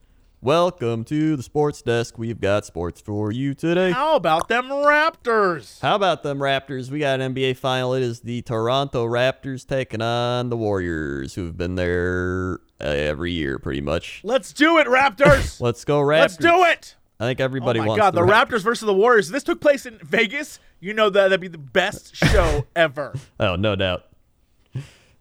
Welcome 0.44 1.04
to 1.04 1.37
the 1.37 1.42
sports 1.42 1.80
desk. 1.80 2.18
We've 2.18 2.38
got 2.38 2.66
sports 2.66 3.00
for 3.00 3.33
you 3.33 3.54
today. 3.54 3.92
How 3.92 4.14
about 4.14 4.48
them 4.48 4.66
Raptors? 4.66 5.80
How 5.80 5.94
about 5.94 6.22
them 6.22 6.38
Raptors? 6.38 6.90
We 6.90 6.98
got 6.98 7.18
an 7.18 7.35
NBA 7.35 7.57
final. 7.57 7.94
It 7.94 8.02
is 8.02 8.20
the 8.20 8.42
Toronto 8.42 9.07
Raptors 9.07 9.66
taking 9.66 10.02
on 10.02 10.50
the 10.50 10.57
Warriors, 10.59 11.35
who've 11.35 11.57
been 11.57 11.76
there 11.76 12.59
uh, 12.78 12.85
every 12.88 13.33
year 13.33 13.59
pretty 13.59 13.80
much. 13.80 14.20
Let's 14.22 14.52
do 14.52 14.76
it, 14.76 14.87
Raptors. 14.87 15.59
Let's 15.62 15.83
go 15.87 16.00
Raptors. 16.02 16.20
Let's 16.20 16.37
do 16.37 16.64
it. 16.64 16.96
I 17.18 17.24
think 17.24 17.40
Oh 17.40 17.44
everybody 17.44 17.80
my 17.80 17.87
wants 17.87 18.02
God, 18.02 18.11
the, 18.14 18.20
Raptors. 18.20 18.48
Raptors 18.59 18.62
versus 18.64 18.85
the 18.87 18.92
Warriors. 18.92 19.30
This 19.30 19.44
took 19.44 19.62
place 19.62 19.87
in 19.87 19.96
Vegas. 20.02 20.59
You 20.78 20.92
know 20.92 21.09
that 21.09 21.22
that'd 21.22 21.40
be 21.40 21.48
the 21.48 21.57
best 21.57 22.16
show 22.33 22.66
ever. 22.76 23.14
Oh, 23.40 23.57
no 23.57 23.76
doubt. 23.76 24.04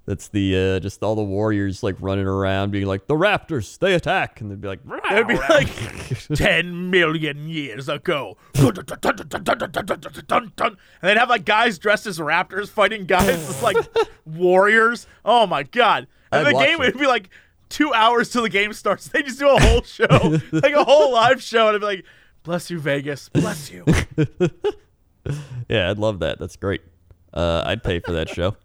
That's 0.05 0.27
the 0.27 0.57
uh, 0.75 0.79
just 0.81 1.01
all 1.01 1.15
the 1.15 1.23
warriors 1.23 1.81
like 1.81 1.95
running 2.01 2.25
around 2.27 2.71
being 2.71 2.85
like 2.85 3.07
the 3.07 3.13
Raptors, 3.13 3.79
they 3.79 3.93
attack, 3.93 4.41
and 4.41 4.51
they'd 4.51 4.59
be 4.59 4.67
like, 4.67 4.81
they'd 5.09 5.27
be 5.27 5.37
like 5.37 5.69
ten 6.35 6.89
million 6.91 7.47
years 7.47 7.87
ago, 7.87 8.37
and 8.53 8.75
they'd 11.01 11.17
have 11.17 11.29
like 11.29 11.45
guys 11.45 11.79
dressed 11.79 12.05
as 12.05 12.19
Raptors 12.19 12.67
fighting 12.67 13.05
guys 13.05 13.29
as 13.29 13.63
like 13.63 13.77
warriors. 14.25 15.07
Oh 15.23 15.47
my 15.47 15.63
god! 15.63 16.07
And 16.33 16.47
I'd 16.47 16.53
the 16.53 16.59
game 16.59 16.81
it. 16.81 16.93
would 16.93 16.99
be 16.99 17.07
like 17.07 17.29
two 17.69 17.93
hours 17.93 18.29
till 18.29 18.43
the 18.43 18.49
game 18.49 18.73
starts. 18.73 19.07
They 19.07 19.23
just 19.23 19.39
do 19.39 19.47
a 19.47 19.57
whole 19.57 19.83
show, 19.83 20.05
like 20.51 20.73
a 20.73 20.83
whole 20.83 21.13
live 21.13 21.41
show, 21.41 21.67
and 21.67 21.75
I'd 21.75 21.79
be 21.79 21.85
like, 21.85 22.05
"Bless 22.43 22.69
you, 22.69 22.77
Vegas, 22.77 23.29
bless 23.29 23.71
you." 23.71 23.85
yeah, 25.69 25.89
I'd 25.89 25.97
love 25.97 26.19
that. 26.19 26.39
That's 26.39 26.57
great. 26.57 26.81
Uh, 27.33 27.63
I'd 27.65 27.83
pay 27.83 28.01
for 28.01 28.11
that 28.11 28.27
show. 28.27 28.57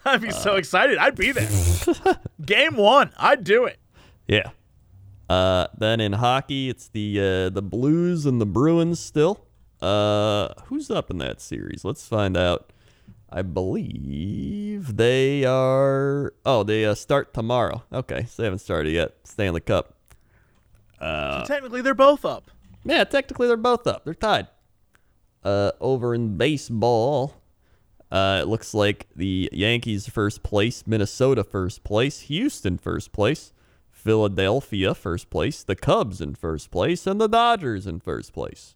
I'd 0.04 0.20
be 0.20 0.30
so 0.30 0.56
excited. 0.56 0.98
I'd 0.98 1.14
be 1.16 1.32
there. 1.32 1.48
game 2.44 2.76
one. 2.76 3.12
I'd 3.18 3.44
do 3.44 3.66
it. 3.66 3.78
Yeah. 4.26 4.50
Uh, 5.28 5.68
then 5.76 6.00
in 6.00 6.14
hockey, 6.14 6.68
it's 6.68 6.88
the 6.88 7.20
uh, 7.20 7.50
the 7.50 7.62
Blues 7.62 8.26
and 8.26 8.40
the 8.40 8.46
Bruins 8.46 8.98
still. 8.98 9.46
Uh, 9.80 10.48
who's 10.64 10.90
up 10.90 11.10
in 11.10 11.18
that 11.18 11.40
series? 11.40 11.84
Let's 11.84 12.06
find 12.06 12.36
out. 12.36 12.72
I 13.32 13.42
believe 13.42 14.96
they 14.96 15.44
are. 15.44 16.32
Oh, 16.44 16.64
they 16.64 16.84
uh, 16.84 16.94
start 16.94 17.32
tomorrow. 17.32 17.84
Okay, 17.92 18.24
so 18.24 18.42
they 18.42 18.46
haven't 18.46 18.58
started 18.58 18.90
yet. 18.92 19.14
Stanley 19.22 19.60
Cup. 19.60 19.94
Uh, 21.00 21.44
Technically, 21.46 21.80
they're 21.80 21.94
both 21.94 22.24
up. 22.24 22.50
Yeah, 22.84 23.04
technically 23.04 23.46
they're 23.46 23.56
both 23.56 23.86
up. 23.86 24.04
They're 24.04 24.14
tied. 24.14 24.48
Uh, 25.44 25.72
over 25.80 26.14
in 26.14 26.36
baseball, 26.36 27.39
Uh, 28.10 28.40
it 28.42 28.48
looks 28.48 28.74
like 28.74 29.06
the 29.14 29.48
Yankees 29.52 30.08
first 30.08 30.42
place, 30.42 30.84
Minnesota 30.86 31.44
first 31.44 31.84
place, 31.84 32.20
Houston 32.22 32.76
first 32.76 33.12
place, 33.12 33.52
Philadelphia 33.90 34.94
first 34.94 35.30
place, 35.30 35.62
the 35.62 35.76
Cubs 35.76 36.20
in 36.20 36.34
first 36.34 36.70
place, 36.70 37.06
and 37.06 37.20
the 37.20 37.28
Dodgers 37.28 37.86
in 37.86 38.00
first 38.00 38.32
place. 38.32 38.74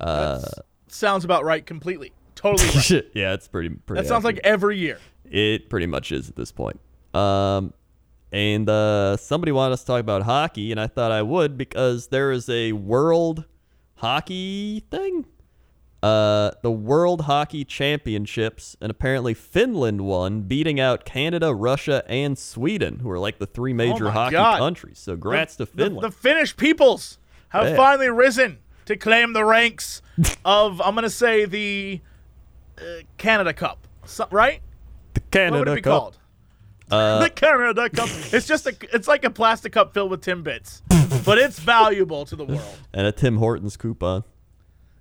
Uh, 0.00 0.40
Sounds 0.86 1.24
about 1.24 1.44
right 1.44 1.64
completely. 1.64 2.12
Totally 2.34 2.68
right. 2.74 3.10
yeah, 3.14 3.32
it's 3.32 3.48
pretty. 3.48 3.70
pretty 3.70 4.02
that 4.02 4.08
sounds 4.08 4.24
like 4.24 4.40
every 4.44 4.78
year. 4.78 4.98
It 5.24 5.68
pretty 5.68 5.86
much 5.86 6.12
is 6.12 6.28
at 6.28 6.36
this 6.36 6.52
point. 6.52 6.78
Um, 7.14 7.72
and 8.30 8.68
uh, 8.68 9.16
somebody 9.16 9.52
wanted 9.52 9.74
us 9.74 9.80
to 9.80 9.86
talk 9.86 10.00
about 10.00 10.22
hockey, 10.22 10.70
and 10.70 10.80
I 10.80 10.86
thought 10.86 11.12
I 11.12 11.22
would 11.22 11.58
because 11.58 12.08
there 12.08 12.30
is 12.32 12.48
a 12.48 12.72
world 12.72 13.44
hockey 13.96 14.84
thing. 14.90 15.26
Uh, 16.02 16.50
the 16.62 16.70
World 16.72 17.22
Hockey 17.22 17.64
Championships, 17.64 18.76
and 18.80 18.90
apparently 18.90 19.34
Finland 19.34 20.00
won, 20.00 20.40
beating 20.40 20.80
out 20.80 21.04
Canada, 21.04 21.54
Russia, 21.54 22.02
and 22.08 22.36
Sweden, 22.36 22.98
who 23.00 23.08
are 23.10 23.20
like 23.20 23.38
the 23.38 23.46
three 23.46 23.72
major 23.72 24.08
Oh 24.08 24.10
hockey 24.10 24.32
God. 24.32 24.58
countries. 24.58 24.98
So, 24.98 25.16
grats 25.16 25.52
to 25.58 25.58
The, 25.58 25.66
Finland. 25.66 26.02
the 26.02 26.10
Finnish 26.10 26.56
peoples 26.56 27.18
have 27.50 27.68
Yeah. 27.68 27.76
finally 27.76 28.08
risen 28.10 28.58
to 28.86 28.96
claim 28.96 29.32
the 29.32 29.44
ranks 29.44 30.02
of, 30.44 30.80
I'm 30.80 30.94
going 30.94 31.04
to 31.04 31.10
say, 31.10 31.44
the 31.44 32.00
uh, 32.78 32.82
Canada 33.16 33.52
Cup. 33.52 33.86
So, 34.04 34.26
right? 34.32 34.60
The 35.14 35.20
Canada 35.20 35.58
What 35.58 35.68
would 35.68 35.72
it 35.72 35.74
be 35.76 35.82
Cup. 35.82 36.00
called? 36.00 36.18
the 36.88 37.30
Canada 37.32 37.88
Cup. 37.90 38.08
It's 38.32 38.48
just 38.48 38.66
a, 38.66 38.74
it's 38.92 39.06
like 39.06 39.22
a 39.24 39.30
plastic 39.30 39.72
cup 39.72 39.94
filled 39.94 40.10
with 40.10 40.20
Timbits, 40.22 40.82
but 41.24 41.38
it's 41.38 41.58
valuable 41.60 42.24
to 42.26 42.34
the 42.34 42.44
world. 42.44 42.78
and 42.92 43.06
a 43.06 43.12
Tim 43.12 43.36
Hortons 43.36 43.76
coupon. 43.76 44.24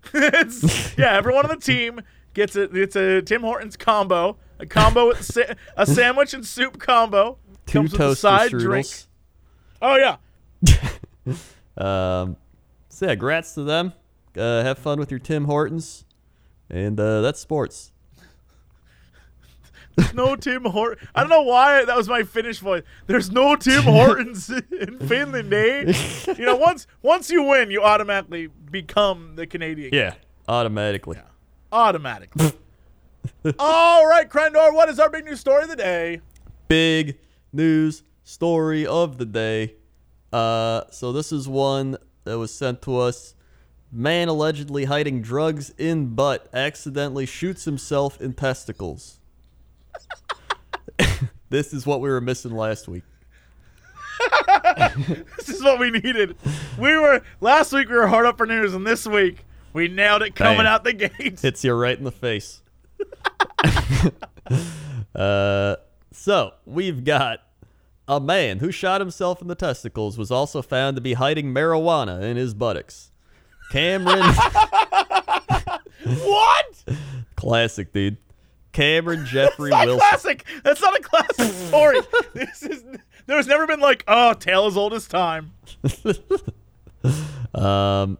it's, 0.13 0.97
yeah, 0.97 1.13
everyone 1.17 1.45
on 1.45 1.49
the 1.49 1.63
team 1.63 2.01
gets 2.33 2.55
a 2.55 2.63
it's 2.63 2.95
a 2.95 3.21
Tim 3.21 3.41
Hortons 3.41 3.77
combo, 3.77 4.37
a 4.59 4.65
combo 4.65 5.07
with 5.09 5.23
sa- 5.23 5.53
a 5.77 5.85
sandwich 5.85 6.33
and 6.33 6.45
soup 6.45 6.79
combo. 6.79 7.37
Two 7.65 7.79
comes 7.79 7.91
with 7.93 8.01
a 8.01 8.15
side 8.15 8.51
drink. 8.51 8.87
Oh 9.81 9.95
yeah, 9.95 10.17
Um, 11.77 12.35
so 12.89 13.07
yeah, 13.07 13.15
grats 13.15 13.53
to 13.55 13.63
them. 13.63 13.93
Uh, 14.37 14.63
have 14.63 14.77
fun 14.77 14.99
with 14.99 15.11
your 15.11 15.19
Tim 15.19 15.45
Hortons, 15.45 16.05
and 16.69 16.99
uh, 16.99 17.21
that's 17.21 17.39
sports. 17.39 17.91
no 20.13 20.35
Tim 20.35 20.63
Hortons. 20.65 21.07
I 21.13 21.21
don't 21.21 21.29
know 21.29 21.41
why 21.41 21.83
that 21.85 21.97
was 21.97 22.07
my 22.07 22.23
Finnish 22.23 22.59
voice. 22.59 22.83
There's 23.07 23.31
no 23.31 23.55
Tim 23.55 23.83
Hortons 23.83 24.49
in 24.71 24.99
Finland, 25.07 25.53
eh? 25.53 25.93
You 26.37 26.45
know, 26.45 26.55
once 26.55 26.87
once 27.01 27.29
you 27.29 27.43
win, 27.43 27.71
you 27.71 27.81
automatically 27.83 28.49
become 28.71 29.35
the 29.35 29.45
Canadian. 29.45 29.93
Yeah, 29.93 30.15
automatically. 30.47 31.17
Yeah. 31.17 31.27
automatically. 31.71 32.53
All 33.59 34.07
right, 34.07 34.27
Crendor, 34.29 34.73
what 34.73 34.89
is 34.89 34.99
our 34.99 35.09
big 35.09 35.25
news 35.25 35.39
story 35.39 35.63
of 35.63 35.69
the 35.69 35.75
day? 35.75 36.21
Big 36.67 37.17
news 37.53 38.03
story 38.23 38.85
of 38.85 39.17
the 39.17 39.25
day. 39.25 39.75
Uh, 40.31 40.83
so 40.89 41.11
this 41.11 41.31
is 41.31 41.47
one 41.47 41.97
that 42.23 42.37
was 42.37 42.53
sent 42.53 42.81
to 42.83 42.97
us. 42.97 43.35
Man 43.91 44.29
allegedly 44.29 44.85
hiding 44.85 45.21
drugs 45.21 45.73
in 45.77 46.15
butt 46.15 46.47
accidentally 46.53 47.25
shoots 47.25 47.65
himself 47.65 48.21
in 48.21 48.33
testicles. 48.33 49.19
this 51.49 51.73
is 51.73 51.85
what 51.85 51.99
we 51.99 52.09
were 52.09 52.21
missing 52.21 52.51
last 52.55 52.87
week. 52.87 53.03
This 55.37 55.49
is 55.49 55.63
what 55.63 55.79
we 55.79 55.89
needed. 55.91 56.35
We 56.77 56.97
were 56.97 57.21
last 57.39 57.71
week 57.73 57.89
we 57.89 57.95
were 57.95 58.07
hard 58.07 58.25
up 58.25 58.37
for 58.37 58.45
news, 58.45 58.73
and 58.73 58.85
this 58.85 59.05
week 59.07 59.45
we 59.73 59.87
nailed 59.87 60.21
it 60.21 60.35
coming 60.35 60.57
Bam. 60.57 60.65
out 60.65 60.83
the 60.83 60.93
gates. 60.93 61.41
hits 61.41 61.63
you 61.63 61.73
right 61.73 61.97
in 61.97 62.03
the 62.03 62.11
face. 62.11 62.61
uh, 65.15 65.75
so 66.11 66.53
we've 66.65 67.03
got 67.03 67.39
a 68.07 68.19
man 68.19 68.59
who 68.59 68.71
shot 68.71 69.01
himself 69.01 69.41
in 69.41 69.47
the 69.47 69.55
testicles 69.55 70.17
was 70.17 70.31
also 70.31 70.61
found 70.61 70.95
to 70.97 71.01
be 71.01 71.13
hiding 71.13 71.53
marijuana 71.53 72.21
in 72.23 72.37
his 72.37 72.53
buttocks. 72.53 73.11
Cameron, 73.71 74.19
what? 76.03 76.83
classic 77.35 77.93
dude. 77.93 78.17
Cameron 78.73 79.25
Jeffrey 79.25 79.69
Not 79.69 79.85
Wilson. 79.85 79.99
classic. 80.09 80.45
That's 80.63 80.81
not 80.81 80.97
a 80.99 81.03
classic 81.03 81.51
story. 81.67 81.99
this 82.33 82.63
is. 82.63 82.83
There's 83.31 83.47
never 83.47 83.65
been 83.65 83.79
like, 83.79 84.03
oh, 84.09 84.33
tale 84.33 84.65
as 84.65 84.75
old 84.75 84.93
as 84.93 85.07
time. 85.07 85.53
Um, 87.53 88.17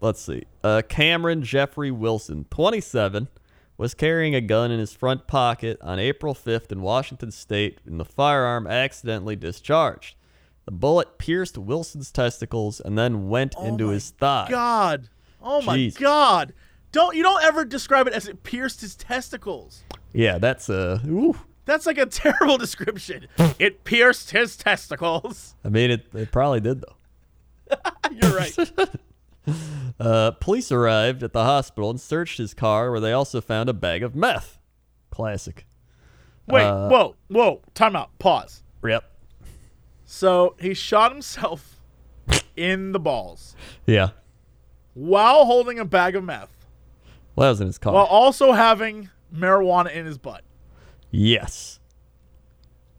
let's 0.00 0.20
see. 0.20 0.44
Uh, 0.62 0.82
Cameron 0.88 1.42
Jeffrey 1.42 1.90
Wilson, 1.90 2.46
27, 2.50 3.26
was 3.76 3.92
carrying 3.94 4.36
a 4.36 4.40
gun 4.40 4.70
in 4.70 4.78
his 4.78 4.92
front 4.92 5.26
pocket 5.26 5.78
on 5.80 5.98
April 5.98 6.32
5th 6.32 6.70
in 6.70 6.82
Washington 6.82 7.32
State, 7.32 7.80
and 7.86 7.98
the 7.98 8.04
firearm 8.04 8.68
accidentally 8.68 9.34
discharged. 9.34 10.14
The 10.66 10.70
bullet 10.70 11.18
pierced 11.18 11.58
Wilson's 11.58 12.12
testicles 12.12 12.78
and 12.78 12.96
then 12.96 13.28
went 13.28 13.56
into 13.60 13.86
my 13.86 13.94
his 13.94 14.10
thigh. 14.10 14.46
God. 14.48 15.08
Oh 15.42 15.62
my. 15.62 15.90
God. 15.98 16.52
Don't 16.92 17.16
you 17.16 17.24
don't 17.24 17.42
ever 17.42 17.64
describe 17.64 18.06
it 18.06 18.12
as 18.12 18.28
it 18.28 18.44
pierced 18.44 18.82
his 18.82 18.94
testicles. 18.94 19.82
Yeah, 20.12 20.38
that's 20.38 20.70
uh. 20.70 21.00
Ooh. 21.06 21.36
That's 21.66 21.84
like 21.84 21.98
a 21.98 22.06
terrible 22.06 22.56
description. 22.56 23.26
it 23.58 23.84
pierced 23.84 24.30
his 24.30 24.56
testicles. 24.56 25.54
I 25.64 25.68
mean, 25.68 25.90
it, 25.90 26.06
it 26.14 26.32
probably 26.32 26.60
did 26.60 26.80
though. 26.82 27.76
You're 28.10 28.34
right. 28.36 28.56
Uh, 30.00 30.32
police 30.32 30.72
arrived 30.72 31.22
at 31.22 31.32
the 31.32 31.44
hospital 31.44 31.88
and 31.88 32.00
searched 32.00 32.36
his 32.38 32.52
car, 32.52 32.90
where 32.90 32.98
they 32.98 33.12
also 33.12 33.40
found 33.40 33.68
a 33.68 33.72
bag 33.72 34.02
of 34.02 34.16
meth. 34.16 34.58
Classic. 35.10 35.64
Wait, 36.48 36.64
Uh, 36.64 36.88
whoa, 36.88 37.14
whoa. 37.28 37.62
Time 37.72 37.94
out. 37.94 38.10
Pause. 38.18 38.64
Yep. 38.84 39.04
So 40.04 40.56
he 40.58 40.74
shot 40.74 41.12
himself 41.12 41.80
in 42.56 42.90
the 42.90 42.98
balls 42.98 43.54
Yeah. 43.86 44.08
while 44.94 45.44
holding 45.44 45.78
a 45.78 45.84
bag 45.84 46.16
of 46.16 46.24
meth, 46.24 46.66
Well, 47.36 47.44
that 47.46 47.50
was 47.50 47.60
in 47.60 47.68
his 47.68 47.78
car. 47.78 47.92
while 47.94 48.04
also 48.06 48.50
having 48.50 49.10
marijuana 49.32 49.92
in 49.92 50.06
his 50.06 50.18
butt. 50.18 50.42
Yes. 51.16 51.80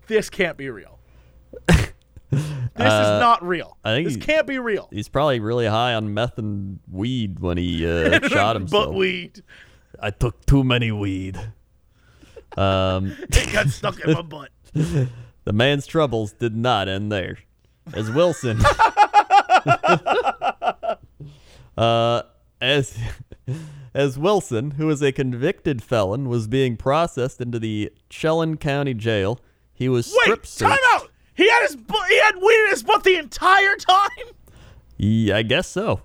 This 0.08 0.30
can't 0.30 0.58
be 0.58 0.70
real. 0.70 1.00
this 1.68 1.92
is 2.32 2.40
not 2.74 3.46
real. 3.46 3.78
Uh, 3.84 3.90
I 3.90 3.96
think 3.96 4.08
this 4.08 4.16
he- 4.16 4.22
can't 4.22 4.48
be 4.48 4.58
real. 4.60 4.88
He's 4.92 5.10
probably 5.10 5.40
really 5.40 5.66
high 5.68 5.94
on 5.94 6.14
meth 6.14 6.38
and 6.38 6.80
weed 6.92 7.40
when 7.40 7.58
he 7.58 7.86
uh, 7.86 8.20
shot 8.28 8.56
himself. 8.56 8.86
Butt 8.88 8.94
weed. 8.96 9.44
I 10.00 10.12
took 10.12 10.46
too 10.46 10.64
many 10.64 10.92
weed. 10.92 11.38
Um, 12.56 13.16
It 13.30 13.52
got 13.54 13.68
stuck 13.70 14.00
in 14.00 14.14
my 14.14 14.22
butt. 14.22 14.50
the 14.74 15.54
man's 15.54 15.86
troubles 15.88 16.32
did 16.34 16.56
not 16.56 16.88
end 16.88 17.12
there, 17.12 17.38
as 17.94 18.10
Wilson, 18.12 18.60
uh, 21.78 22.22
as 22.62 22.98
as 23.94 24.18
Wilson, 24.18 24.72
who 24.72 24.90
is 24.90 25.02
a 25.02 25.12
convicted 25.12 25.82
felon, 25.84 26.30
was 26.30 26.48
being 26.48 26.78
processed 26.78 27.42
into 27.42 27.60
the 27.60 27.92
Chelan 28.10 28.58
County 28.58 28.94
Jail. 28.94 29.40
He 29.74 29.90
was 29.90 30.06
strip 30.08 30.28
Wait, 30.28 30.56
time 30.58 30.72
searched. 30.72 30.82
out. 30.94 31.10
He 31.36 31.50
had 31.50 31.62
his 31.68 31.76
butt. 31.76 32.08
He 32.10 32.20
had 32.22 32.36
weed 32.36 32.64
in 32.64 32.70
his 32.70 32.84
butt 32.84 33.04
the 33.04 33.16
entire 33.18 33.76
time. 33.76 34.10
Yeah, 34.98 35.38
I 35.38 35.44
guess 35.44 35.68
so. 35.68 36.02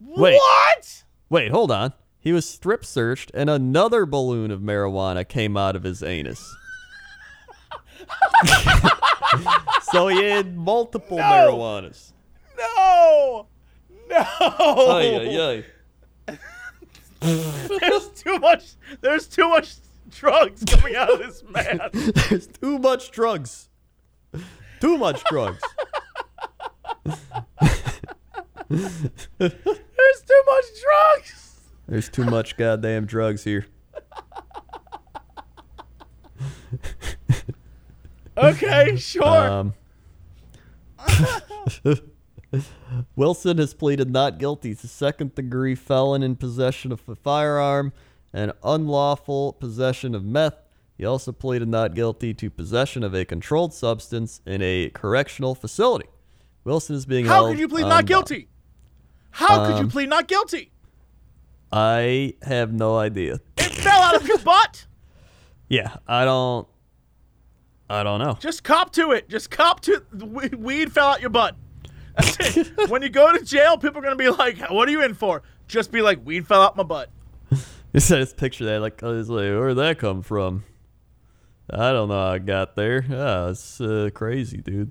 Wait. 0.00 0.34
What? 0.34 1.04
Wait, 1.28 1.50
hold 1.50 1.70
on. 1.70 1.92
He 2.18 2.32
was 2.32 2.48
strip 2.48 2.84
searched, 2.84 3.30
and 3.34 3.48
another 3.50 4.06
balloon 4.06 4.50
of 4.50 4.60
marijuana 4.60 5.26
came 5.28 5.56
out 5.56 5.76
of 5.76 5.82
his 5.82 6.02
anus. 6.02 6.56
so 9.92 10.08
he 10.08 10.24
had 10.24 10.56
multiple 10.56 11.18
marijuanas. 11.18 12.12
No. 12.56 13.46
No. 14.08 14.16
Ay, 14.40 15.16
ay, 15.16 15.40
ay. 15.40 15.64
There's 17.80 18.08
too 18.14 18.38
much. 18.38 18.74
There's 19.00 19.26
too 19.26 19.48
much 19.48 19.74
drugs 20.10 20.64
coming 20.64 20.96
out 20.96 21.10
of 21.10 21.18
this 21.18 21.42
man. 21.48 21.80
There's 21.92 22.46
too 22.46 22.78
much 22.78 23.10
drugs. 23.10 23.68
Too 24.80 24.96
much 24.96 25.22
drugs. 25.24 25.62
There's 28.68 29.02
too 29.38 30.42
much 30.46 30.64
drugs. 30.82 31.60
There's 31.88 32.08
too 32.08 32.24
much 32.24 32.56
goddamn 32.56 33.06
drugs 33.06 33.42
here. 33.44 33.66
Okay, 38.36 38.96
sure. 38.96 39.24
Um, 39.50 39.74
Wilson 43.16 43.58
has 43.58 43.74
pleaded 43.74 44.10
not 44.10 44.38
guilty 44.38 44.74
to 44.74 44.88
second 44.88 45.34
degree 45.34 45.74
felon 45.74 46.22
in 46.22 46.36
possession 46.36 46.92
of 46.92 47.06
a 47.08 47.14
firearm 47.14 47.92
and 48.32 48.52
unlawful 48.64 49.52
possession 49.54 50.14
of 50.14 50.24
meth. 50.24 50.56
He 50.96 51.04
also 51.04 51.30
pleaded 51.32 51.68
not 51.68 51.94
guilty 51.94 52.34
to 52.34 52.50
possession 52.50 53.04
of 53.04 53.14
a 53.14 53.24
controlled 53.24 53.72
substance 53.72 54.40
in 54.46 54.62
a 54.62 54.90
correctional 54.90 55.54
facility. 55.54 56.08
Wilson 56.64 56.96
is 56.96 57.06
being 57.06 57.26
How 57.26 57.46
could 57.48 57.58
you 57.58 57.68
plead 57.68 57.86
not 57.86 58.06
guilty? 58.06 58.48
How 59.30 59.66
could 59.66 59.76
you 59.76 59.84
Um, 59.84 59.90
plead 59.90 60.08
not 60.08 60.26
guilty? 60.26 60.72
I 61.70 62.34
have 62.42 62.72
no 62.72 62.96
idea. 62.96 63.40
It 63.58 63.70
fell 63.72 64.00
out 64.00 64.16
of 64.16 64.26
your 64.26 64.38
butt. 64.38 64.86
Yeah, 65.68 65.96
I 66.06 66.24
don't. 66.24 66.66
I 67.90 68.02
don't 68.02 68.18
know. 68.18 68.36
Just 68.40 68.64
cop 68.64 68.92
to 68.94 69.12
it. 69.12 69.28
Just 69.28 69.50
cop 69.50 69.80
to 69.82 70.02
weed 70.12 70.92
fell 70.92 71.08
out 71.08 71.20
your 71.20 71.30
butt. 71.30 71.56
When 72.88 73.02
you 73.02 73.08
go 73.08 73.36
to 73.36 73.44
jail, 73.44 73.76
people 73.76 73.98
are 73.98 74.02
gonna 74.02 74.16
be 74.16 74.28
like, 74.28 74.58
"What 74.70 74.88
are 74.88 74.90
you 74.90 75.02
in 75.02 75.14
for?" 75.14 75.42
Just 75.66 75.92
be 75.92 76.02
like, 76.02 76.24
"Weed 76.24 76.46
fell 76.46 76.62
out 76.62 76.76
my 76.76 76.82
butt." 76.82 77.10
You 77.92 78.00
said 78.00 78.20
this 78.20 78.34
picture 78.34 78.64
there, 78.64 78.80
like, 78.80 79.02
I 79.02 79.08
was 79.08 79.30
like, 79.30 79.44
where'd 79.44 79.76
that 79.78 79.98
come 79.98 80.22
from? 80.22 80.64
I 81.70 81.90
don't 81.92 82.08
know 82.08 82.20
how 82.20 82.32
I 82.32 82.38
got 82.38 82.76
there. 82.76 83.04
Yeah, 83.08 83.48
it's 83.48 83.80
uh, 83.80 84.10
crazy, 84.12 84.58
dude. 84.58 84.90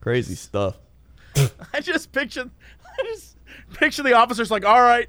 Crazy 0.00 0.34
stuff. 0.34 0.78
I 1.72 1.80
just 1.80 2.12
picture, 2.12 2.50
I 2.98 3.02
just 3.04 3.36
picture 3.74 4.02
the 4.02 4.14
officers 4.14 4.50
like, 4.50 4.64
"All 4.64 4.80
right, 4.80 5.08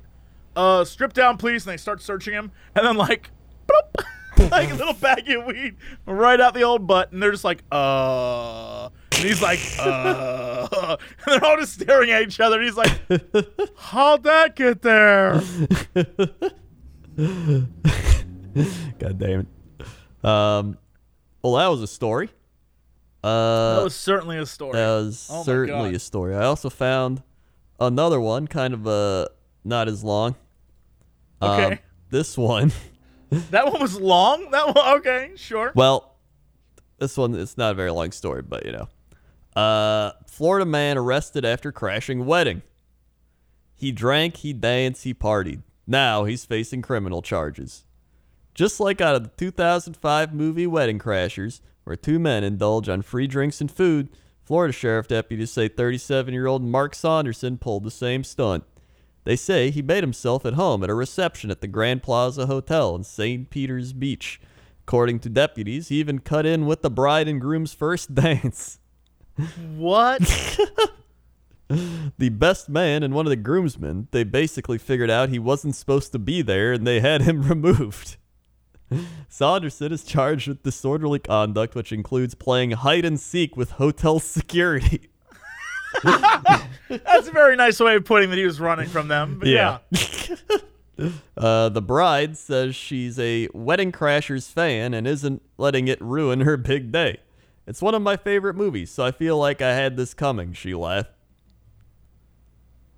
uh, 0.56 0.84
strip 0.86 1.14
down, 1.14 1.38
please," 1.38 1.66
and 1.66 1.74
they 1.74 1.78
start 1.78 2.02
searching 2.02 2.34
him, 2.34 2.52
and 2.76 2.86
then 2.86 2.96
like, 2.96 3.30
bloop, 3.68 4.06
like 4.52 4.72
a 4.72 4.76
little 4.76 4.94
baggie 4.94 5.40
of 5.40 5.46
weed 5.46 5.76
right 6.06 6.40
out 6.40 6.54
the 6.54 6.64
old 6.64 6.86
butt, 6.88 7.12
and 7.12 7.22
they're 7.22 7.32
just 7.32 7.44
like, 7.44 7.64
"Uh," 7.72 8.90
and 9.14 9.24
he's 9.24 9.42
like, 9.42 9.60
"Uh," 9.80 10.98
and 11.26 11.42
they're 11.42 11.46
all 11.46 11.58
just 11.58 11.74
staring 11.80 12.12
at 12.12 12.24
each 12.24 12.40
other, 12.40 12.58
and 12.60 12.66
he's 12.66 12.78
like, 12.78 12.92
"How'd 13.78 14.24
that 14.24 14.56
get 14.56 14.82
there?" 14.82 15.42
God 19.00 19.18
damn 19.20 19.42
it. 19.42 19.48
Um, 20.26 20.78
well, 21.42 21.54
that 21.56 21.68
was 21.68 21.82
a 21.82 21.88
story. 21.88 22.30
Uh, 23.24 23.76
That 23.78 23.84
was 23.84 23.96
certainly 23.96 24.38
a 24.38 24.46
story. 24.46 24.74
That 24.74 24.88
was 24.90 25.28
Oh 25.32 25.44
certainly 25.44 25.94
a 25.96 26.00
story. 26.00 26.36
I 26.36 26.44
also 26.46 26.70
found 26.70 27.24
another 27.80 28.20
one, 28.20 28.48
kind 28.48 28.74
of 28.74 28.88
uh, 28.88 29.28
not 29.64 29.88
as 29.88 30.04
long. 30.04 30.36
Um, 31.42 31.50
Okay. 31.52 31.80
this 32.10 32.38
one, 32.38 32.72
That 33.52 33.72
one 33.72 33.82
was 33.82 34.00
long. 34.00 34.52
That 34.52 34.76
one, 34.76 34.98
okay, 34.98 35.32
sure. 35.36 35.72
well, 35.76 36.16
this 37.00 37.18
one 37.18 37.36
it's 37.36 37.58
not 37.58 37.72
a 37.72 37.76
very 37.76 37.92
long 37.92 38.12
story, 38.12 38.42
but 38.42 38.66
you 38.66 38.72
know, 38.72 39.62
uh, 39.62 40.12
Florida 40.28 40.66
man 40.66 40.98
arrested 40.98 41.46
after 41.46 41.72
crashing 41.72 42.26
wedding. 42.26 42.62
He 43.76 43.92
drank, 43.92 44.38
he 44.38 44.54
danced, 44.54 45.04
he 45.04 45.14
partied. 45.14 45.64
Now 45.86 46.24
he's 46.24 46.46
facing 46.46 46.82
criminal 46.82 47.22
charges. 47.22 47.86
Just 48.54 48.80
like 48.80 49.02
out 49.02 49.16
of 49.16 49.24
the 49.24 49.30
2005 49.30 50.34
movie 50.34 50.68
Wedding 50.68 51.00
Crashers, 51.00 51.60
where 51.84 51.96
two 51.96 52.20
men 52.20 52.44
indulge 52.44 52.88
on 52.88 53.02
free 53.02 53.28
drinks 53.28 53.60
and 53.60 53.70
food, 53.70 54.10
Florida 54.44 54.72
sheriff 54.72 55.08
deputies 55.08 55.52
say 55.52 55.68
37 55.68 56.34
year 56.34 56.48
old 56.48 56.64
Mark 56.64 56.94
Saunderson 56.94 57.58
pulled 57.58 57.84
the 57.84 57.92
same 57.92 58.24
stunt. 58.24 58.64
They 59.24 59.36
say 59.36 59.70
he 59.70 59.82
made 59.82 60.04
himself 60.04 60.46
at 60.46 60.54
home 60.54 60.84
at 60.84 60.90
a 60.90 60.94
reception 60.94 61.50
at 61.52 61.62
the 61.62 61.68
Grand 61.68 62.04
Plaza 62.04 62.46
Hotel 62.46 62.96
in 62.96 63.04
St. 63.04 63.50
Peter's 63.50 63.94
Beach. 63.94 64.42
According 64.86 65.20
to 65.20 65.30
deputies, 65.30 65.88
he 65.88 66.00
even 66.00 66.20
cut 66.20 66.46
in 66.46 66.66
with 66.66 66.82
the 66.82 66.90
bride 66.90 67.28
and 67.28 67.40
groom's 67.40 67.74
first 67.74 68.14
dance. 68.16 68.80
What? 69.76 70.60
The 72.20 72.30
best 72.30 72.70
man 72.70 73.04
and 73.04 73.14
one 73.14 73.26
of 73.26 73.32
the 73.32 73.36
groomsmen, 73.36 74.08
they 74.12 74.24
basically 74.24 74.78
figured 74.78 75.10
out 75.10 75.30
he 75.30 75.40
wasn't 75.40 75.76
supposed 75.76 76.12
to 76.12 76.20
be 76.20 76.42
there 76.42 76.74
and 76.74 76.86
they 76.86 77.00
had 77.00 77.22
him 77.22 77.42
removed. 77.50 78.18
Saunderson 79.28 79.92
is 79.92 80.04
charged 80.04 80.48
with 80.48 80.62
disorderly 80.62 81.18
conduct, 81.18 81.74
which 81.74 81.92
includes 81.92 82.36
playing 82.36 82.72
hide 82.72 83.06
and 83.06 83.20
seek 83.20 83.58
with 83.58 83.72
hotel 83.72 84.20
security. 84.20 85.10
That's 86.89 87.28
a 87.28 87.32
very 87.32 87.56
nice 87.56 87.80
way 87.80 87.95
of 87.95 88.06
putting 88.06 88.30
that 88.30 88.38
he 88.38 88.45
was 88.45 88.60
running 88.60 88.89
from 88.89 89.08
them. 89.08 89.39
But 89.39 89.47
yeah. 89.49 89.78
Uh, 91.36 91.70
the 91.70 91.82
bride 91.82 92.38
says 92.38 92.76
she's 92.76 93.18
a 93.18 93.49
Wedding 93.54 93.91
Crashers 93.91 94.51
fan 94.51 94.93
and 94.93 95.08
isn't 95.08 95.41
letting 95.58 95.88
it 95.88 95.99
ruin 95.99 96.41
her 96.41 96.56
big 96.56 96.91
day. 96.91 97.18
It's 97.66 97.82
one 97.82 97.95
of 97.95 98.01
my 98.01 98.16
favorite 98.16 98.56
movies, 98.56 98.91
so 98.91 99.04
I 99.04 99.12
feel 99.12 99.38
like 99.38 99.62
I 99.62 99.74
had 99.74 99.97
this 99.97 100.14
coming, 100.14 100.54
she 100.54 100.76
laughed. 100.76 101.10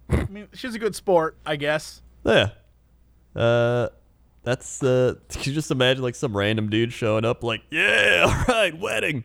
I 0.10 0.26
mean, 0.26 0.48
she's 0.54 0.76
a 0.76 0.80
good 0.80 0.96
sport, 0.96 1.38
I 1.46 1.56
guess. 1.56 2.02
Yeah. 2.26 2.50
Uh, 3.36 3.90
that's, 4.44 4.84
uh, 4.84 5.16
you 5.42 5.54
just 5.54 5.72
imagine 5.72 6.04
like 6.04 6.16
some 6.16 6.36
random 6.36 6.70
dude 6.70 6.92
showing 6.92 7.26
up 7.26 7.44
like, 7.44 7.62
yeah, 7.72 8.26
all 8.26 8.54
right, 8.54 8.78
wedding. 8.78 9.24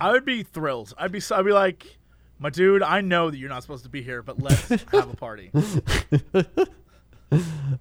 I 0.00 0.12
would 0.12 0.24
be 0.24 0.42
thrilled. 0.42 0.94
I'd 0.96 1.10
be, 1.10 1.20
I'd 1.30 1.44
be 1.44 1.52
like, 1.52 1.98
my 2.40 2.50
dude, 2.50 2.82
I 2.82 3.02
know 3.02 3.30
that 3.30 3.36
you're 3.36 3.48
not 3.48 3.62
supposed 3.62 3.84
to 3.84 3.90
be 3.90 4.02
here, 4.02 4.22
but 4.22 4.42
let's 4.42 4.68
have 4.92 5.12
a 5.12 5.16
party. 5.16 5.50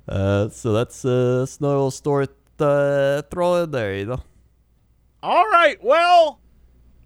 Uh, 0.08 0.48
so 0.50 0.74
that's, 0.74 1.04
uh, 1.04 1.44
little 1.60 1.90
story 1.90 2.28
to 2.60 3.26
throw 3.32 3.64
in 3.64 3.72
there, 3.72 3.96
you 3.96 4.06
know? 4.06 4.22
All 5.24 5.48
right, 5.50 5.84
well, 5.84 6.40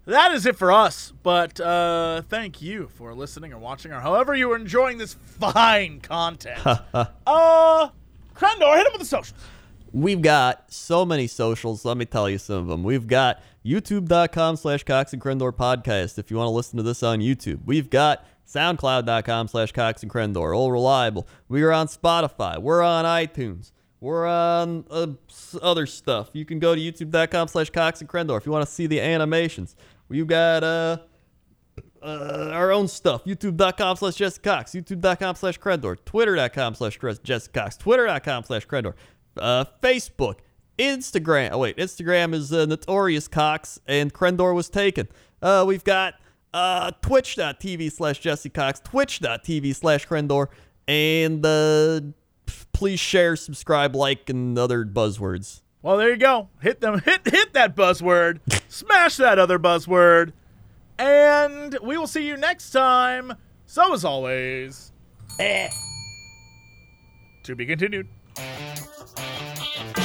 that 0.04 0.32
is 0.32 0.44
it 0.46 0.56
for 0.56 0.70
us. 0.70 1.12
But 1.22 1.58
uh, 1.60 2.22
thank 2.28 2.60
you 2.60 2.88
for 2.88 3.14
listening 3.14 3.52
or 3.52 3.58
watching, 3.58 3.92
or 3.92 4.00
however 4.00 4.34
you 4.34 4.52
are 4.52 4.56
enjoying 4.56 4.98
this 4.98 5.14
fine 5.14 6.00
content. 6.00 6.60
uh, 6.66 7.88
Crendor, 8.34 8.76
hit 8.76 8.86
him 8.86 8.92
with 8.92 9.00
the 9.00 9.06
socials. 9.06 9.40
We've 9.94 10.20
got 10.20 10.72
so 10.72 11.06
many 11.06 11.28
socials. 11.28 11.84
Let 11.84 11.96
me 11.96 12.04
tell 12.04 12.28
you 12.28 12.38
some 12.38 12.56
of 12.56 12.66
them. 12.66 12.82
We've 12.82 13.06
got 13.06 13.40
youtube.com 13.64 14.56
slash 14.56 14.82
Cox 14.82 15.12
and 15.12 15.22
Crendor 15.22 15.52
podcast 15.52 16.18
if 16.18 16.32
you 16.32 16.36
want 16.36 16.48
to 16.48 16.50
listen 16.50 16.78
to 16.78 16.82
this 16.82 17.04
on 17.04 17.20
YouTube. 17.20 17.60
We've 17.64 17.88
got 17.88 18.26
soundcloud.com 18.44 19.46
slash 19.46 19.70
Cox 19.70 20.02
and 20.02 20.10
Crendor, 20.10 20.56
all 20.56 20.72
reliable. 20.72 21.28
We 21.48 21.62
are 21.62 21.72
on 21.72 21.86
Spotify. 21.86 22.58
We're 22.58 22.82
on 22.82 23.04
iTunes. 23.04 23.70
We're 24.00 24.26
on 24.26 24.84
uh, 24.90 25.06
other 25.62 25.86
stuff. 25.86 26.30
You 26.32 26.44
can 26.44 26.58
go 26.58 26.74
to 26.74 26.80
youtube.com 26.80 27.46
slash 27.46 27.70
Cox 27.70 28.00
and 28.00 28.10
Crendor 28.10 28.36
if 28.36 28.46
you 28.46 28.50
want 28.50 28.66
to 28.66 28.72
see 28.72 28.88
the 28.88 29.00
animations. 29.00 29.76
We've 30.08 30.26
got 30.26 30.64
uh, 30.64 30.98
uh, 32.02 32.50
our 32.52 32.70
own 32.70 32.86
stuff. 32.86 33.24
YouTube.com 33.24 33.96
slash 33.96 34.16
Jesse 34.16 34.40
Cox. 34.40 34.72
YouTube.com 34.72 35.36
slash 35.36 35.58
Crendor. 35.58 35.96
Twitter.com 36.04 36.74
slash 36.74 36.98
Jesse 37.22 37.50
Cox. 37.50 37.76
Twitter.com 37.76 38.44
slash 38.44 38.66
Crendor. 38.66 38.94
Uh, 39.36 39.64
Facebook. 39.82 40.36
Instagram. 40.78 41.50
Oh, 41.52 41.58
wait. 41.58 41.76
Instagram 41.76 42.34
is 42.34 42.52
uh, 42.52 42.66
Notorious 42.66 43.28
Cox, 43.28 43.80
and 43.86 44.12
Crendor 44.12 44.54
was 44.54 44.68
taken. 44.68 45.08
Uh, 45.40 45.64
we've 45.66 45.84
got 45.84 46.14
uh, 46.52 46.92
Twitch.tv 47.02 47.92
slash 47.92 48.18
Jesse 48.20 48.50
Cox. 48.50 48.80
Twitch.tv 48.80 49.74
slash 49.74 50.06
Crendor. 50.06 50.48
And 50.86 51.44
uh, 51.44 52.00
please 52.72 53.00
share, 53.00 53.36
subscribe, 53.36 53.94
like, 53.94 54.28
and 54.28 54.58
other 54.58 54.84
buzzwords. 54.84 55.62
Well, 55.82 55.98
there 55.98 56.10
you 56.10 56.16
go. 56.16 56.48
Hit 56.60 56.80
them. 56.80 57.00
Hit 57.00 57.28
hit 57.28 57.52
that 57.52 57.76
buzzword. 57.76 58.40
Smash 58.68 59.16
that 59.18 59.38
other 59.38 59.58
buzzword. 59.58 60.32
And 60.98 61.76
we 61.82 61.98
will 61.98 62.06
see 62.06 62.26
you 62.26 62.36
next 62.36 62.70
time. 62.70 63.34
So 63.66 63.92
as 63.92 64.04
always, 64.04 64.92
eh. 65.38 65.68
to 67.42 67.54
be 67.54 67.66
continued. 67.66 68.08
Thank 68.36 69.98
you. 69.98 70.03